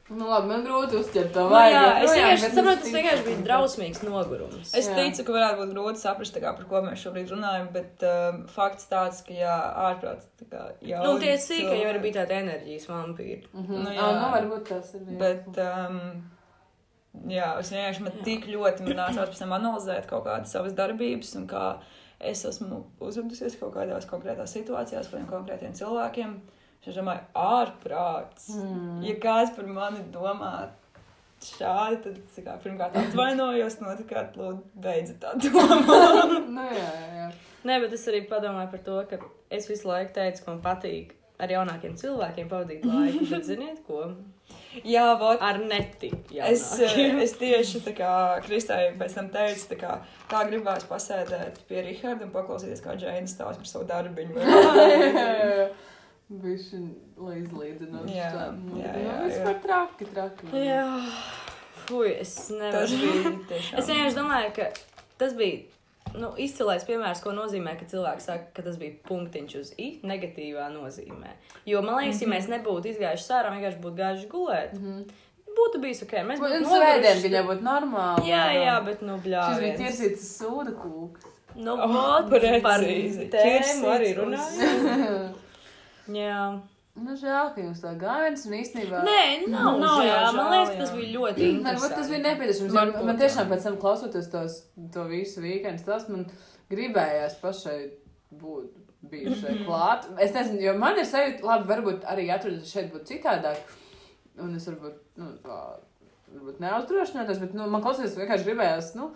Nu, 0.10 0.24
labi, 0.30 0.48
man 0.48 0.62
grūti 0.64 0.96
uzķert 1.02 1.34
to 1.36 1.42
Nu, 1.44 1.52
vajag. 1.52 1.74
jā, 1.76 1.88
es 2.06 2.12
vienkārši 2.16 2.50
saprotu, 2.56 2.84
tas 2.86 2.94
vienkārši 2.96 3.24
bija 3.26 3.42
drausmīgs 3.48 4.04
nogurums. 4.08 4.70
Es 4.80 4.88
Jā. 4.88 4.94
ticu, 4.96 5.26
ka 5.28 5.36
varētu 5.36 5.60
būt 5.60 5.74
grūti 5.76 6.00
saprast, 6.04 6.38
kā, 6.40 6.54
par 6.56 6.64
ko 6.70 6.82
mēs 6.86 7.02
šobrīd 7.04 7.34
runājam, 7.34 7.68
bet 7.76 8.06
um, 8.08 8.38
fakts 8.54 8.88
tāds, 8.88 9.20
ka 9.28 9.36
jā, 9.36 9.58
ārprāts 9.90 10.30
tā 10.40 10.48
kā 10.54 10.64
jau. 10.88 11.02
Nu, 11.04 11.18
tie 11.20 11.34
sīkā 11.44 11.76
jau 11.82 11.92
ir 11.92 12.00
bija 12.06 12.22
tāda 12.22 12.38
enerģijas 12.40 12.88
vampīra. 12.88 13.44
Mhm. 13.52 13.74
Nu, 13.74 13.84
Nu, 13.84 13.92
jā. 13.92 14.00
jā, 14.00 14.16
nu, 14.22 14.32
varbūt 14.38 14.66
tas 14.72 14.94
ir. 14.96 15.04
jā. 15.12 15.20
Bet, 15.26 15.62
um, 15.66 16.00
jā, 17.34 17.52
es 17.60 17.72
vienkārši 17.76 18.06
man 18.08 18.20
tik 18.24 18.48
ļoti 18.54 18.88
nācās 18.94 19.32
pēc 19.34 19.40
tam 19.44 19.56
analizēt 19.60 20.08
kaut 20.08 20.24
kādas 20.30 20.56
savas 20.56 20.72
darbības 20.78 21.36
un 21.42 21.48
kā 21.52 21.66
es 22.24 22.46
esmu 22.48 22.80
uzvedusies 23.04 23.60
kaut 23.60 23.76
kādās 23.76 24.08
konkrētās 24.10 24.56
situācijās, 24.56 25.12
kādiem 25.12 25.28
konkrētiem 25.30 25.76
cilvēkiem. 25.78 26.38
Es 26.88 26.96
domāju, 26.96 27.24
ārprāts. 27.36 28.50
Mm. 28.56 29.02
Ja 29.04 29.16
kāds 29.24 29.52
par 29.58 29.68
mani 29.68 30.06
domā 30.14 30.52
šādi, 31.44 32.00
tad 32.06 32.16
es 32.16 32.38
tā 32.38 32.46
kā, 32.46 32.56
pirmkārt 32.64 32.96
atvainojos, 32.98 33.78
un 33.82 33.92
otrkārt, 33.92 34.38
lūdzu, 34.40 34.64
beidziet 34.84 35.20
tā 35.22 35.36
domāt. 35.44 36.38
Nu, 36.58 36.64
jā, 36.72 36.88
jā, 36.88 37.12
jā. 37.20 37.28
Nē, 37.68 37.82
bet 37.84 37.94
es 37.98 38.08
arī 38.10 38.24
padomāju 38.30 38.72
par 38.72 38.84
to, 38.86 38.98
ka 39.10 39.20
es 39.54 39.68
visu 39.70 39.90
laiku 39.90 40.16
teicu, 40.16 40.44
ka 40.46 40.54
man 40.54 40.64
patīk 40.64 41.14
ar 41.38 41.52
jaunākiem 41.54 41.94
cilvēkiem 42.00 42.50
pavadīt 42.50 42.88
laiku. 42.88 43.28
Bet 43.30 43.46
ziniet, 43.52 43.84
ko? 43.88 44.08
jā, 44.88 45.06
vot. 45.20 45.42
Ar 45.44 45.60
neti. 45.62 46.10
Es, 46.48 46.64
eh, 46.82 47.20
es 47.24 47.36
tieši 47.40 47.84
tā 47.86 47.94
kā 47.98 48.14
Kristai 48.46 48.94
pēc 48.98 49.20
tam 49.20 49.30
teicu, 49.34 49.68
tā 49.74 49.80
kā, 49.82 50.00
kā 50.32 50.46
gribās 50.50 50.88
pasēdēt 50.90 51.62
pie 51.70 51.84
Riharda 51.86 52.28
un 52.28 52.34
paklausīties, 52.34 52.82
kā 52.86 52.98
Džēna 52.98 53.30
stāsta 53.30 53.62
par 53.62 53.72
savu 53.74 53.88
darbiņu. 53.92 54.34
Bišķi 56.28 56.78
līdzlīdzinoši. 57.24 58.16
Jā, 58.18 58.32
Nu, 58.58 58.82
jā, 58.82 58.92
nu, 58.92 59.04
jā, 59.06 59.16
Vispār 59.30 59.54
jā. 59.54 59.62
traki, 59.64 60.08
traki. 60.12 60.50
Jā, 60.60 60.82
fui, 61.88 62.10
es 62.20 62.34
nevaru. 62.52 62.98
bija. 63.00 63.62
Es 63.80 63.88
vienkārši 63.88 64.18
domāju, 64.18 64.50
ka 64.58 64.66
tas 65.22 65.34
bija 65.40 65.62
nu, 66.20 66.34
izcilais 66.44 66.84
piemērs, 66.88 67.22
ko 67.24 67.32
nozīmē, 67.36 67.78
ka 67.80 67.88
cilvēks 67.88 68.28
saka, 68.28 68.50
ka 68.58 68.66
tas 68.68 68.76
bija 68.82 68.98
punktiņš 69.08 69.56
uz 69.62 69.72
i 69.80 69.88
negatīvā 70.04 70.68
nozīmē. 70.76 71.32
Jo 71.68 71.82
man 71.86 72.02
liekas, 72.02 72.22
ja 72.26 72.28
mēs 72.36 72.52
nebūtu 72.52 72.92
izgājuši 72.92 73.28
sārā, 73.30 73.54
vienkārši 73.56 73.82
būtu 73.88 73.96
gājuši 74.04 74.30
gulēt, 74.36 74.76
Mhm. 74.76 75.08
būtu 75.58 75.80
bijis 75.84 76.04
ok. 76.04 76.14
Mēs 76.28 76.44
būtu 76.44 76.60
svētdien, 76.68 77.08
noguruši. 77.08 77.24
kad 77.24 77.32
jau 77.40 77.46
būtu 77.54 77.64
normāli. 77.72 78.28
Jā, 78.28 78.46
jā, 78.52 78.76
bet 78.86 79.02
nu 79.02 79.16
Šis 79.24 79.60
bija 79.64 79.76
ķirsīts 79.80 80.28
sūda 80.44 80.76
kūks. 80.84 81.24
Nu, 81.56 81.72
Oh, 81.74 81.88
vot, 81.90 82.30
par 82.30 82.40
precīzi. 82.84 83.30
tēmu 83.32 83.88
arī 83.96 84.16
runājam. 84.20 85.34
Jā. 86.16 86.42
Nu, 86.98 87.14
žēl, 87.14 87.52
ka 87.54 87.62
jums 87.62 87.82
tā 87.84 87.92
gājiens 88.02 88.44
un 88.50 88.54
īstenībā. 88.58 89.04
Nē, 89.06 89.22
nav, 89.52 89.68
Nu, 89.78 89.84
nav 89.84 90.00
jā. 90.02 90.16
jau 90.16 90.32
Man 90.34 90.48
liekas, 90.54 90.72
jā. 90.72 90.78
tas 90.80 90.94
bija 90.98 91.12
ļoti 91.14 91.50
Varbūt 91.68 91.94
tas 91.94 92.10
bija 92.10 92.22
nepieciešams. 92.24 92.74
Man, 92.74 92.94
man 93.06 93.14
jā. 93.14 93.20
tiešām 93.22 93.52
pēc 93.52 93.68
tam 93.68 93.78
klausoties 93.84 94.30
tos, 94.34 94.56
to 94.96 95.06
visu 95.12 95.44
weekendu, 95.44 95.86
tas 95.86 96.08
man 96.10 96.26
gribējās 96.74 97.38
pašai 97.44 97.78
būt 98.42 98.72
bijušai 99.12 99.60
klāt. 99.68 100.08
Es 100.18 100.34
nezinu, 100.34 100.64
jo 100.66 100.74
man 100.82 100.98
ir 100.98 101.06
sajūta, 101.06 101.46
labi, 101.46 101.70
varbūt 101.70 102.08
arī 102.10 102.32
atrodas 102.34 102.72
šeit 102.74 102.90
būtu 102.94 103.12
citādāk. 103.14 103.62
Un 104.42 104.56
es 104.58 104.66
varbūt, 104.70 104.98
nu, 105.22 105.32
tā, 105.46 105.60
varbūt 106.34 106.62
neuzdrošinātos, 106.66 107.42
bet, 107.44 107.54
nu, 107.58 107.68
man 107.72 107.86
klausoties 107.86 108.18
vienkārši 108.18 108.48
gribējās, 108.50 108.96
nu, 108.98 109.12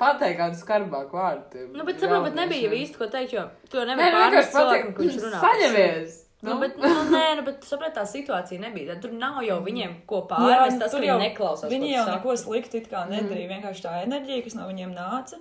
pateikt 0.00 0.38
kādu 0.40 0.60
skarbāku 0.60 1.16
vārdu. 1.16 1.64
Nu, 1.72 1.86
bet 1.88 2.00
saprotu, 2.00 2.28
bet 2.28 2.36
nebija 2.38 2.72
īsti, 2.76 3.00
ko 3.00 3.08
teikt, 3.12 3.34
jo 3.36 3.46
tu 3.72 3.80
jau 3.80 3.88
nevari 3.88 4.44
cilvēkam, 4.52 4.92
ka 4.92 5.04
viņš 5.04 5.16
pateikt, 5.16 5.26
runā. 5.26 5.42
saņemies! 5.46 6.18
Nu, 6.42 6.56
bet, 6.58 6.74
nu, 6.82 6.90
nē, 7.14 7.26
nu, 7.38 7.42
bet 7.46 7.62
sapratu, 7.62 8.00
tā 8.00 8.02
situācija 8.10 8.58
nebija. 8.64 8.96
Tur 9.02 9.12
nav 9.14 9.40
jau 9.46 9.60
viņiem 9.62 10.00
ko 10.10 10.24
pārmest. 10.30 10.80
Tas, 10.82 10.90
tur 10.90 11.04
jau 11.06 11.14
neklausās. 11.20 11.70
Viņi 11.70 11.92
jau 11.92 12.06
neko 12.08 12.34
sliktu 12.40 12.82
kā 12.90 13.04
nedarīja. 13.10 13.50
Vienkārši 13.52 13.84
tā 13.84 13.92
enerģija, 14.02 14.46
kas 14.48 14.56
no 14.58 14.66
viņiem 14.70 14.94
nāca. 14.96 15.38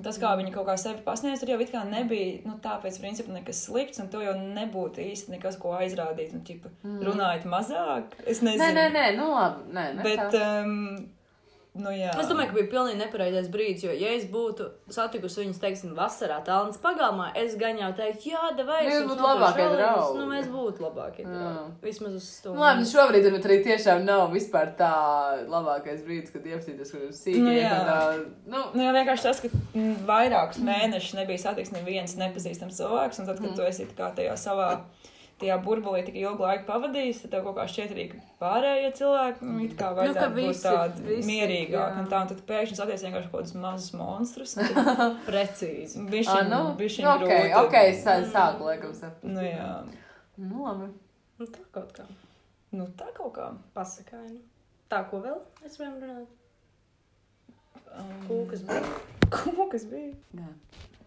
Tas, 0.00 0.16
kā 0.22 0.30
viņi 0.38 0.52
kaut 0.54 0.68
kā 0.68 0.76
sevi 0.80 1.02
pasniedz, 1.04 1.42
tur 1.42 1.50
jau 1.50 1.58
it 1.60 1.72
kā 1.74 1.82
nebija, 1.84 2.38
nu, 2.46 2.54
tāpēc, 2.62 3.00
principā, 3.02 3.34
nekas 3.34 3.64
slikts, 3.66 3.98
un 4.00 4.08
to 4.12 4.22
jau 4.22 4.32
nebūtu 4.38 5.02
īsti 5.02 5.34
nekas, 5.34 5.58
ko 5.60 5.74
aizrādīt, 5.76 6.30
un, 6.36 6.44
tipa, 6.46 6.70
runājot 6.86 7.44
mazāk. 7.50 8.14
Es 8.24 8.40
nezinu. 8.46 8.62
Nē, 8.62 8.70
nē, 8.78 8.86
nē, 8.94 9.06
nu, 9.18 9.26
labi, 9.34 9.66
nē, 9.76 9.86
nē. 9.98 10.06
Bet, 10.06 10.22
tā. 10.32 10.46
um, 10.62 11.10
nu, 11.74 11.90
jā. 11.94 12.10
Es 12.18 12.26
domāju, 12.26 12.50
ka 12.50 12.56
bija 12.56 12.68
pilnīgi 12.72 12.98
nepareizais 12.98 13.46
brīdis, 13.52 13.84
jo, 13.86 13.92
ja 13.94 14.08
es 14.16 14.24
būtu 14.30 14.66
satikusi 14.90 15.42
viņus, 15.44 15.60
teiksim, 15.62 15.92
vasarā 15.94 16.40
Tallinas 16.44 16.80
pagalmā, 16.82 17.28
es 17.38 17.54
gan 17.60 17.78
jau 17.78 17.92
teiktu, 17.96 18.32
jā, 18.32 18.50
devai, 18.58 18.80
Mēs 18.88 19.04
būtu 19.06 19.22
labākie 19.26 19.66
draugi. 19.76 20.18
Nu, 20.18 20.26
mēs 20.32 20.48
būtu 20.50 20.82
labākie 20.84 21.26
draugi. 21.28 21.70
Vismaz 21.84 22.16
uz 22.18 22.24
Nu, 22.24 22.34
stundu. 22.34 22.60
labi, 22.64 22.82
nu 22.82 22.90
šobrīd 22.90 23.28
varbūt 23.28 23.46
arī 23.50 23.58
tiešām 23.68 24.02
nav 24.08 24.26
vispār 24.34 24.72
tā 24.80 24.90
labākais 25.50 26.02
brīdis, 26.06 26.32
kad 26.34 26.46
iepazīties 26.50 26.94
ar 26.98 27.06
sīkiem. 27.20 27.44
Nu, 27.46 27.54
jā. 27.54 27.70
un 27.70 27.86
tā, 27.86 28.00
nu, 28.50 28.64
Nu, 28.74 28.82
jā, 28.88 28.92
vienkārši 28.98 29.28
tas, 29.28 29.40
ka 29.44 29.48
mm, 29.54 29.94
vairākus 30.10 30.58
mēnešus 30.66 31.14
nebija 31.20 31.38
satiks 31.46 31.70
neviens 31.74 32.16
nepazīstams 32.18 32.76
cilvēks, 32.82 33.22
un 33.22 33.30
tad, 33.30 33.38
kad 33.40 33.56
tu 33.56 33.62
esi 33.70 33.86
kā 33.96 34.10
tajā 34.18 34.34
savā 34.40 34.72
tajā 35.40 35.56
burbulī 35.64 36.02
tik 36.06 36.16
ilgu 36.20 36.44
laiku 36.44 36.66
pavadījis, 36.68 37.22
tad 37.24 37.34
tev 37.34 37.46
kaut 37.46 37.56
kā 37.58 37.66
šķiet 37.72 37.94
arī, 37.94 38.06
pārējie 38.40 38.90
cilvēki, 39.00 39.48
nu, 39.48 39.56
it 39.64 39.74
kā 39.78 39.90
vajadzētu 39.96 40.30
nu, 40.36 40.46
būt 40.46 40.62
tādi 40.64 41.18
mierīgāki. 41.28 42.02
Un 42.02 42.10
tā, 42.12 42.22
un 42.24 42.32
tad 42.32 42.42
pēkšņi 42.50 42.78
satiec 42.78 43.04
vienkārši 43.06 43.30
kaut 43.32 43.38
kādus 43.40 43.56
mazus 43.64 43.94
monstrus. 43.98 44.56
Precīzi. 45.28 46.04
Bišķiņ, 46.12 46.50
nu, 46.52 46.60
bišķiņ 46.80 47.08
ok, 47.14 47.24
grūti. 47.24 47.54
ok, 47.62 47.78
sā, 48.02 48.18
sāku 48.34 48.68
laikam 48.68 48.96
saprast. 48.96 49.30
Nu, 49.32 49.44
jā. 49.46 49.70
Nu, 50.40 50.66
labi. 50.66 50.90
Nu, 51.40 51.48
tā 51.48 51.64
kaut 51.72 51.94
kā. 51.96 52.04
Nu, 52.76 52.86
tā 52.98 53.08
kaut 53.16 53.32
kā. 53.38 53.48
Pasakaini. 53.74 54.42
Tā, 54.90 55.04
ko 55.10 55.22
vēl 55.24 55.40
mēs 55.62 55.80
varam 55.80 55.98
runāt? 56.02 56.36
Um, 57.90 58.14
Kūkas 58.28 58.62
bija. 58.68 58.94
Kūkas 59.34 59.86
bija. 59.90 60.14
Jā. 60.38 60.52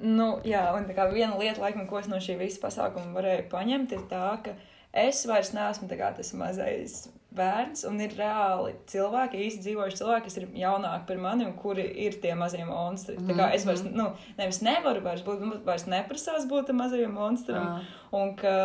Nu, 0.04 0.28
jā, 0.44 0.66
un 0.76 0.84
tā 0.90 0.96
kā 0.98 1.08
viena 1.14 1.38
lieta, 1.40 1.62
laikam, 1.64 1.88
ko 1.88 2.02
es 2.02 2.10
no 2.12 2.20
šī 2.20 2.36
visa 2.42 2.60
pasākuma 2.60 3.16
varēju 3.16 3.48
paņemt, 3.52 3.94
ir 3.96 4.02
tā, 4.12 4.26
ka 4.44 4.56
es 5.04 5.22
vairs 5.30 5.54
neesmu 5.56 5.88
tas 5.88 6.34
mazais 6.36 6.98
bērns, 7.34 7.86
un 7.90 8.02
ir 8.04 8.14
reāli 8.18 8.76
cilvēki, 8.90 9.42
īsti 9.48 9.64
dzīvojuši 9.66 10.00
cilvēki, 10.02 10.26
kas 10.28 10.38
ir 10.40 10.50
jaunāki 10.60 11.08
par 11.10 11.22
mani, 11.24 11.48
un 11.48 11.56
kuri 11.58 11.86
ir 12.06 12.18
tie 12.22 12.36
mazie 12.38 12.66
monstri. 12.68 13.16
Tā 13.26 13.38
kā 13.38 13.50
es 13.56 13.66
vairs, 13.66 13.86
nu, 13.88 14.12
nevis 14.38 14.62
nevaru 14.66 15.02
vairs 15.06 15.24
būt, 15.26 15.42
bet 15.56 15.64
vairs 15.68 15.88
neprasās 15.90 16.46
būt 16.50 16.70
tam 16.70 16.82
mazajam 16.84 17.16
monstram. 17.18 17.70
Jā. 17.72 18.02
Un 18.20 18.36
ka, 18.40 18.56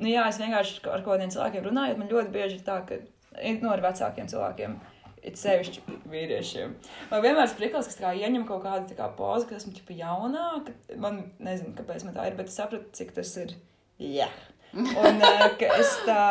nu 0.00 0.12
jā, 0.12 0.24
es 0.30 0.40
vienkārši 0.40 0.80
ar 0.86 1.02
kaut 1.02 1.18
kādiem 1.18 1.34
cilvēkiem 1.34 1.68
runāju, 1.68 1.98
man 2.00 2.12
ļoti 2.14 2.34
bieži 2.38 2.60
ir 2.60 2.64
tā, 2.70 2.80
ka, 2.88 3.02
nu, 3.34 3.72
ar 3.74 3.84
vecākiem 3.84 4.30
cilvēkiem. 4.30 4.78
It 5.26 5.38
sevišķi 5.40 5.82
vīriešiem. 6.10 6.74
Man 7.10 7.24
vienmēr 7.24 7.48
ir 7.48 7.56
priekals, 7.58 7.88
ka 7.90 8.12
es 8.12 8.22
ieņem 8.22 8.44
kaut 8.48 8.62
kādu 8.64 8.96
kā 8.98 9.08
pozu, 9.16 9.48
ka 9.48 9.56
esmu 9.58 9.72
tipa 9.76 9.96
jaunāka. 9.96 10.74
Man 11.00 11.24
nezinu, 11.42 11.74
kāpēc 11.78 12.06
man 12.06 12.14
tā 12.16 12.28
ir, 12.28 12.36
bet 12.38 12.52
es 12.52 12.58
sapratu, 12.58 12.90
cik 12.94 13.14
tas 13.16 13.32
ir. 13.42 13.56
Jā. 14.02 14.28
Un 14.76 15.22
eh, 15.24 15.44
ka 15.58 15.72
es 15.80 15.96
tā, 16.06 16.22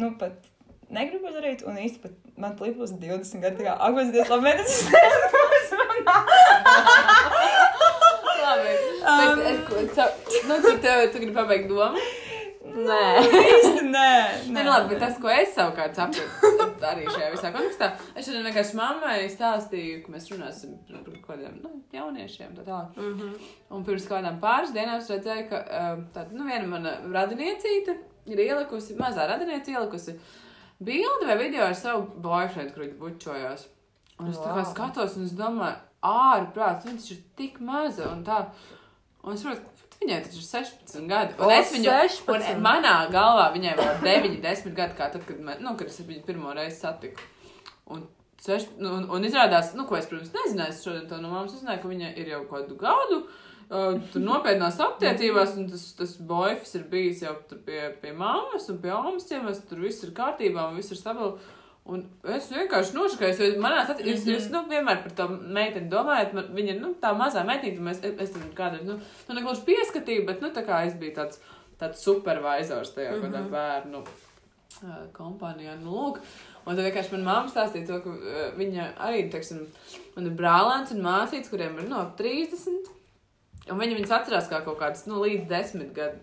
nu, 0.00 0.14
pat 0.20 0.50
negribu 0.94 1.32
darīt, 1.34 1.64
un 1.68 1.78
īsti 1.80 2.02
pat 2.02 2.18
man 2.40 2.56
plīpus 2.58 2.96
20 2.98 3.44
gadi. 3.44 3.60
Tā 3.60 3.68
kā, 3.68 3.76
ak, 3.78 3.96
mēs 3.98 4.12
diezgan 4.14 4.34
labi 4.34 4.44
mēģinām, 4.48 5.30
ko 5.34 5.44
es 5.60 5.72
runāju. 5.78 6.04
Labi. 8.44 8.74
Um, 9.04 9.40
Bet, 9.40 9.46
es, 9.52 9.58
ko, 9.68 9.74
nu, 10.48 10.60
tu, 10.64 10.76
tev, 10.84 11.06
tu 11.12 11.22
gribi 11.22 11.36
pabeigt 11.36 11.70
domu? 11.70 12.02
Nē. 12.74 13.02
Īsti 13.22 13.84
nē. 13.86 14.12
Nē, 14.54 14.62
nu 14.64 14.70
labi, 14.70 14.88
bet 14.90 15.02
tas, 15.04 15.18
ko 15.22 15.30
es 15.30 15.52
savukārt 15.54 15.94
sapratu 15.98 16.86
arī 16.88 17.04
šajā 17.06 17.28
visā 17.32 17.50
kontekstā, 17.54 17.90
es 18.14 18.26
šodien 18.26 18.46
vienkārši 18.48 18.78
mammai 18.78 19.18
stāstīju, 19.32 20.00
ka 20.04 20.14
mēs 20.14 20.26
runāsim 20.32 20.74
par 20.88 21.04
kaut 21.06 21.20
kādiem 21.28 21.60
nu, 21.62 21.70
jauniešiem. 21.94 22.56
Tā 22.58 22.64
tālāk. 22.66 22.96
Mm 22.98 23.14
-hmm. 23.20 23.52
Un 23.70 23.84
pirms 23.84 24.08
kādām 24.10 24.40
pāris 24.42 24.74
dienām 24.74 24.98
es 24.98 25.10
redzēju, 25.10 25.48
ka 25.48 25.62
uh, 25.62 26.04
tāda, 26.14 26.32
nu, 26.32 26.44
viena 26.44 26.66
mana 26.66 26.96
radiniecīte 27.12 27.96
ir 28.26 28.38
ielikusi, 28.38 28.96
mazā 28.98 29.28
radiniece 29.28 29.70
ielikusi 29.70 30.18
bildi 30.80 31.26
vai 31.26 31.38
video 31.38 31.64
ar 31.64 31.74
savu 31.74 32.06
boyfriendu, 32.16 32.74
kur 32.74 32.82
viņi 32.82 32.98
bučojās. 32.98 33.66
Un 34.18 34.30
es 34.30 34.36
tā 34.36 34.50
kā 34.50 34.62
Wow. 34.62 34.70
skatos, 34.74 35.16
un 35.16 35.24
es 35.24 35.32
domāju, 35.32 35.76
ārprāts, 36.02 36.86
viņš 36.86 37.10
ir 37.10 37.18
tik 37.36 37.60
maza 37.60 38.08
un 38.12 38.24
tā. 38.24 38.46
Un 39.24 39.36
es 39.36 39.44
saprotu, 39.44 39.62
ka 39.64 40.00
viņai 40.02 40.18
taču 40.26 40.40
ir 40.40 40.48
16 40.48 41.06
gadi. 41.08 41.36
Un 41.38 41.46
O, 41.46 41.52
es 41.54 41.72
viņu, 41.72 41.88
16. 41.88 42.50
un 42.56 42.64
manā 42.64 42.96
galvā 43.12 43.46
viņai 43.54 43.76
vēl 43.78 43.94
9, 44.04 44.36
10 44.44 44.76
gadi, 44.76 44.98
kā 44.98 45.08
tad, 45.14 45.24
kad, 45.28 45.40
man, 45.40 45.62
nu, 45.64 45.72
kad 45.80 45.88
es 45.88 45.96
viņu 46.00 46.26
pirmo 46.26 46.52
reizi 46.56 46.82
satiku. 46.82 47.24
Un, 47.94 48.04
seš, 48.44 48.68
nu, 48.80 48.92
un, 48.98 49.08
un 49.16 49.24
izrādās, 49.24 49.72
nu, 49.78 49.86
ko 49.88 49.96
es, 49.96 50.10
protams, 50.10 50.34
nezināju, 50.34 50.74
es 50.74 50.84
šodien 50.84 51.08
to 51.08 51.22
no 51.22 51.32
mammas 51.32 51.56
uzzināju, 51.56 51.82
ka 51.82 51.92
viņa 51.94 52.12
ir 52.20 52.30
jau 52.34 52.44
kādu 52.50 52.78
gadu. 52.80 53.24
Uh, 53.64 53.96
tur 54.12 54.20
nopietnās 54.20 54.76
attiecībās, 54.84 55.54
un 55.56 55.70
tas, 55.72 55.86
tas 55.96 56.10
boifs 56.28 56.74
ir 56.76 56.84
bijis 56.90 57.22
jau 57.24 57.32
pie, 57.64 57.80
pie 58.02 58.12
mammas 58.12 58.68
un 58.68 58.76
pie 58.82 58.92
omas 58.92 59.24
ciemos, 59.30 59.62
tur 59.70 59.80
viss 59.86 60.04
ir 60.04 60.12
kārtībā 60.16 60.68
un 60.68 60.76
viss 60.76 60.92
ir 60.92 61.00
stabili. 61.00 61.38
Un 61.84 62.00
es 62.32 62.46
vienkārši 62.48 62.94
nošakājos, 62.96 63.40
jo 63.42 63.60
manā 63.60 63.82
skatījumā, 63.84 64.12
jūs, 64.14 64.22
jūs 64.30 64.46
nu, 64.54 64.62
vienmēr 64.70 65.02
par 65.04 65.12
to 65.18 65.26
meiteni 65.28 65.90
domājat, 65.92 66.30
man, 66.32 66.46
viņa 66.56 66.72
ir 66.72 66.78
nu, 66.80 66.94
tā 67.02 67.10
mazā 67.16 67.42
meitene, 67.44 67.82
un 67.82 67.90
es, 67.92 68.00
es 68.00 68.32
tam 68.32 68.46
kādreiz, 68.56 68.86
nu, 68.88 68.96
nu 69.28 69.36
negluži 69.36 69.66
pieskatīju, 69.66 70.22
bet, 70.30 70.40
nu, 70.40 70.48
tā 70.56 70.62
kā 70.64 70.80
es 70.88 70.96
biju 71.00 71.12
tāds, 71.18 71.42
tāds 71.80 72.00
supervisors 72.06 72.94
tajā 72.96 73.12
mm 73.12 73.20
-hmm. 73.20 73.26
kādā 73.26 73.50
bērnu 73.52 74.00
uh, 74.00 74.96
kompānijā, 75.12 75.76
nu, 75.82 75.92
lūk. 75.92 76.24
Un 76.64 76.76
tad 76.76 76.84
vienkārši 76.86 77.12
manā 77.12 77.24
mamā 77.28 77.52
stāstīja 77.52 77.86
to, 77.86 78.00
ka 78.00 78.10
uh, 78.10 78.56
viņa 78.56 78.88
arī, 78.96 79.30
teiksim, 79.30 79.66
man 80.16 80.26
ir 80.26 80.40
brālēns 80.40 80.96
un 80.96 81.04
māsīts, 81.04 81.50
kuriem 81.50 81.78
ir 81.78 81.88
no 81.88 82.10
30. 82.16 82.88
Un 83.70 83.78
viņi 83.78 83.94
viņus 83.94 84.10
atcerās 84.10 84.48
kā 84.48 84.64
kaut 84.64 84.78
kādas, 84.78 85.06
nu, 85.06 85.20
līdz 85.20 85.48
desmit, 85.48 85.92
gadu, 85.92 86.18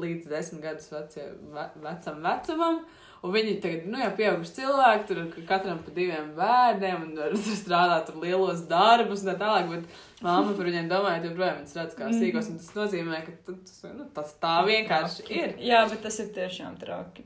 līdz 0.00 0.28
desmit 0.28 0.62
gadus 0.62 0.92
vecie, 0.92 1.32
ve, 1.52 1.68
vecam 1.76 2.22
vecumam. 2.22 2.84
Un 3.24 3.32
viņi 3.32 3.52
tagad, 3.64 3.84
nu, 3.88 3.96
jau 4.02 4.10
pieauguši 4.18 4.52
cilvēki, 4.58 5.06
tur 5.08 5.18
ir 5.22 5.44
katram 5.48 5.78
pa 5.84 5.92
diviem 5.96 6.26
bērniem, 6.36 7.04
un 7.06 7.14
var 7.16 7.36
strādāt 7.56 8.06
tur 8.10 8.18
lielos 8.20 8.66
darbus, 8.68 9.22
un 9.24 9.30
tā 9.30 9.36
tālāk. 9.40 9.70
Bet 9.70 10.24
mamma 10.26 10.52
par 10.58 10.68
viņiem 10.68 10.90
domājot, 10.90 11.24
joprojām 11.30 11.62
viņas 11.62 11.76
redz 11.78 11.94
kā 11.96 12.10
sīkos, 12.12 12.50
un 12.52 12.58
tas 12.60 12.74
nozīmē, 12.76 13.22
ka 13.24 13.32
tu- 13.46 13.56
tas, 13.64 13.78
nu, 13.96 14.04
tas 14.18 14.34
tā 14.42 14.58
vienkārši 14.68 15.24
ir. 15.38 15.54
Jā, 15.70 15.80
bet 15.88 16.02
tas 16.04 16.20
ir 16.20 16.28
tiešām 16.36 16.76
traki. 16.82 17.24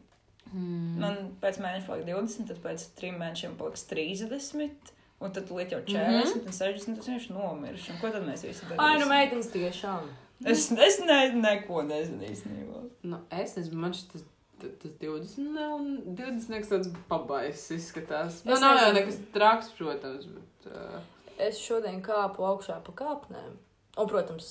Mm. 0.55 0.95
Man 1.03 1.19
pēc 1.43 1.59
mēneša 1.61 1.87
paliek 1.91 2.07
20, 2.13 2.47
tad 2.53 2.63
pēc 2.63 2.87
trim 2.97 3.19
mēnešiem 3.21 3.59
paliks 3.59 3.83
30. 3.91 4.95
Un 5.21 5.33
tad 5.35 5.51
līdz 5.51 5.73
jau 5.75 5.81
40 5.83 5.99
Mhm. 5.99 6.15
mm 6.15 6.23
-hmm. 6.23 6.47
un 6.47 6.53
60. 6.53 6.97
Tas 6.97 7.09
vienkārši 7.09 7.33
nomirst. 7.35 7.91
Un 7.91 7.97
ko 8.01 8.11
tad 8.15 8.23
mēs 8.23 8.47
visi 8.47 8.63
darām? 8.71 8.79
Ai, 8.87 8.99
nu, 9.01 9.07
meitenes 9.11 9.51
tiešām. 9.53 10.07
Es, 10.47 10.71
es 10.73 11.01
ne, 11.01 11.33
neko 11.35 11.83
nezinu 11.83 12.23
īstenībā. 12.23 12.89
Nu, 13.03 13.19
es 13.31 13.57
nezinu, 13.57 13.75
man 13.81 13.93
šis 13.93 14.23
tas, 14.63 14.73
tas 14.83 14.97
20 15.03 15.53
nav, 15.55 15.77
un 15.79 16.17
20 16.19 16.55
liekas 16.55 16.73
tāds 16.73 16.91
pabais 17.11 17.63
izskatās. 17.75 18.43
Nu, 18.49 18.59
nav 18.63 18.81
jau 18.83 18.91
nekas 18.97 19.21
traks, 19.35 19.71
protams, 19.79 20.27
bet. 20.35 20.69
Uh, 20.73 20.99
Es 21.39 21.61
šodien 21.63 22.01
kāpu 22.03 22.43
augšā 22.43 22.81
pa 22.83 22.93
kāpnēm. 22.99 23.53
Un, 23.99 24.09
protams, 24.11 24.49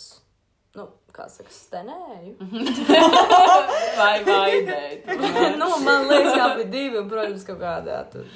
nu, 0.78 0.86
kā 1.16 1.26
saka, 1.32 1.52
stenēju. 1.52 2.38
vai 4.00 4.14
vaidēt. 4.24 5.10
nu, 5.60 5.68
man 5.84 6.08
liekas, 6.08 6.32
ka 6.32 6.48
bija 6.56 6.70
divi, 6.72 7.02
un, 7.02 7.10
protams, 7.12 7.44
kaut 7.48 7.60
kādā 7.60 8.00
tur. 8.14 8.30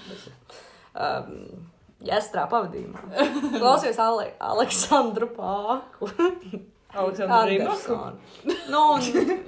Um, 0.92 1.70
Jāstrā 2.04 2.48
pavadījumā. 2.52 3.06
Klausies 3.62 4.00
Ale 4.02 4.32
Aleksandru 4.42 5.30
Pāku. 5.36 6.10
Aleksandra 6.94 7.46
Rībaku. 7.48 7.96
Andersonu. 7.96 8.56
Nu, 8.72 8.82
un 8.96 9.02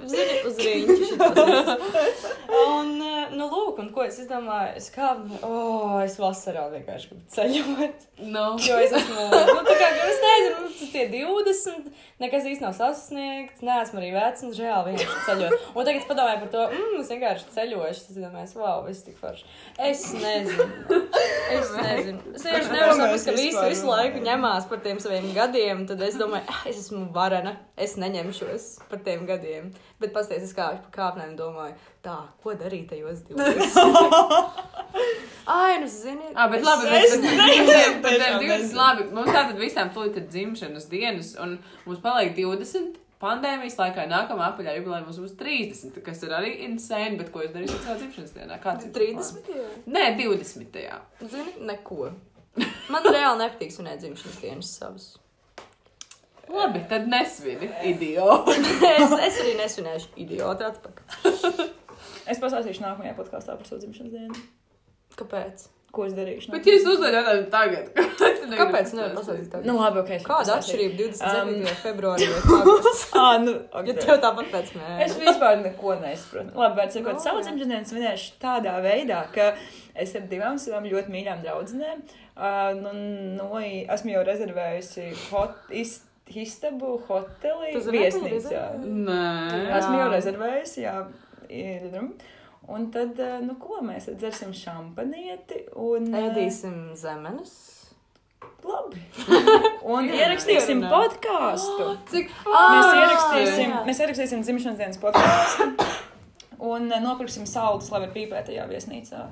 zini, 0.08 0.38
uz 0.48 0.60
rīņķi 0.60 1.08
šitas. 1.10 2.24
Un, 2.54 2.92
nu, 3.34 3.46
lūk, 3.50 3.80
un 3.82 3.90
ko 3.94 4.04
es 4.06 4.18
izdomāju? 4.22 4.74
Es 4.78 4.90
kā, 4.94 5.10
oh, 5.46 5.96
es 6.04 6.16
vasarā 6.20 6.66
vienkārši 6.72 7.10
gribu 7.10 7.24
ceļot. 7.34 8.06
no. 8.34 8.44
Jo 8.64 8.78
es 8.82 8.94
esmu, 8.94 9.26
nu, 9.32 9.62
tā 9.66 9.76
kā, 9.80 9.88
es 10.06 10.20
nezinu, 10.24 10.54
nu, 10.62 10.70
tas 10.78 10.92
tie 10.94 11.04
20, 11.12 11.88
nekas 12.22 12.48
īsti 12.50 12.64
nav 12.64 12.76
sasniegts, 12.78 13.64
neesmu 13.66 14.00
arī 14.00 14.12
vecs, 14.14 14.44
un 14.46 14.54
reāli 14.56 14.94
vienkārši 14.94 15.24
ceļot. 15.28 15.66
Un 15.74 15.88
tagad 15.88 16.00
es 16.00 16.08
padomāju 16.10 16.42
par 16.44 16.52
to, 16.54 16.66
mm, 16.70 17.00
es 17.02 17.12
vienkārši 17.14 17.50
ceļošu, 17.56 18.06
es 18.14 18.20
domāju, 18.20 18.60
wow, 18.60 18.84
viss 18.86 19.06
tik 19.06 19.18
forši. 19.20 19.48
Es 19.90 20.06
nezinu. 20.14 20.68
Es 21.54 21.72
nezinu. 21.74 22.20
Es 22.34 22.46
vienkārši 22.46 22.72
nevaru 22.72 22.98
saprast, 23.00 23.28
ka 23.28 23.36
visi 23.36 23.66
visu 23.74 23.90
laiku 23.90 24.22
ņemās 24.24 24.68
par 24.70 24.84
tiem 24.84 25.02
saviem 25.02 25.28
gadiem, 25.36 25.84
tad 25.90 26.02
es 26.06 26.18
domāju, 26.20 26.60
es 26.70 26.80
esmu 26.84 27.04
varena, 27.34 27.56
es 27.76 27.96
neņemšos 28.00 28.66
par 28.90 29.02
tiem 29.06 29.26
gadiem. 29.28 29.72
Bet 30.00 30.14
pasties, 30.14 30.46
es 30.46 30.54
kāpju 30.56 30.84
pa 30.86 30.94
kāpnēm 30.98 31.32
un 31.34 31.36
domāju, 31.38 31.74
tā, 32.06 32.16
ko 32.42 32.54
darīt 32.60 32.88
tajos 32.94 33.24
20? 33.28 34.64
Ai, 35.54 35.78
nu, 35.82 35.86
zini. 35.90 36.30
Ah, 36.34 36.48
bet 36.48 36.60
es- 36.62 36.66
labi, 36.66 36.88
bet 36.90 37.04
es 37.04 37.10
tad- 37.12 37.22
nezinu, 37.22 37.66
tad- 37.68 38.02
tad 38.02 38.12
tiešām 38.12 38.38
20, 38.40 38.48
nezinu. 38.48 38.78
labi, 38.78 39.04
mums 39.12 39.30
tātad 39.34 39.58
visām 39.60 39.90
tūlīt 39.94 40.16
ir 40.16 40.28
dzimšanas 40.32 40.86
dienas, 40.88 41.34
un 41.42 41.58
mums 41.86 42.00
paliek 42.04 42.34
20. 42.38 43.00
Pandēmijas 43.24 43.76
laikā 43.78 44.04
nākamā 44.10 44.50
apaļā 44.52 44.72
jubileja 44.78 45.04
mums 45.06 45.18
būs 45.22 45.36
30, 45.38 46.00
kas 46.04 46.22
ir 46.26 46.32
arī 46.36 46.50
insane, 46.66 47.16
bet 47.16 47.30
ko 47.32 47.40
jūs 47.44 47.52
darīsiet 47.54 47.80
savā 47.86 47.94
dzimšanas 48.00 48.32
dienā? 48.36 48.58
Kāds 48.60 48.84
ir 48.88 48.92
30. 48.92 49.38
plāns? 49.46 49.84
Nē, 49.86 50.04
20. 50.18 50.80
Zini, 51.32 51.54
neko. 51.70 52.10
Man 52.92 53.02
reāli 53.08 53.40
nepatīk 53.44 53.72
svinēt 53.72 54.02
dzimšanas 54.02 54.40
dienas 54.42 54.72
savas. 54.78 55.06
Labi, 56.52 56.82
tad 56.90 57.06
nesvini, 57.08 57.70
idioti. 57.88 58.58
es, 58.98 59.14
es 59.30 59.38
arī 59.44 59.54
nesvinēšu 59.62 60.12
idiotu 60.26 60.68
atpakaļ. 60.72 61.06
Es 62.28 62.38
pasāstīšu 62.40 62.80
nākamajā 62.80 63.12
podkāstā 63.18 63.54
par 63.56 63.66
savu 63.68 63.82
dzimšanas 63.82 64.12
dienu. 64.12 64.38
Kāpēc? 65.18 65.66
Ko 65.94 66.06
es 66.08 66.14
darīšu? 66.16 66.50
Bet 66.54 66.66
jūs 66.66 66.86
uzdodat 66.88 67.14
jautājumu 67.28 67.50
tagad. 67.52 67.90
Kāpēc 68.60 68.94
nevar 68.96 69.12
pasakīt 69.18 69.50
tagad? 69.52 69.66
Nu, 69.68 69.74
labi, 69.78 70.00
ok. 70.00 70.10
es 70.16 70.24
Kāda 70.24 70.56
pastāstīšu. 70.56 70.72
atšķirība 70.74 70.96
27. 71.02 71.52
Um, 71.52 71.76
februārī? 71.84 72.28
vai 72.32 72.62
augustā? 72.64 73.20
Ah, 73.20 73.36
nu, 73.44 73.54
Ja 73.60 73.82
ok. 73.82 73.90
tev 74.06 74.18
tāpat 74.24 74.48
pēc 74.54 74.72
Es 74.72 74.74
mēneša. 74.80 75.20
vispār 75.26 75.60
neko 75.62 75.94
nesaprotu. 76.02 76.56
Labi, 76.64 76.78
bet 76.80 76.96
sakot, 76.96 77.18
Nu, 77.20 77.24
savu 77.26 77.40
jā. 77.40 77.44
dzimšanas 77.46 77.72
dienu 77.74 77.90
svinēšu 77.92 78.32
tādā 78.42 78.74
veidā, 78.84 79.20
ka 79.36 79.50
es 80.04 80.16
ar 80.18 80.26
divām 80.32 80.58
savām 80.64 80.88
ļoti 80.90 81.14
mīļām 81.14 81.44
draudzenēm, 81.44 82.02
uh, 82.34 82.72
nu, 82.80 82.96
nu, 83.38 83.50
esmu 83.94 84.16
jau 84.16 84.24
rezervējusi 84.32 85.10
hot, 85.30 85.60
is, 85.84 86.00
istabu 86.32 86.96
viņi 87.08 87.84
viesnīcā. 87.92 88.64
Nē. 88.84 89.20
Esmu 89.78 90.00
jau 90.00 90.08
rezervējusi, 90.14 90.80
jā. 90.86 90.96
Un 92.64 92.88
tad, 92.94 93.18
nu 93.44 93.58
ko, 93.60 93.82
mēs 93.84 94.08
dzersim 94.16 94.54
šampanieti 94.56 95.66
un 95.76 96.08
ēdīsim 96.16 96.94
zemenes. 96.96 97.52
Labi. 98.64 99.02
Un 99.94 100.08
ierakstīsim 100.08 100.80
podkāstu. 100.88 101.90
Cik 102.08 102.30
Mēs 102.48 102.88
ierakstīsim, 102.94 103.74
mēs 103.84 104.00
ierakstīsim 104.00 104.44
dzimšanas 104.46 104.80
dienas 104.80 105.00
podkāstu. 105.02 105.68
Un 106.58 106.88
nopirksim 107.02 107.46
saldus, 107.46 107.90
lai 107.90 108.00
var 108.04 108.12
pīpēt 108.14 108.46
tajā 108.50 108.66
viesnīcā. 108.70 109.24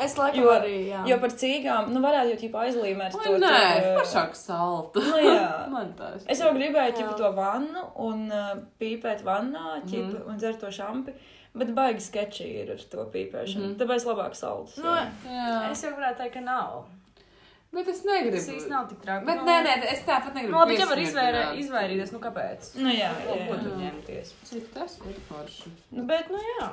Es 0.00 0.14
laikam 0.16 0.40
Jo, 0.44 0.50
arī, 0.54 0.76
jā. 0.88 1.02
jo 1.06 1.18
par 1.20 1.30
cīgām, 1.36 1.90
nu 1.92 2.00
varētu 2.00 2.30
jau 2.32 2.38
ķipa 2.40 2.62
aizlīmēt 2.66 3.14
Oi, 3.18 3.24
to. 3.26 3.34
nē, 3.42 3.58
tur, 3.82 3.98
pašāk 4.00 4.34
salta. 4.38 5.00
Nu 5.10 5.18
jā. 5.20 5.50
Man 5.74 5.92
tā 5.98 6.14
Es 6.32 6.40
jau 6.40 6.52
gribēju 6.56 6.96
ķipa 6.96 7.12
to 7.18 7.30
vannu 7.36 7.84
un 8.08 8.24
uh, 8.32 8.56
pīpēt 8.80 9.22
vannā, 9.26 9.82
Mhm. 9.84 10.08
mm. 10.14 10.26
un 10.28 10.36
dzert 10.40 10.60
to 10.60 10.70
šampi. 10.72 11.12
Bet 11.54 11.68
baigi 11.76 12.00
sketči 12.00 12.46
ir 12.62 12.70
ar 12.72 12.80
to 12.88 13.04
pīpēšanu. 13.12 13.74
Mm. 13.74 13.76
Tāpēc 13.76 14.06
labāk 14.08 14.32
saldus. 14.34 14.78
Nu, 14.80 14.88
Jā. 15.28 15.70
es 15.70 15.82
jau 15.84 15.90
varētu 15.92 16.22
teikt, 16.22 16.34
ka 16.38 16.40
nav. 16.40 16.86
Bet 17.72 17.88
es 17.88 18.02
negribu. 18.04 18.36
Tas 18.36 18.48
īsti 18.52 18.68
nav 18.68 18.88
tik 18.90 18.98
traki. 19.00 19.24
Bet 19.26 19.38
nē, 19.46 19.54
nē, 19.64 19.76
es 19.94 20.02
tāpat 20.04 20.34
negribu. 20.36 20.52
Nu, 20.52 20.58
labi, 20.60 20.74
ja 20.76 20.86
var 20.90 21.00
izvairē, 21.00 21.44
izvairīties, 21.62 22.10
nu 22.12 22.18
kāpēc? 22.20 22.72
Nu 22.84 22.92
jā, 22.92 23.08
Ko, 23.24 23.36
jā. 23.38 23.46
ko 23.48 23.60
tu 23.62 23.76
ņemties? 23.80 24.32
Cik 24.50 24.66
tas 24.74 24.98
ir 25.08 25.20
forši? 25.28 25.72
Nu, 25.96 26.04
bet, 26.10 26.28
Nu 26.30 26.40
jā. 26.48 26.66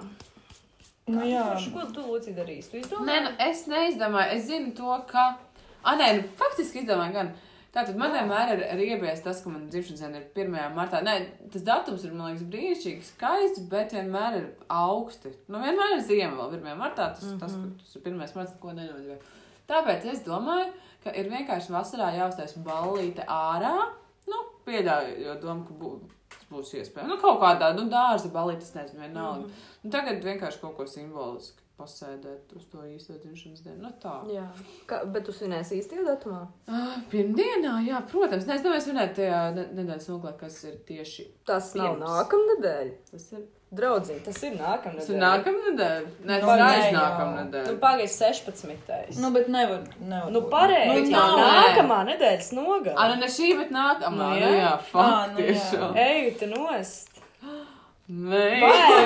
nu 1.07 1.23
jā. 1.23 1.43
Forši, 1.53 1.71
Ko 1.75 1.85
tu 1.95 2.03
lūdzi 2.03 2.33
darīsi? 2.35 2.71
Tu 2.73 2.77
Nē, 2.77 2.83
izdomāji? 2.83 3.21
nu, 3.23 3.31
es 3.47 3.61
neizdomāju. 3.71 4.33
Es 4.35 4.43
zinu 4.49 4.73
to, 4.75 4.97
ka. 5.07 5.37
Ah, 5.83 5.95
nē, 5.95 6.09
nu, 6.17 6.25
faktiski 6.41 6.83
izdomāju 6.83 7.15
gan. 7.15 7.31
Tātad 7.69 7.95
man 8.01 8.11
vienmēr 8.11 8.55
ir, 8.57 8.61
ir 8.73 8.79
iebies 8.97 9.23
tas, 9.23 9.39
ka 9.45 9.49
man 9.53 9.67
dzimšanas 9.69 9.99
diena 10.01 10.17
ir 10.19 10.27
1. 10.35 10.75
martā. 10.75 10.99
Nē, 11.05 11.15
tas 11.53 11.61
datums 11.63 12.03
ir, 12.03 12.11
man 12.17 12.31
liekas, 12.33 12.47
brīnišķīgi, 12.49 13.03
skaists, 13.13 13.61
bet 13.69 13.93
vienmēr 13.93 14.39
ir 14.41 14.47
augsti. 14.73 15.31
Nu, 15.47 15.61
vienmēr 15.61 15.95
ir 15.95 16.01
ziema 16.01 16.35
vēl 16.41 16.57
1. 16.59 16.75
martā. 16.81 17.11
Tas, 17.13 17.23
mm 17.23 17.35
-hmm. 17.35 17.39
tas, 17.39 17.53
ka 17.53 17.83
tas 17.85 17.95
ir 17.95 18.01
1. 18.11 18.35
marts, 18.35 18.55
ko 18.59 18.73
nenozīmē. 18.73 19.19
Tāpēc 19.69 20.07
es 20.11 20.23
domāju, 20.25 20.71
ka 20.73 20.88
ir 21.05 21.29
vienkārši 21.31 21.71
vasarā 21.73 22.11
jāuztais 22.17 22.57
ballīte 22.65 23.25
ārā. 23.27 23.75
Nu, 24.27 24.41
pieļaujot 24.65 25.41
domu, 25.41 25.63
ka 25.65 25.73
bū, 25.73 25.93
tas 26.29 26.43
būs 26.51 26.73
iespējams. 26.81 27.09
Nu, 27.09 27.17
kaut 27.21 27.39
kādā, 27.41 27.71
nu, 27.77 27.87
dārza 27.89 28.29
ballīte, 28.33 28.67
es 28.67 28.75
nezinu, 28.75 29.01
vienalga. 29.01 29.47
Mm 29.47 29.49
-hmm. 29.49 29.79
nu, 29.83 29.91
tagad 29.91 30.23
vienkārši 30.23 30.61
kaut 30.61 30.77
ko 30.77 30.85
simboliski 30.87 31.63
pasēdēt 31.79 32.51
uz 32.55 32.65
to 32.71 32.83
īsto 32.83 33.13
dzimšanas 33.13 33.61
dienu. 33.63 33.81
Nu, 33.81 33.91
tā. 34.03 34.15
Jā. 34.33 34.47
Ka, 34.85 35.05
bet 35.05 35.25
tu 35.25 35.31
svinēsi 35.31 35.79
īstajā 35.79 36.03
datumā? 36.03 36.41
Ah, 36.67 36.97
Pirmdienā, 37.11 37.77
jā, 37.87 38.01
protams. 38.11 38.45
Nē, 38.45 38.55
es 38.59 38.61
domāju, 38.65 38.81
svinēt 38.81 39.15
tajā 39.15 39.39
ne- 39.55 39.67
nedēļas 39.77 40.09
nogalē, 40.11 40.37
kas 40.37 40.63
ir 40.63 40.75
tieši. 40.89 41.27
Tas 41.45 41.75
nav 41.75 41.95
Pirms. 41.95 42.03
nākamnedēļ. 42.09 42.91
Tas 43.11 43.31
ir, 43.31 43.45
Draudzīgi, 43.69 44.23
tas 44.25 44.37
ir 44.43 44.53
nākamnedēļ. 44.57 44.99
tas 44.99 45.09
ir 45.13 45.17
nākamnedēļ. 45.21 46.05
Nē, 46.25 46.37
Nu, 46.41 46.47
tas 46.47 46.55
ir 46.55 46.61
nē, 46.63 46.69
aiznākamnedēļ. 46.77 47.65
Nu, 47.69 47.75
pagaidi 47.83 48.09
16. 48.13 49.19
Nu, 49.21 49.29
bet 49.35 49.47
nevar. 49.47 49.83
nevar 50.01 50.31
Nu, 50.33 50.41
pareizi. 50.49 50.89
Nu, 50.89 51.09
Nu, 51.09 51.11
nav. 51.13 51.37
nākamā 51.53 51.99
nedēļas 52.09 52.49
nogale. 52.57 52.95
Ah, 52.97 53.11
nu 53.13 53.19
ne 53.21 53.27
šī, 53.35 53.51
bet 53.59 53.69
nākamā. 53.71 54.09
Nu, 54.17 54.39
Nu, 54.41 54.53
jā. 54.57 54.71
fakt, 54.89 55.33
nu, 55.35 55.39
jā. 55.39 55.53
tiešām. 55.53 55.93
Ej, 55.95 56.31
tu 56.39 56.47
nost. 56.49 57.21
Nē, 58.09 58.45
Vai, 58.61 58.73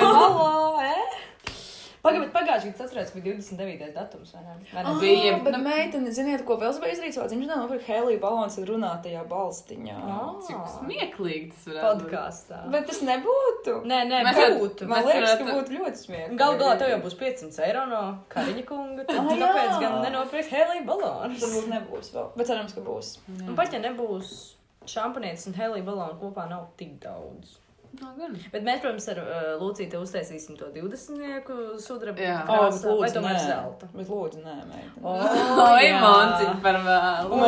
halo? 2.04 2.10
Pagaid, 2.12 2.20
bet 2.24 2.32
pagājušajā 2.34 2.72
gadā 2.74 2.84
atceros, 2.84 3.10
ka 3.14 3.20
bija 3.20 3.34
29. 3.38 3.86
datums, 3.94 4.32
vai 4.34 4.42
ne? 4.44 4.54
Vai 4.72 4.82
ne? 4.82 4.90
Ah, 4.90 4.98
bija- 5.00 5.38
bet 5.44 5.54
nu- 5.56 5.62
meitene, 5.64 6.10
ziniet, 6.12 6.44
ko 6.44 6.56
vēl 6.60 6.68
es 6.70 6.78
biju 6.82 6.92
izdarījis? 6.94 7.16
Savā 7.18 7.28
dzimšanā 7.30 7.56
nopirkt 7.62 7.86
Helija 7.88 8.20
balons 8.20 8.58
un 8.58 8.66
runāt 8.66 9.02
tajā 9.06 9.22
balstiņā. 9.28 9.96
Ah. 10.04 10.34
cik 10.46 10.56
smieklīgi 10.76 11.50
tas 11.54 11.64
varētu 11.72 11.82
būt. 11.82 12.10
Podkāstā. 12.10 12.70
Bet 12.70 12.86
tas 12.86 13.00
nebūtu. 13.02 13.74
Nē, 13.88 13.98
nē, 14.10 14.22
Mēs 14.28 14.58
būtu. 14.60 14.86
Man 14.86 15.02
mēs 15.02 15.06
liekas, 15.14 15.38
ka 15.38 15.44
varētu- 15.44 15.56
būtu 15.56 15.78
ļoti 15.78 15.98
smieklīgi. 16.04 16.36
Galu 16.36 16.58
galā 16.58 16.78
tev 16.78 16.88
jau 16.94 17.00
būs 17.06 17.16
500 17.18 17.58
eiro 17.68 17.86
no 17.86 18.18
Kariņa 18.28 18.64
kunga. 18.66 19.04
Tad 19.06 19.16
Ah, 19.16 19.22
jā. 19.22 19.48
kāpēc 19.48 19.80
gan 19.80 20.02
nenopirkt 20.04 20.48
Helija 20.50 20.84
balonus? 20.84 21.40
Varbūt 21.40 21.68
nebūs 21.72 22.12
vēl. 22.12 22.28
Bet 22.36 22.46
cerams, 22.46 22.74
ka 22.74 22.80
būs. 22.80 23.18
Un 23.48 23.56
pat 23.56 23.72
ja 23.72 23.78
nebūs 23.80 24.52
šampanietis 24.86 25.46
un 25.46 25.54
Helija 25.54 25.82
balonu 25.84 26.20
kopā 26.20 26.48
nav 26.50 26.66
tik 26.76 27.00
daudz. 27.00 27.56
Nu, 27.94 28.08
gan. 28.18 28.34
Bet 28.50 28.64
mēs, 28.66 28.80
protams, 28.82 29.06
ar 29.12 29.20
uh, 29.22 29.44
Lūcīti 29.60 29.98
uztaisīsim 30.00 30.56
to 30.58 30.70
20 30.74 31.78
sudraba 31.84 32.24
Jā. 32.24 32.38
krāsā, 32.48 32.96
vai 32.98 33.10
tomēr 33.14 33.38
zelta. 33.42 33.88
Bet 33.94 34.10
lūdzu, 34.10 34.42
nē, 34.42 34.56
meitene. 34.70 35.04
Oi, 35.04 35.84
jā. 35.86 36.00
mācīt 36.02 36.60
par 36.64 36.80
vēlu. 36.88 37.38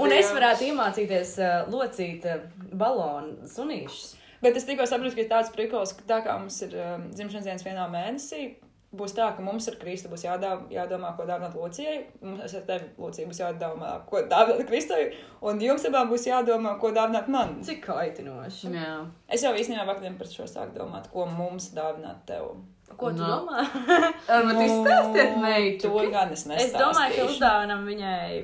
Un, 0.00 0.16
Es 0.22 0.32
varētu 0.32 0.70
iemācīties 0.70 1.36
uh, 1.42 1.54
locīt 1.72 2.26
uh, 2.30 2.42
balonu 2.72 3.48
sunīšus. 3.52 4.12
Bet 4.42 4.56
es 4.58 4.64
tikko 4.66 4.88
sapratu, 4.90 5.14
ka 5.14 5.22
ir 5.22 5.30
tāds 5.30 5.52
prikals, 5.54 5.92
ka 5.94 6.06
tā 6.08 6.20
kā 6.24 6.34
mums 6.40 6.56
ir 6.66 6.72
um, 6.74 7.04
dzimšanas 7.14 7.46
dienas 7.46 7.66
vienā 7.66 7.84
mēnesī, 7.92 8.48
būs 8.92 9.14
tā, 9.16 9.30
ka 9.36 9.42
mums 9.44 9.66
ar 9.70 9.76
Kristu 9.80 10.10
būs 10.12 10.24
jādā, 10.26 10.50
jādomā, 10.72 11.14
ko 11.16 11.24
dāvināt 11.28 11.54
Lūcijai. 11.56 11.94
Mums 12.22 12.54
ar 12.58 12.64
tevi, 12.68 12.90
Lūcija, 13.00 13.28
būs 13.30 13.40
jādomā, 13.40 13.92
ko 14.10 14.20
dāvināt 14.28 14.66
Kristai. 14.68 15.06
Un 15.48 15.60
jums 15.64 15.86
abām 15.88 16.10
būs 16.12 16.26
jādomā, 16.28 16.74
ko 16.82 16.90
dāvināt 16.96 17.28
man. 17.32 17.56
Cik 17.64 17.80
kaitinoši. 17.86 18.72
Jā. 18.76 18.92
Es 19.32 19.44
jau 19.46 19.54
īstenībā 19.56 19.86
vakarā 19.88 20.12
par 20.18 20.28
šo 20.32 20.44
sāku 20.50 20.76
domāt, 20.76 21.08
ko 21.14 21.24
mums 21.26 21.70
dāvināt 21.76 22.24
tev. 22.28 22.52
Ko 22.92 23.08
tu 23.08 23.22
No. 23.22 23.28
domā? 23.46 23.62
Varbūt 24.28 24.58
izstāstiet, 24.66 25.30
Nu, 25.38 25.42
meitu. 25.46 25.88
To 25.88 26.02
gan 26.12 26.34
es 26.34 26.44
nestāstīšu. 26.44 26.66
Es 26.66 26.74
domāju, 26.76 27.14
ka 27.16 27.30
uzdāvinam 27.30 27.86
viņai 27.88 28.42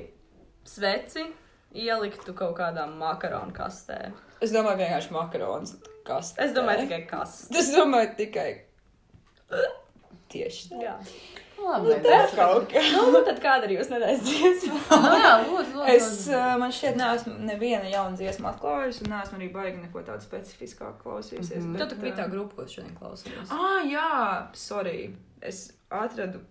sveci, 0.65 1.27
ieliktu 1.77 2.33
kaut 2.33 2.55
kādā 2.57 2.87
makaronu 2.89 3.53
kastē. 3.53 3.99
Es 4.41 4.49
domāju, 4.55 4.81
vienkārši 4.81 5.13
makaronus. 5.13 5.75
Kas? 6.07 6.33
Es 6.41 6.55
domāju, 6.57 6.87
tikai 6.87 7.03
kas. 7.11 7.35
Es 7.53 7.69
domāju, 7.75 8.15
tikai. 8.17 8.49
Tieši 10.29 10.67
tā. 10.69 10.81
Jā. 10.83 10.95
Labi, 11.59 11.95
Tā 12.05 12.19
kaut 12.31 12.69
kā. 12.71 12.81
Nu, 12.95 13.19
tad 13.25 13.39
kāda 13.43 13.67
ir 13.67 13.73
jūsu 13.79 13.91
nedēļas 13.95 14.21
dziesma? 14.23 14.77
Nu, 15.03 15.15
jā, 15.23 15.31
lūdzu, 15.43 15.73
lūdzu. 15.75 15.87
Es, 15.91 16.11
uh, 16.31 16.53
man 16.61 16.71
šķiet, 16.75 16.99
neesmu 16.99 17.33
neviena 17.49 17.89
jauna 17.91 18.15
dziesma 18.19 18.53
atklājusi, 18.53 19.03
un 19.05 19.13
neesmu 19.15 19.39
arī 19.39 19.49
baigi 19.55 19.81
neko 19.81 20.03
tādu 20.07 20.23
specifiskāku 20.27 21.03
klausījusies. 21.03 21.65
Mhm. 21.65 21.73
bet, 21.75 21.83
Tu 21.83 21.97
tā 21.97 21.99
bija 22.05 22.19
tā 22.21 22.27
uh, 22.29 22.33
grupa, 22.35 22.61
ko 22.61 22.67
šodien 22.71 22.95
klausījos. 22.99 23.51
Ah, 23.51 23.81
jā, 23.89 24.13
sorry. 24.59 25.09
Es 25.43 25.65
atradu, 25.91 26.43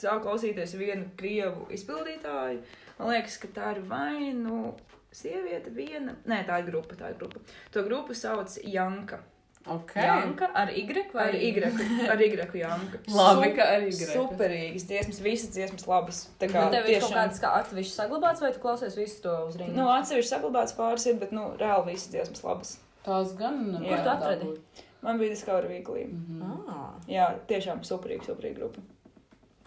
sāku 0.00 0.26
klausīties 0.26 0.76
vienu 0.80 1.08
krievu 1.18 1.68
izpildītāju. 1.74 2.60
Man 2.98 3.14
liekas, 3.14 3.38
ka 3.42 3.50
tā 3.56 3.74
ir 3.76 3.84
vai 3.88 4.32
nu 4.36 4.74
sieviete 5.14 5.72
viena. 5.74 6.18
Nē, 6.28 6.42
tā 6.48 6.60
ir 6.60 6.68
grupa, 6.68 6.98
tā 6.98 7.12
ir 7.12 7.18
grupa. 7.20 7.42
To 7.74 7.86
grupu 7.86 8.16
sauc 8.18 8.58
Janka. 8.66 9.22
Ok. 9.66 9.94
Janka 9.96 10.50
ar 10.54 10.68
Y 10.76 10.84
vai 11.14 11.28
Ar 11.28 11.34
Y, 11.34 11.52
ar 12.10 12.20
Y 12.20 12.60
Janka. 12.60 12.98
Labi, 13.16 13.50
ka 13.56 13.64
arī 13.76 13.88
Y. 13.88 14.08
Superīgas 14.12 14.84
dziesmas, 14.90 15.20
visas 15.24 15.50
dziesmas 15.54 15.86
labas. 15.88 16.18
Tā 16.40 16.50
kā 16.52 16.66
Bet 16.66 16.76
tev 16.76 16.88
ir 16.90 17.00
kaut 17.00 17.10
tiešām. 17.10 17.18
kāds 17.20 17.40
kā 17.40 17.52
atsevišķi 17.62 17.94
saglabāts, 17.96 18.42
vai 18.44 18.52
tu 18.52 18.60
klausies 18.60 18.96
visu 18.98 19.22
to 19.24 19.36
uz 19.48 19.56
rīta? 19.56 19.72
Nu, 19.72 19.86
atsevišķi 19.94 20.32
saglabāts 20.34 20.76
pāris 20.76 21.06
ir, 21.08 21.16
bet, 21.22 21.32
nu, 21.32 21.46
reāli 21.60 21.94
visas 21.94 22.10
dziesmas 22.12 22.44
labas. 22.44 22.74
Tās 23.06 23.32
gan. 23.38 23.62
Kur 23.78 23.86
varētu 23.88 24.04
tu 24.04 24.12
atradi? 24.12 24.82
Man 25.04 25.18
bija 25.20 25.32
Discovery 25.32 25.68
Weekly. 25.68 26.04
Mhm. 26.08 26.68
ah, 26.68 26.90
Jā, 27.08 27.30
tiešām 27.48 27.80
superīga, 27.84 28.24
superīga 28.28 28.60
grupa. 28.60 28.80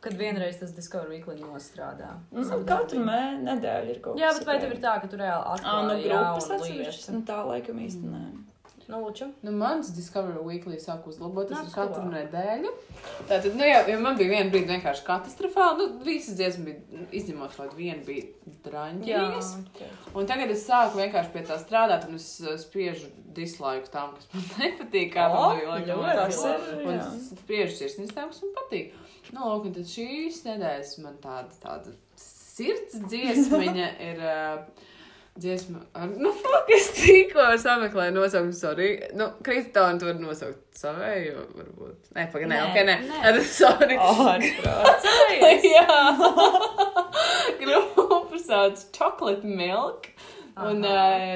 kad 0.01 0.13
vienreiz 0.13 0.59
tas 0.61 0.71
Discovery 0.77 1.17
Weekly 1.17 1.41
nostrādā. 1.41 2.13
Nu, 2.31 2.45
katru 2.65 3.01
mē, 3.05 3.41
nedēļu 3.45 3.89
ir 3.95 3.99
kaut 4.01 4.15
kas. 4.15 4.21
Jā, 4.21 4.29
bet 4.37 4.45
vai 4.47 4.59
tev 4.61 4.71
ir 4.77 4.81
tā, 4.81 4.93
ka 5.01 5.09
tu 5.09 5.17
reāli 5.17 5.57
atklāji 5.57 5.87
nu, 5.89 5.97
grupas 6.05 6.49
lietu? 6.69 7.13
nu, 7.17 7.21
tā 7.27 7.39
laikam 7.49 7.81
īsti 7.81 8.13
nē. 8.13 8.23
Nu, 8.87 9.01
lūču. 9.03 9.25
Nu, 9.43 9.51
mans 9.51 9.89
Discovery 9.91 10.39
Weekly 10.45 10.77
sāk 10.79 11.07
uzlaboties 11.11 11.57
ar 11.59 11.65
katru 11.73 12.05
tuvāk. 12.05 12.13
nedēļu. 12.13 12.69
Tātad, 13.27 13.49
nu, 13.59 13.65
jā, 13.67 13.81
jo 13.91 13.97
man 13.99 14.15
bija 14.15 14.31
viena 14.31 14.51
brīdi 14.53 14.71
vienkārši 14.71 15.03
katastrofāli. 15.09 15.81
Nu, 15.81 16.05
visas 16.07 16.37
dziesmas 16.39 16.69
bija, 16.69 17.03
izņemot 17.19 17.57
kaut 17.59 17.73
vienu, 17.75 17.99
bija 18.07 18.29
ok. 19.59 19.81
Un 20.15 20.29
tagad 20.31 20.55
es 20.55 20.63
sāku 20.69 21.01
vienkārši 21.01 21.33
pie 21.35 21.43
tā 21.49 21.59
strādāt, 21.59 22.07
un 22.07 22.15
es 22.15 22.29
uh, 22.45 22.55
spiežu 22.61 23.11
dislaiku 23.35 23.91
tām, 23.91 24.15
kas 24.15 24.31
man 24.31 24.47
nepatīk. 24.63 25.11
Kā 25.17 25.27
O, 25.27 25.35
tam 25.35 25.59
bija 25.59 25.73
laikam, 25.75 26.03
ļoti 26.07 26.17
tas 26.23 26.41
labi. 26.47 26.81
Un 26.87 26.95
Jā. 26.95 27.11
spiežu 27.43 27.79
sirsnīs 27.81 28.15
tām, 28.15 28.31
kas 28.31 28.43
man 28.45 28.55
patīk. 28.63 28.95
Nu, 29.35 29.43
lūk, 29.51 29.67
un 29.67 29.75
tad 29.75 29.91
šīs 29.91 30.45
nedēļas 30.47 30.99
man 31.03 31.19
tāda, 31.27 31.51
tāda 31.59 31.91
sirds 32.23 33.01
dziesmiņa 33.11 33.95
ir. 34.13 34.23
Uh, 34.23 34.85
Dziesma, 35.37 35.79
ar, 35.93 36.07
nu, 36.17 36.31
fuck, 36.33 36.69
es 36.73 36.87
tikko 36.97 37.43
sameklēju 37.61 38.15
nosaukumu, 38.15 38.55
sorry. 38.57 38.87
Nu, 39.13 39.27
Kristāna, 39.45 39.99
tu 40.01 40.07
vari 40.07 40.23
nosaukt 40.23 40.79
savēju, 40.79 41.43
varbūt. 41.59 42.09
Nē, 42.17 42.23
pagaidi, 42.33 42.49
nē, 42.55 42.61
ok, 42.65 42.79
nē. 42.87 42.95
Tad, 43.11 43.37
sorry. 43.45 43.99
Ārprāts. 44.31 45.05
Jā, 45.61 45.99
grupa 47.61 48.41
sauc 48.41 48.81
Chocolate 48.97 49.45
Milk. 49.45 50.09
Un. 50.57 50.81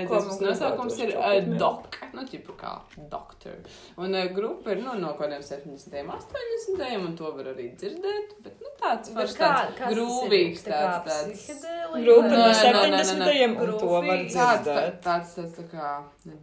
Ko 0.09 0.17
dziesmas 0.17 0.39
man 0.41 0.47
nosaukums 0.49 0.95
ir 1.03 1.11
uh, 1.17 1.27
milk? 1.45 1.59
Doc, 1.59 1.97
nu, 2.15 2.23
tipu 2.25 2.55
kā 2.57 2.71
doktor. 3.11 3.59
Un 4.01 4.15
uh, 4.17 4.23
grupa 4.33 4.71
ir 4.73 4.81
nu, 4.81 4.95
no 4.97 5.11
kaut 5.13 5.27
kādiem 5.27 5.43
70. 5.45 5.93
un 6.01 6.09
80. 6.15 7.05
un 7.05 7.15
to 7.19 7.29
var 7.35 7.51
arī 7.53 7.67
dzirdēt, 7.77 8.33
bet 8.41 8.57
nu, 8.63 8.71
tāds 8.81 9.13
foršs, 9.13 9.35
kā- 9.37 9.51
tāds 9.51 9.77
tas 9.77 9.93
grūvīgs, 9.93 10.63
Tā 10.65 10.71
kā 10.73 10.89
tāds, 11.05 11.45
tāds. 11.45 11.67
Grupa 12.01 12.31
no 12.31 12.41
Nē, 12.41 12.55
nē, 12.55 12.73
nē, 12.73 12.89
nē, 12.89 13.03
nē. 13.21 13.29
70. 13.29 13.59
un 13.61 13.77
to 13.79 13.91
var 13.93 14.03
Groovy. 14.07 14.17
Tāds, 14.17 14.33
tā, 14.33 14.49
dzirdēt. 14.63 14.99
tāds, 15.05 15.35
tāds 15.37 15.55
tā 15.59 15.67
kā 15.75 15.91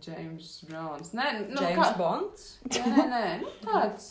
James 0.07 0.55
Browns. 0.71 1.13
Nē, 1.19 1.29
nu, 1.49 1.61
James 1.61 1.83
kā, 1.83 1.91
Bonds. 1.99 2.49
nē, 2.69 2.87
nē, 2.95 3.07
nē, 3.17 3.27
nu, 3.43 3.53
tāds 3.67 4.09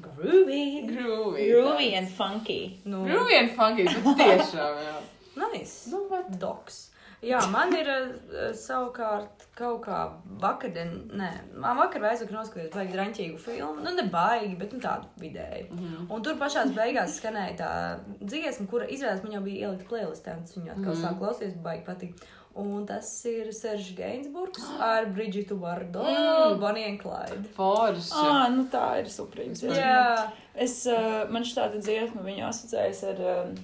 Groovy. 0.00 0.86
groovy. 0.88 1.48
Groovy 1.52 1.94
and 1.98 2.08
funky. 2.08 2.78
Nu, 2.84 3.02
Groovy 3.04 3.34
and 3.40 3.50
funky, 3.56 3.84
bet 3.84 4.16
tiešām, 4.16 4.78
jā. 4.86 4.94
nice. 5.36 5.90
Nu, 5.90 6.06
bet. 6.08 6.30
Doks. 6.40 6.89
Jā, 7.22 7.40
man 7.52 7.74
ir 7.76 7.88
uh, 7.92 8.52
savukārt 8.56 9.42
kaut 9.58 9.82
kā 9.84 9.98
vakardien, 10.40 10.94
nē, 11.20 11.28
man 11.60 11.76
vakar 11.76 12.00
vai 12.00 12.14
aizvakar 12.14 12.38
noskatījos 12.38 12.72
baigi 12.72 12.94
draņķīgu 12.96 13.38
filmu. 13.44 13.82
Nu, 13.84 13.92
ne 13.98 14.06
baigi, 14.08 14.54
bet 14.56 14.72
nu 14.72 14.80
tādu 14.80 15.10
vidēju. 15.20 15.68
Mhm. 15.74 16.06
Un 16.16 16.22
tur 16.24 16.38
pašā 16.40 16.64
beigās 16.76 17.18
skanēja 17.20 17.56
tā 17.60 17.70
dziesma, 18.24 18.66
kura 18.72 18.88
izrādās 18.88 19.22
man 19.26 19.36
jau 19.36 19.42
bija 19.44 19.68
ielikt 19.68 19.88
playlistā, 19.90 20.38
un 20.38 20.46
tas 20.48 20.56
viņu 20.56 20.72
atkal 20.76 20.94
Mhm. 20.94 21.02
sāk 21.04 21.18
klausīties, 21.20 21.58
baigi 21.62 21.84
patīk. 21.84 22.14
Un 22.60 22.84
tas 22.84 23.06
ir 23.30 23.52
Seržs 23.54 23.92
Gainsburgs 23.94 24.64
ar 24.82 25.04
Bridžitu 25.06 25.58
Vardo, 25.60 26.02
Mm. 26.02 26.58
Bonnie 26.58 26.88
and 26.88 26.98
Clyde. 27.00 27.44
Forši. 27.54 28.10
Ah, 28.16 28.48
nu 28.50 28.64
tā 28.72 28.98
ir 28.98 29.06
suprīms. 29.12 29.62
Jā, 29.62 30.32
Es, 30.56 30.84
uh, 30.90 31.28
man 31.30 31.42
šāda 31.46 31.78
dziesma, 31.78 32.24
viņa 32.26 32.48
asociējas 32.48 33.04
ar, 33.12 33.20
um, 33.46 33.54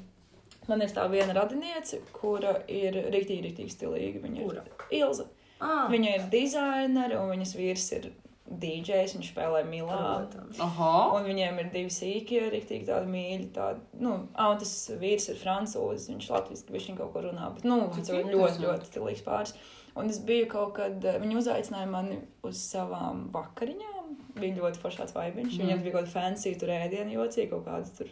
man 0.69 0.83
ir 0.85 0.93
tā 0.95 1.07
viena 1.13 1.35
radiniece, 1.37 2.01
kura 2.17 2.57
ir 2.69 2.97
riktīgi, 3.15 3.43
riktīgi 3.51 3.75
stilīga. 3.75 4.23
Viņa 4.25 4.45
Kura? 4.45 4.63
ir 4.91 5.01
Ilza. 5.03 5.27
ah, 5.61 5.87
Viņa 5.93 6.15
ir 6.19 6.29
dizainere, 6.33 7.19
un 7.21 7.31
viņas 7.35 7.55
vīrs 7.59 7.87
ir 7.99 8.11
DJs, 8.47 9.17
viņš 9.17 9.31
spēlē 9.33 9.65
Milā. 9.67 9.97
protams. 9.99 10.61
Aha. 10.63 10.91
Un 11.17 11.25
viņiem 11.27 11.57
ir 11.65 11.71
divi 11.73 11.91
sīkie, 11.91 12.45
rīktīgi 12.53 12.87
tādi 12.87 13.11
mīļi. 13.11 13.49
Tādi, 13.57 13.81
nu, 13.99 14.13
ah, 14.35 14.53
un 14.53 14.61
tas 14.63 14.75
vīrs 15.01 15.27
ir 15.33 15.41
francūzis, 15.41 16.11
viņš 16.13 16.29
latviešu 16.31 16.77
viņš 16.77 16.93
kaut 17.01 17.11
ko 17.17 17.25
runā, 17.27 17.49
bet, 17.57 17.65
nu, 17.67 17.81
viņš 17.91 18.13
ir 18.13 18.21
ļoti, 18.21 18.31
interesanti. 18.31 18.67
ļoti 18.69 18.91
stilīgs 18.93 19.27
pāris. 19.27 19.57
Un 19.97 20.11
es 20.13 20.19
biju 20.29 20.47
kaut 20.53 20.75
kad, 20.77 21.01
viņi 21.23 21.39
uzaicināja 21.41 21.89
mani 21.89 22.19
uz 22.45 22.61
savām 22.61 23.27
vakariņām. 23.35 24.15
Bija 24.37 24.59
ļoti 24.61 24.83
foršāds 24.83 25.15
vaibiņš. 25.17 25.55
Mm. 25.57 25.63
Viņam 25.65 25.83
bija 25.83 25.93
kaut 25.95 26.03
kāda 26.05 26.13
fancy 26.13 26.51
tur 26.61 26.69
ēdienu 26.75 27.15
jocīga, 27.17 27.55
kaut 27.57 27.65
kāda 27.65 27.95
tur 27.97 28.11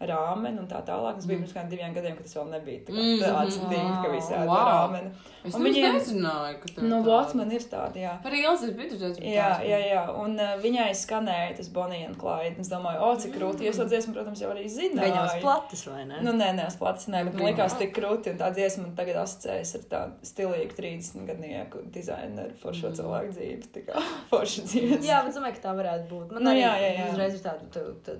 rāmeni 0.00 0.58
un 0.58 0.66
tā 0.66 0.80
tālāk. 0.86 1.14
Tas 1.16 1.26
bija 1.26 1.38
Mhm. 1.38 1.44
pirms 1.44 1.52
kādiem 1.56 1.70
diviem 1.70 1.94
gadiem, 1.94 2.16
kad 2.16 2.24
tas 2.24 2.34
vēl 2.34 2.48
nebija 2.50 2.80
tā 2.84 2.92
kā 2.92 3.02
tāds 3.20 3.58
tīk, 3.70 4.02
ka 4.02 4.08
visi 4.10 4.32
ēda 4.32 4.46
Wow. 4.46 4.68
rāmeni. 4.70 5.10
Es 5.44 5.54
Un 5.54 5.62
viņiem- 5.62 5.94
nezināju, 5.96 6.60
ka 6.60 6.68
tev 6.68 6.84
Nu, 6.84 6.96
tāda- 6.96 7.04
vot 7.06 7.34
man 7.34 7.52
ir 7.52 7.60
tāda, 7.60 7.94
jā. 7.96 8.22
Par 8.22 8.32
Ilzi 8.32 8.68
ir 8.68 8.74
bijušas 8.74 9.18
Jā, 9.20 9.60
jā, 9.64 9.78
jā. 9.92 10.18
Un 10.18 10.38
uh, 10.38 10.56
viņai 10.60 10.90
skanēja 10.90 11.56
tas 11.56 11.68
Bonija 11.68 12.08
un 12.08 12.14
Clyde. 12.14 12.58
Es 12.60 12.68
domāju, 12.68 13.00
o, 13.00 13.16
cik 13.16 13.34
krūti. 13.34 13.68
Es 13.68 13.76
to 13.76 13.84
dziesmu, 13.84 14.12
protams, 14.14 14.40
jau 14.40 14.50
arī 14.54 14.64
zināju. 14.66 15.00
Viņam 15.00 15.24
uz 15.24 15.40
plates, 15.42 15.84
vai 15.86 16.04
ne? 16.04 16.20
Nu, 16.22 16.32
nē, 16.32 16.54
nē, 16.56 16.66
uz 16.66 16.76
plats 16.76 17.06
nē, 17.08 17.24
bet 17.24 17.34
man 17.34 17.54
likās 17.54 17.78
tik 17.78 17.94
krūti. 17.94 18.30
Un 18.32 18.38
tā 18.38 18.54
dziesma 18.54 18.82
man 18.82 18.96
tagad 18.96 19.16
asociējas 19.16 19.74
ar 19.74 19.80
tādu 19.90 20.12
stilīgu 20.22 20.74
30 20.76 21.26
gadnieku 21.26 21.82
dizaineru 21.90 22.52
foršo 22.62 22.88
Mm. 22.90 22.96
cilvēku 22.96 23.32
dzīves. 23.34 23.68
Tā 23.68 23.84
kā 23.86 24.02
forša 24.30 24.62
dzīves. 24.64 25.04
Jā, 25.04 25.24
bet 25.24 25.34
domāju, 25.34 25.54
ka 25.60 25.68
tā 25.68 25.74
varētu 25.76 26.08
būt. 26.08 26.32
Man 26.32 26.42
Nu, 26.44 26.50
arī 26.50 26.60
jā, 26.62 26.74
jā, 26.76 26.90
jā. 26.98 27.12
uzreiz 27.12 27.34
ir 27.34 27.40
tāda, 27.40 27.64
tā, 27.70 27.94
tā, 28.04 28.18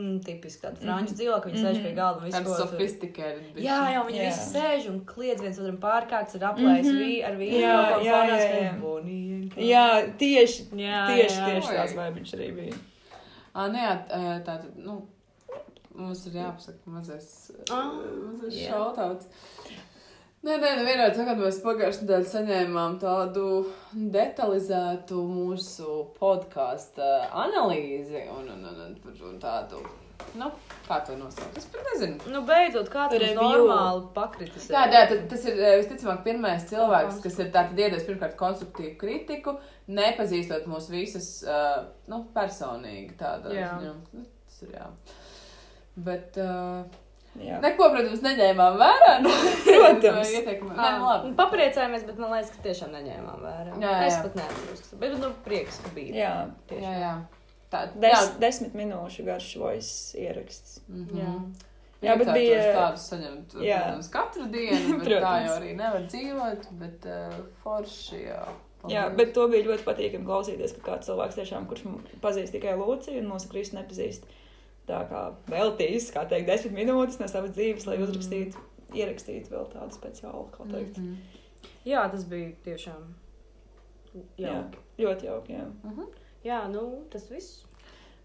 mm, 0.00 0.20
tipiski 0.24 0.62
tāda 0.64 0.80
franču 0.80 1.12
Mhm. 1.12 1.18
dzīvokļa, 1.20 1.42
ka 1.42 1.48
viņi 1.50 1.62
sēž 1.64 1.76
Mhm. 1.76 1.82
pie 1.84 1.92
galda 2.00 2.18
un 2.18 2.24
visu 2.24 2.36
Tāda 2.38 2.44
ko 2.44 2.56
tur- 2.56 2.66
sofisticēta. 2.66 3.54
Jā, 3.56 3.78
jā, 3.94 4.00
viņi 4.08 4.20
Jā. 4.20 4.26
visi 4.30 4.44
sēž 4.56 4.88
un 4.90 5.00
kliedz 5.04 5.40
viens 5.44 5.58
otram 5.60 5.78
pārkārtas 5.78 6.34
ar 6.40 6.54
aplēs 6.54 6.86
Mhm. 6.88 6.98
vī, 7.02 7.12
ar 7.28 7.34
vīnu. 7.36 7.60
Jā, 7.60 7.78
jā, 8.00 8.18
jā, 8.30 8.40
jā. 8.62 8.74
Clyde. 8.80 9.54
Jā, 9.56 9.86
tieši, 10.18 10.62
jā, 10.72 11.00
tieši, 11.10 11.38
jā. 11.38 11.46
tieši 11.50 11.68
Oi. 11.68 11.76
tāds 11.76 11.94
vaibiņš 12.00 12.34
arī 12.38 12.48
bija. 12.56 12.74
Ah, 13.54 13.68
nē, 13.68 13.80
jā, 13.82 13.94
tā 14.08 14.44
tad, 14.44 14.76
nu, 14.76 15.06
mums 15.94 16.26
ir 16.26 16.32
jāpasaka 16.32 16.86
mazais, 16.86 17.50
Ah, 17.70 17.90
mazais 18.32 18.54
jā. 18.54 18.70
šautauts. 18.70 19.26
Nē, 20.40 20.54
nē, 20.56 20.68
nu 20.78 20.84
vienā 20.88 21.06
sakot, 21.12 21.36
mēs 21.36 21.58
pagājušajā 21.60 22.06
nedēļā 22.06 22.26
saņēmām 22.30 22.94
tādu 23.02 23.48
detalizētu 23.92 25.18
mūsu 25.28 25.96
podkāstu 26.16 27.04
analīzi 27.42 28.22
un, 28.32 28.46
un, 28.54 28.62
un, 28.70 28.78
un, 28.86 29.18
un, 29.28 29.34
tādu, 29.42 29.82
nu, 30.40 30.48
kā 30.86 30.96
to 31.04 31.18
nosaukt. 31.20 31.58
Es 31.60 31.68
pat 31.68 31.84
nezinu. 31.90 32.32
Nu, 32.32 32.40
beidzot, 32.48 32.88
kāds 32.88 33.18
ir 33.18 33.26
Review. 33.26 33.42
normāli 33.42 34.06
pakritis. 34.16 34.70
Jā, 34.72 34.86
jā 34.88 35.02
tas 35.28 35.44
ir 35.44 35.60
eh, 35.60 35.74
visticamāk 35.82 36.24
pirmais 36.24 36.64
cilvēks, 36.72 37.20
kas 37.26 37.36
ir 37.44 37.52
tātad 37.52 37.76
iedevis 37.84 38.08
pirmkārt 38.08 38.40
konstruktīvu 38.40 38.94
kritiku, 39.04 39.58
nepazīstot 39.92 40.64
mūs 40.72 40.88
visas, 40.88 41.28
uh, 41.44 41.82
nu, 42.08 42.22
personīgi 42.32 43.12
tādā 43.20 43.52
Jā. 43.58 43.74
ziņā. 43.76 43.94
Nu, 44.16 44.24
Tas 44.48 44.64
ir 44.64 44.72
jā. 44.80 44.88
Bet, 46.00 46.40
uh, 46.40 46.88
Jā. 47.40 47.58
neko, 47.64 47.88
protams, 47.94 48.20
neņēmām 48.26 48.76
vērā. 48.80 49.10
Nu, 49.24 49.32
Protams. 49.64 50.30
Nē, 50.34 50.90
nu, 50.98 51.04
labi. 51.06 51.32
Papriecājamies, 51.38 52.04
bet 52.08 52.18
man 52.20 52.34
liekas, 52.36 52.50
ka 52.56 52.62
tiešām 52.68 52.92
neņēmām 52.96 53.42
vērā. 53.46 53.74
Jā, 53.80 53.90
jā. 53.96 54.06
Es 54.10 54.18
pat 54.24 54.38
neatceros. 54.40 54.86
Bet, 55.00 55.16
nu, 55.22 55.30
prieks, 55.46 55.80
ka 55.84 55.92
bija. 55.96 56.14
Jā. 56.20 56.32
Jā, 56.76 56.94
jā. 57.04 57.12
Tā, 57.70 57.84
Des, 58.02 58.30
desmit 58.42 58.72
minūšu 58.74 59.24
garš 59.28 59.50
voice 59.60 60.18
ieraksts. 60.18 60.80
Mhm. 60.90 61.20
Jā. 61.20 61.34
Jā, 62.00 62.14
bet 62.16 62.30
bija- 62.32 62.60
Tādus 62.74 63.02
saņemt, 63.12 63.54
Jā. 63.60 63.78
protams, 63.84 64.08
katru 64.14 64.46
dienu, 64.50 64.94
bet 64.98 65.06
tā 65.06 65.18
Protams. 65.20 65.46
jau 65.46 65.56
arī 65.60 65.72
nevar 65.76 66.06
dzīvot, 66.08 66.68
bet 66.80 67.04
uh, 67.12 67.34
forši, 67.62 68.20
jā. 68.30 68.40
Jā, 68.88 69.02
Paldies. 69.04 69.16
bet 69.18 69.34
to 69.36 69.42
bija 69.52 69.66
ļoti 69.66 69.84
patīkami 69.84 70.24
klausīties, 70.24 70.72
ka 70.78 70.86
kāds 70.94 71.10
cilvēks 71.10 71.36
tiešām, 71.36 71.66
kurš 71.68 71.82
pazīst 72.24 72.54
tikai 72.56 72.72
Lūciju 72.80 73.20
un 73.20 73.28
mūsu 73.34 73.50
Kristu 73.52 73.76
nepazīst, 73.76 74.24
tā 74.90 75.00
kā 75.10 75.22
veltīs, 75.50 76.10
kā 76.14 76.26
teikt, 76.28 76.48
desmit 76.50 76.74
minūtes 76.76 77.20
no 77.22 77.28
savas 77.30 77.54
dzīves, 77.56 77.86
lai 77.88 77.96
uzrakstītu, 78.02 78.58
ierakstītu 78.98 79.54
vēl 79.54 79.68
tādu 79.72 79.94
speciālu, 79.96 80.48
kā 80.56 80.66
teikt. 80.72 80.98
Mhm. 80.98 81.16
jā, 81.88 82.04
tas 82.12 82.24
bija 82.30 82.50
tiešām. 82.66 83.08
Jā, 84.12 84.50
Jā, 84.50 84.54
ļoti 84.98 85.28
jauki, 85.30 85.54
jā. 85.54 85.66
Mhm. 85.86 86.08
jā 86.44 86.60
nu, 86.72 86.84
tas 87.12 87.28
viss. 87.30 87.60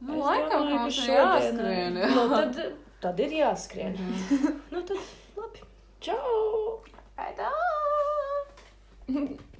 Nu, 0.01 0.15
Es 0.17 0.23
laikam, 0.25 0.65
domāju, 0.65 0.79
ka 0.81 0.89
šodien, 0.97 1.59
jāskrien. 1.61 1.99
jā. 2.01 2.09
Nu, 2.15 2.23
tad, 2.33 2.57
tad 3.05 3.19
ir 3.23 3.37
jāskrien. 3.37 3.93
Mhm. 4.01 4.57
Nu, 4.73 4.81
tad 4.81 4.97
labi. 5.37 5.61
Čau! 6.01 6.81
Aidā! 7.17 7.51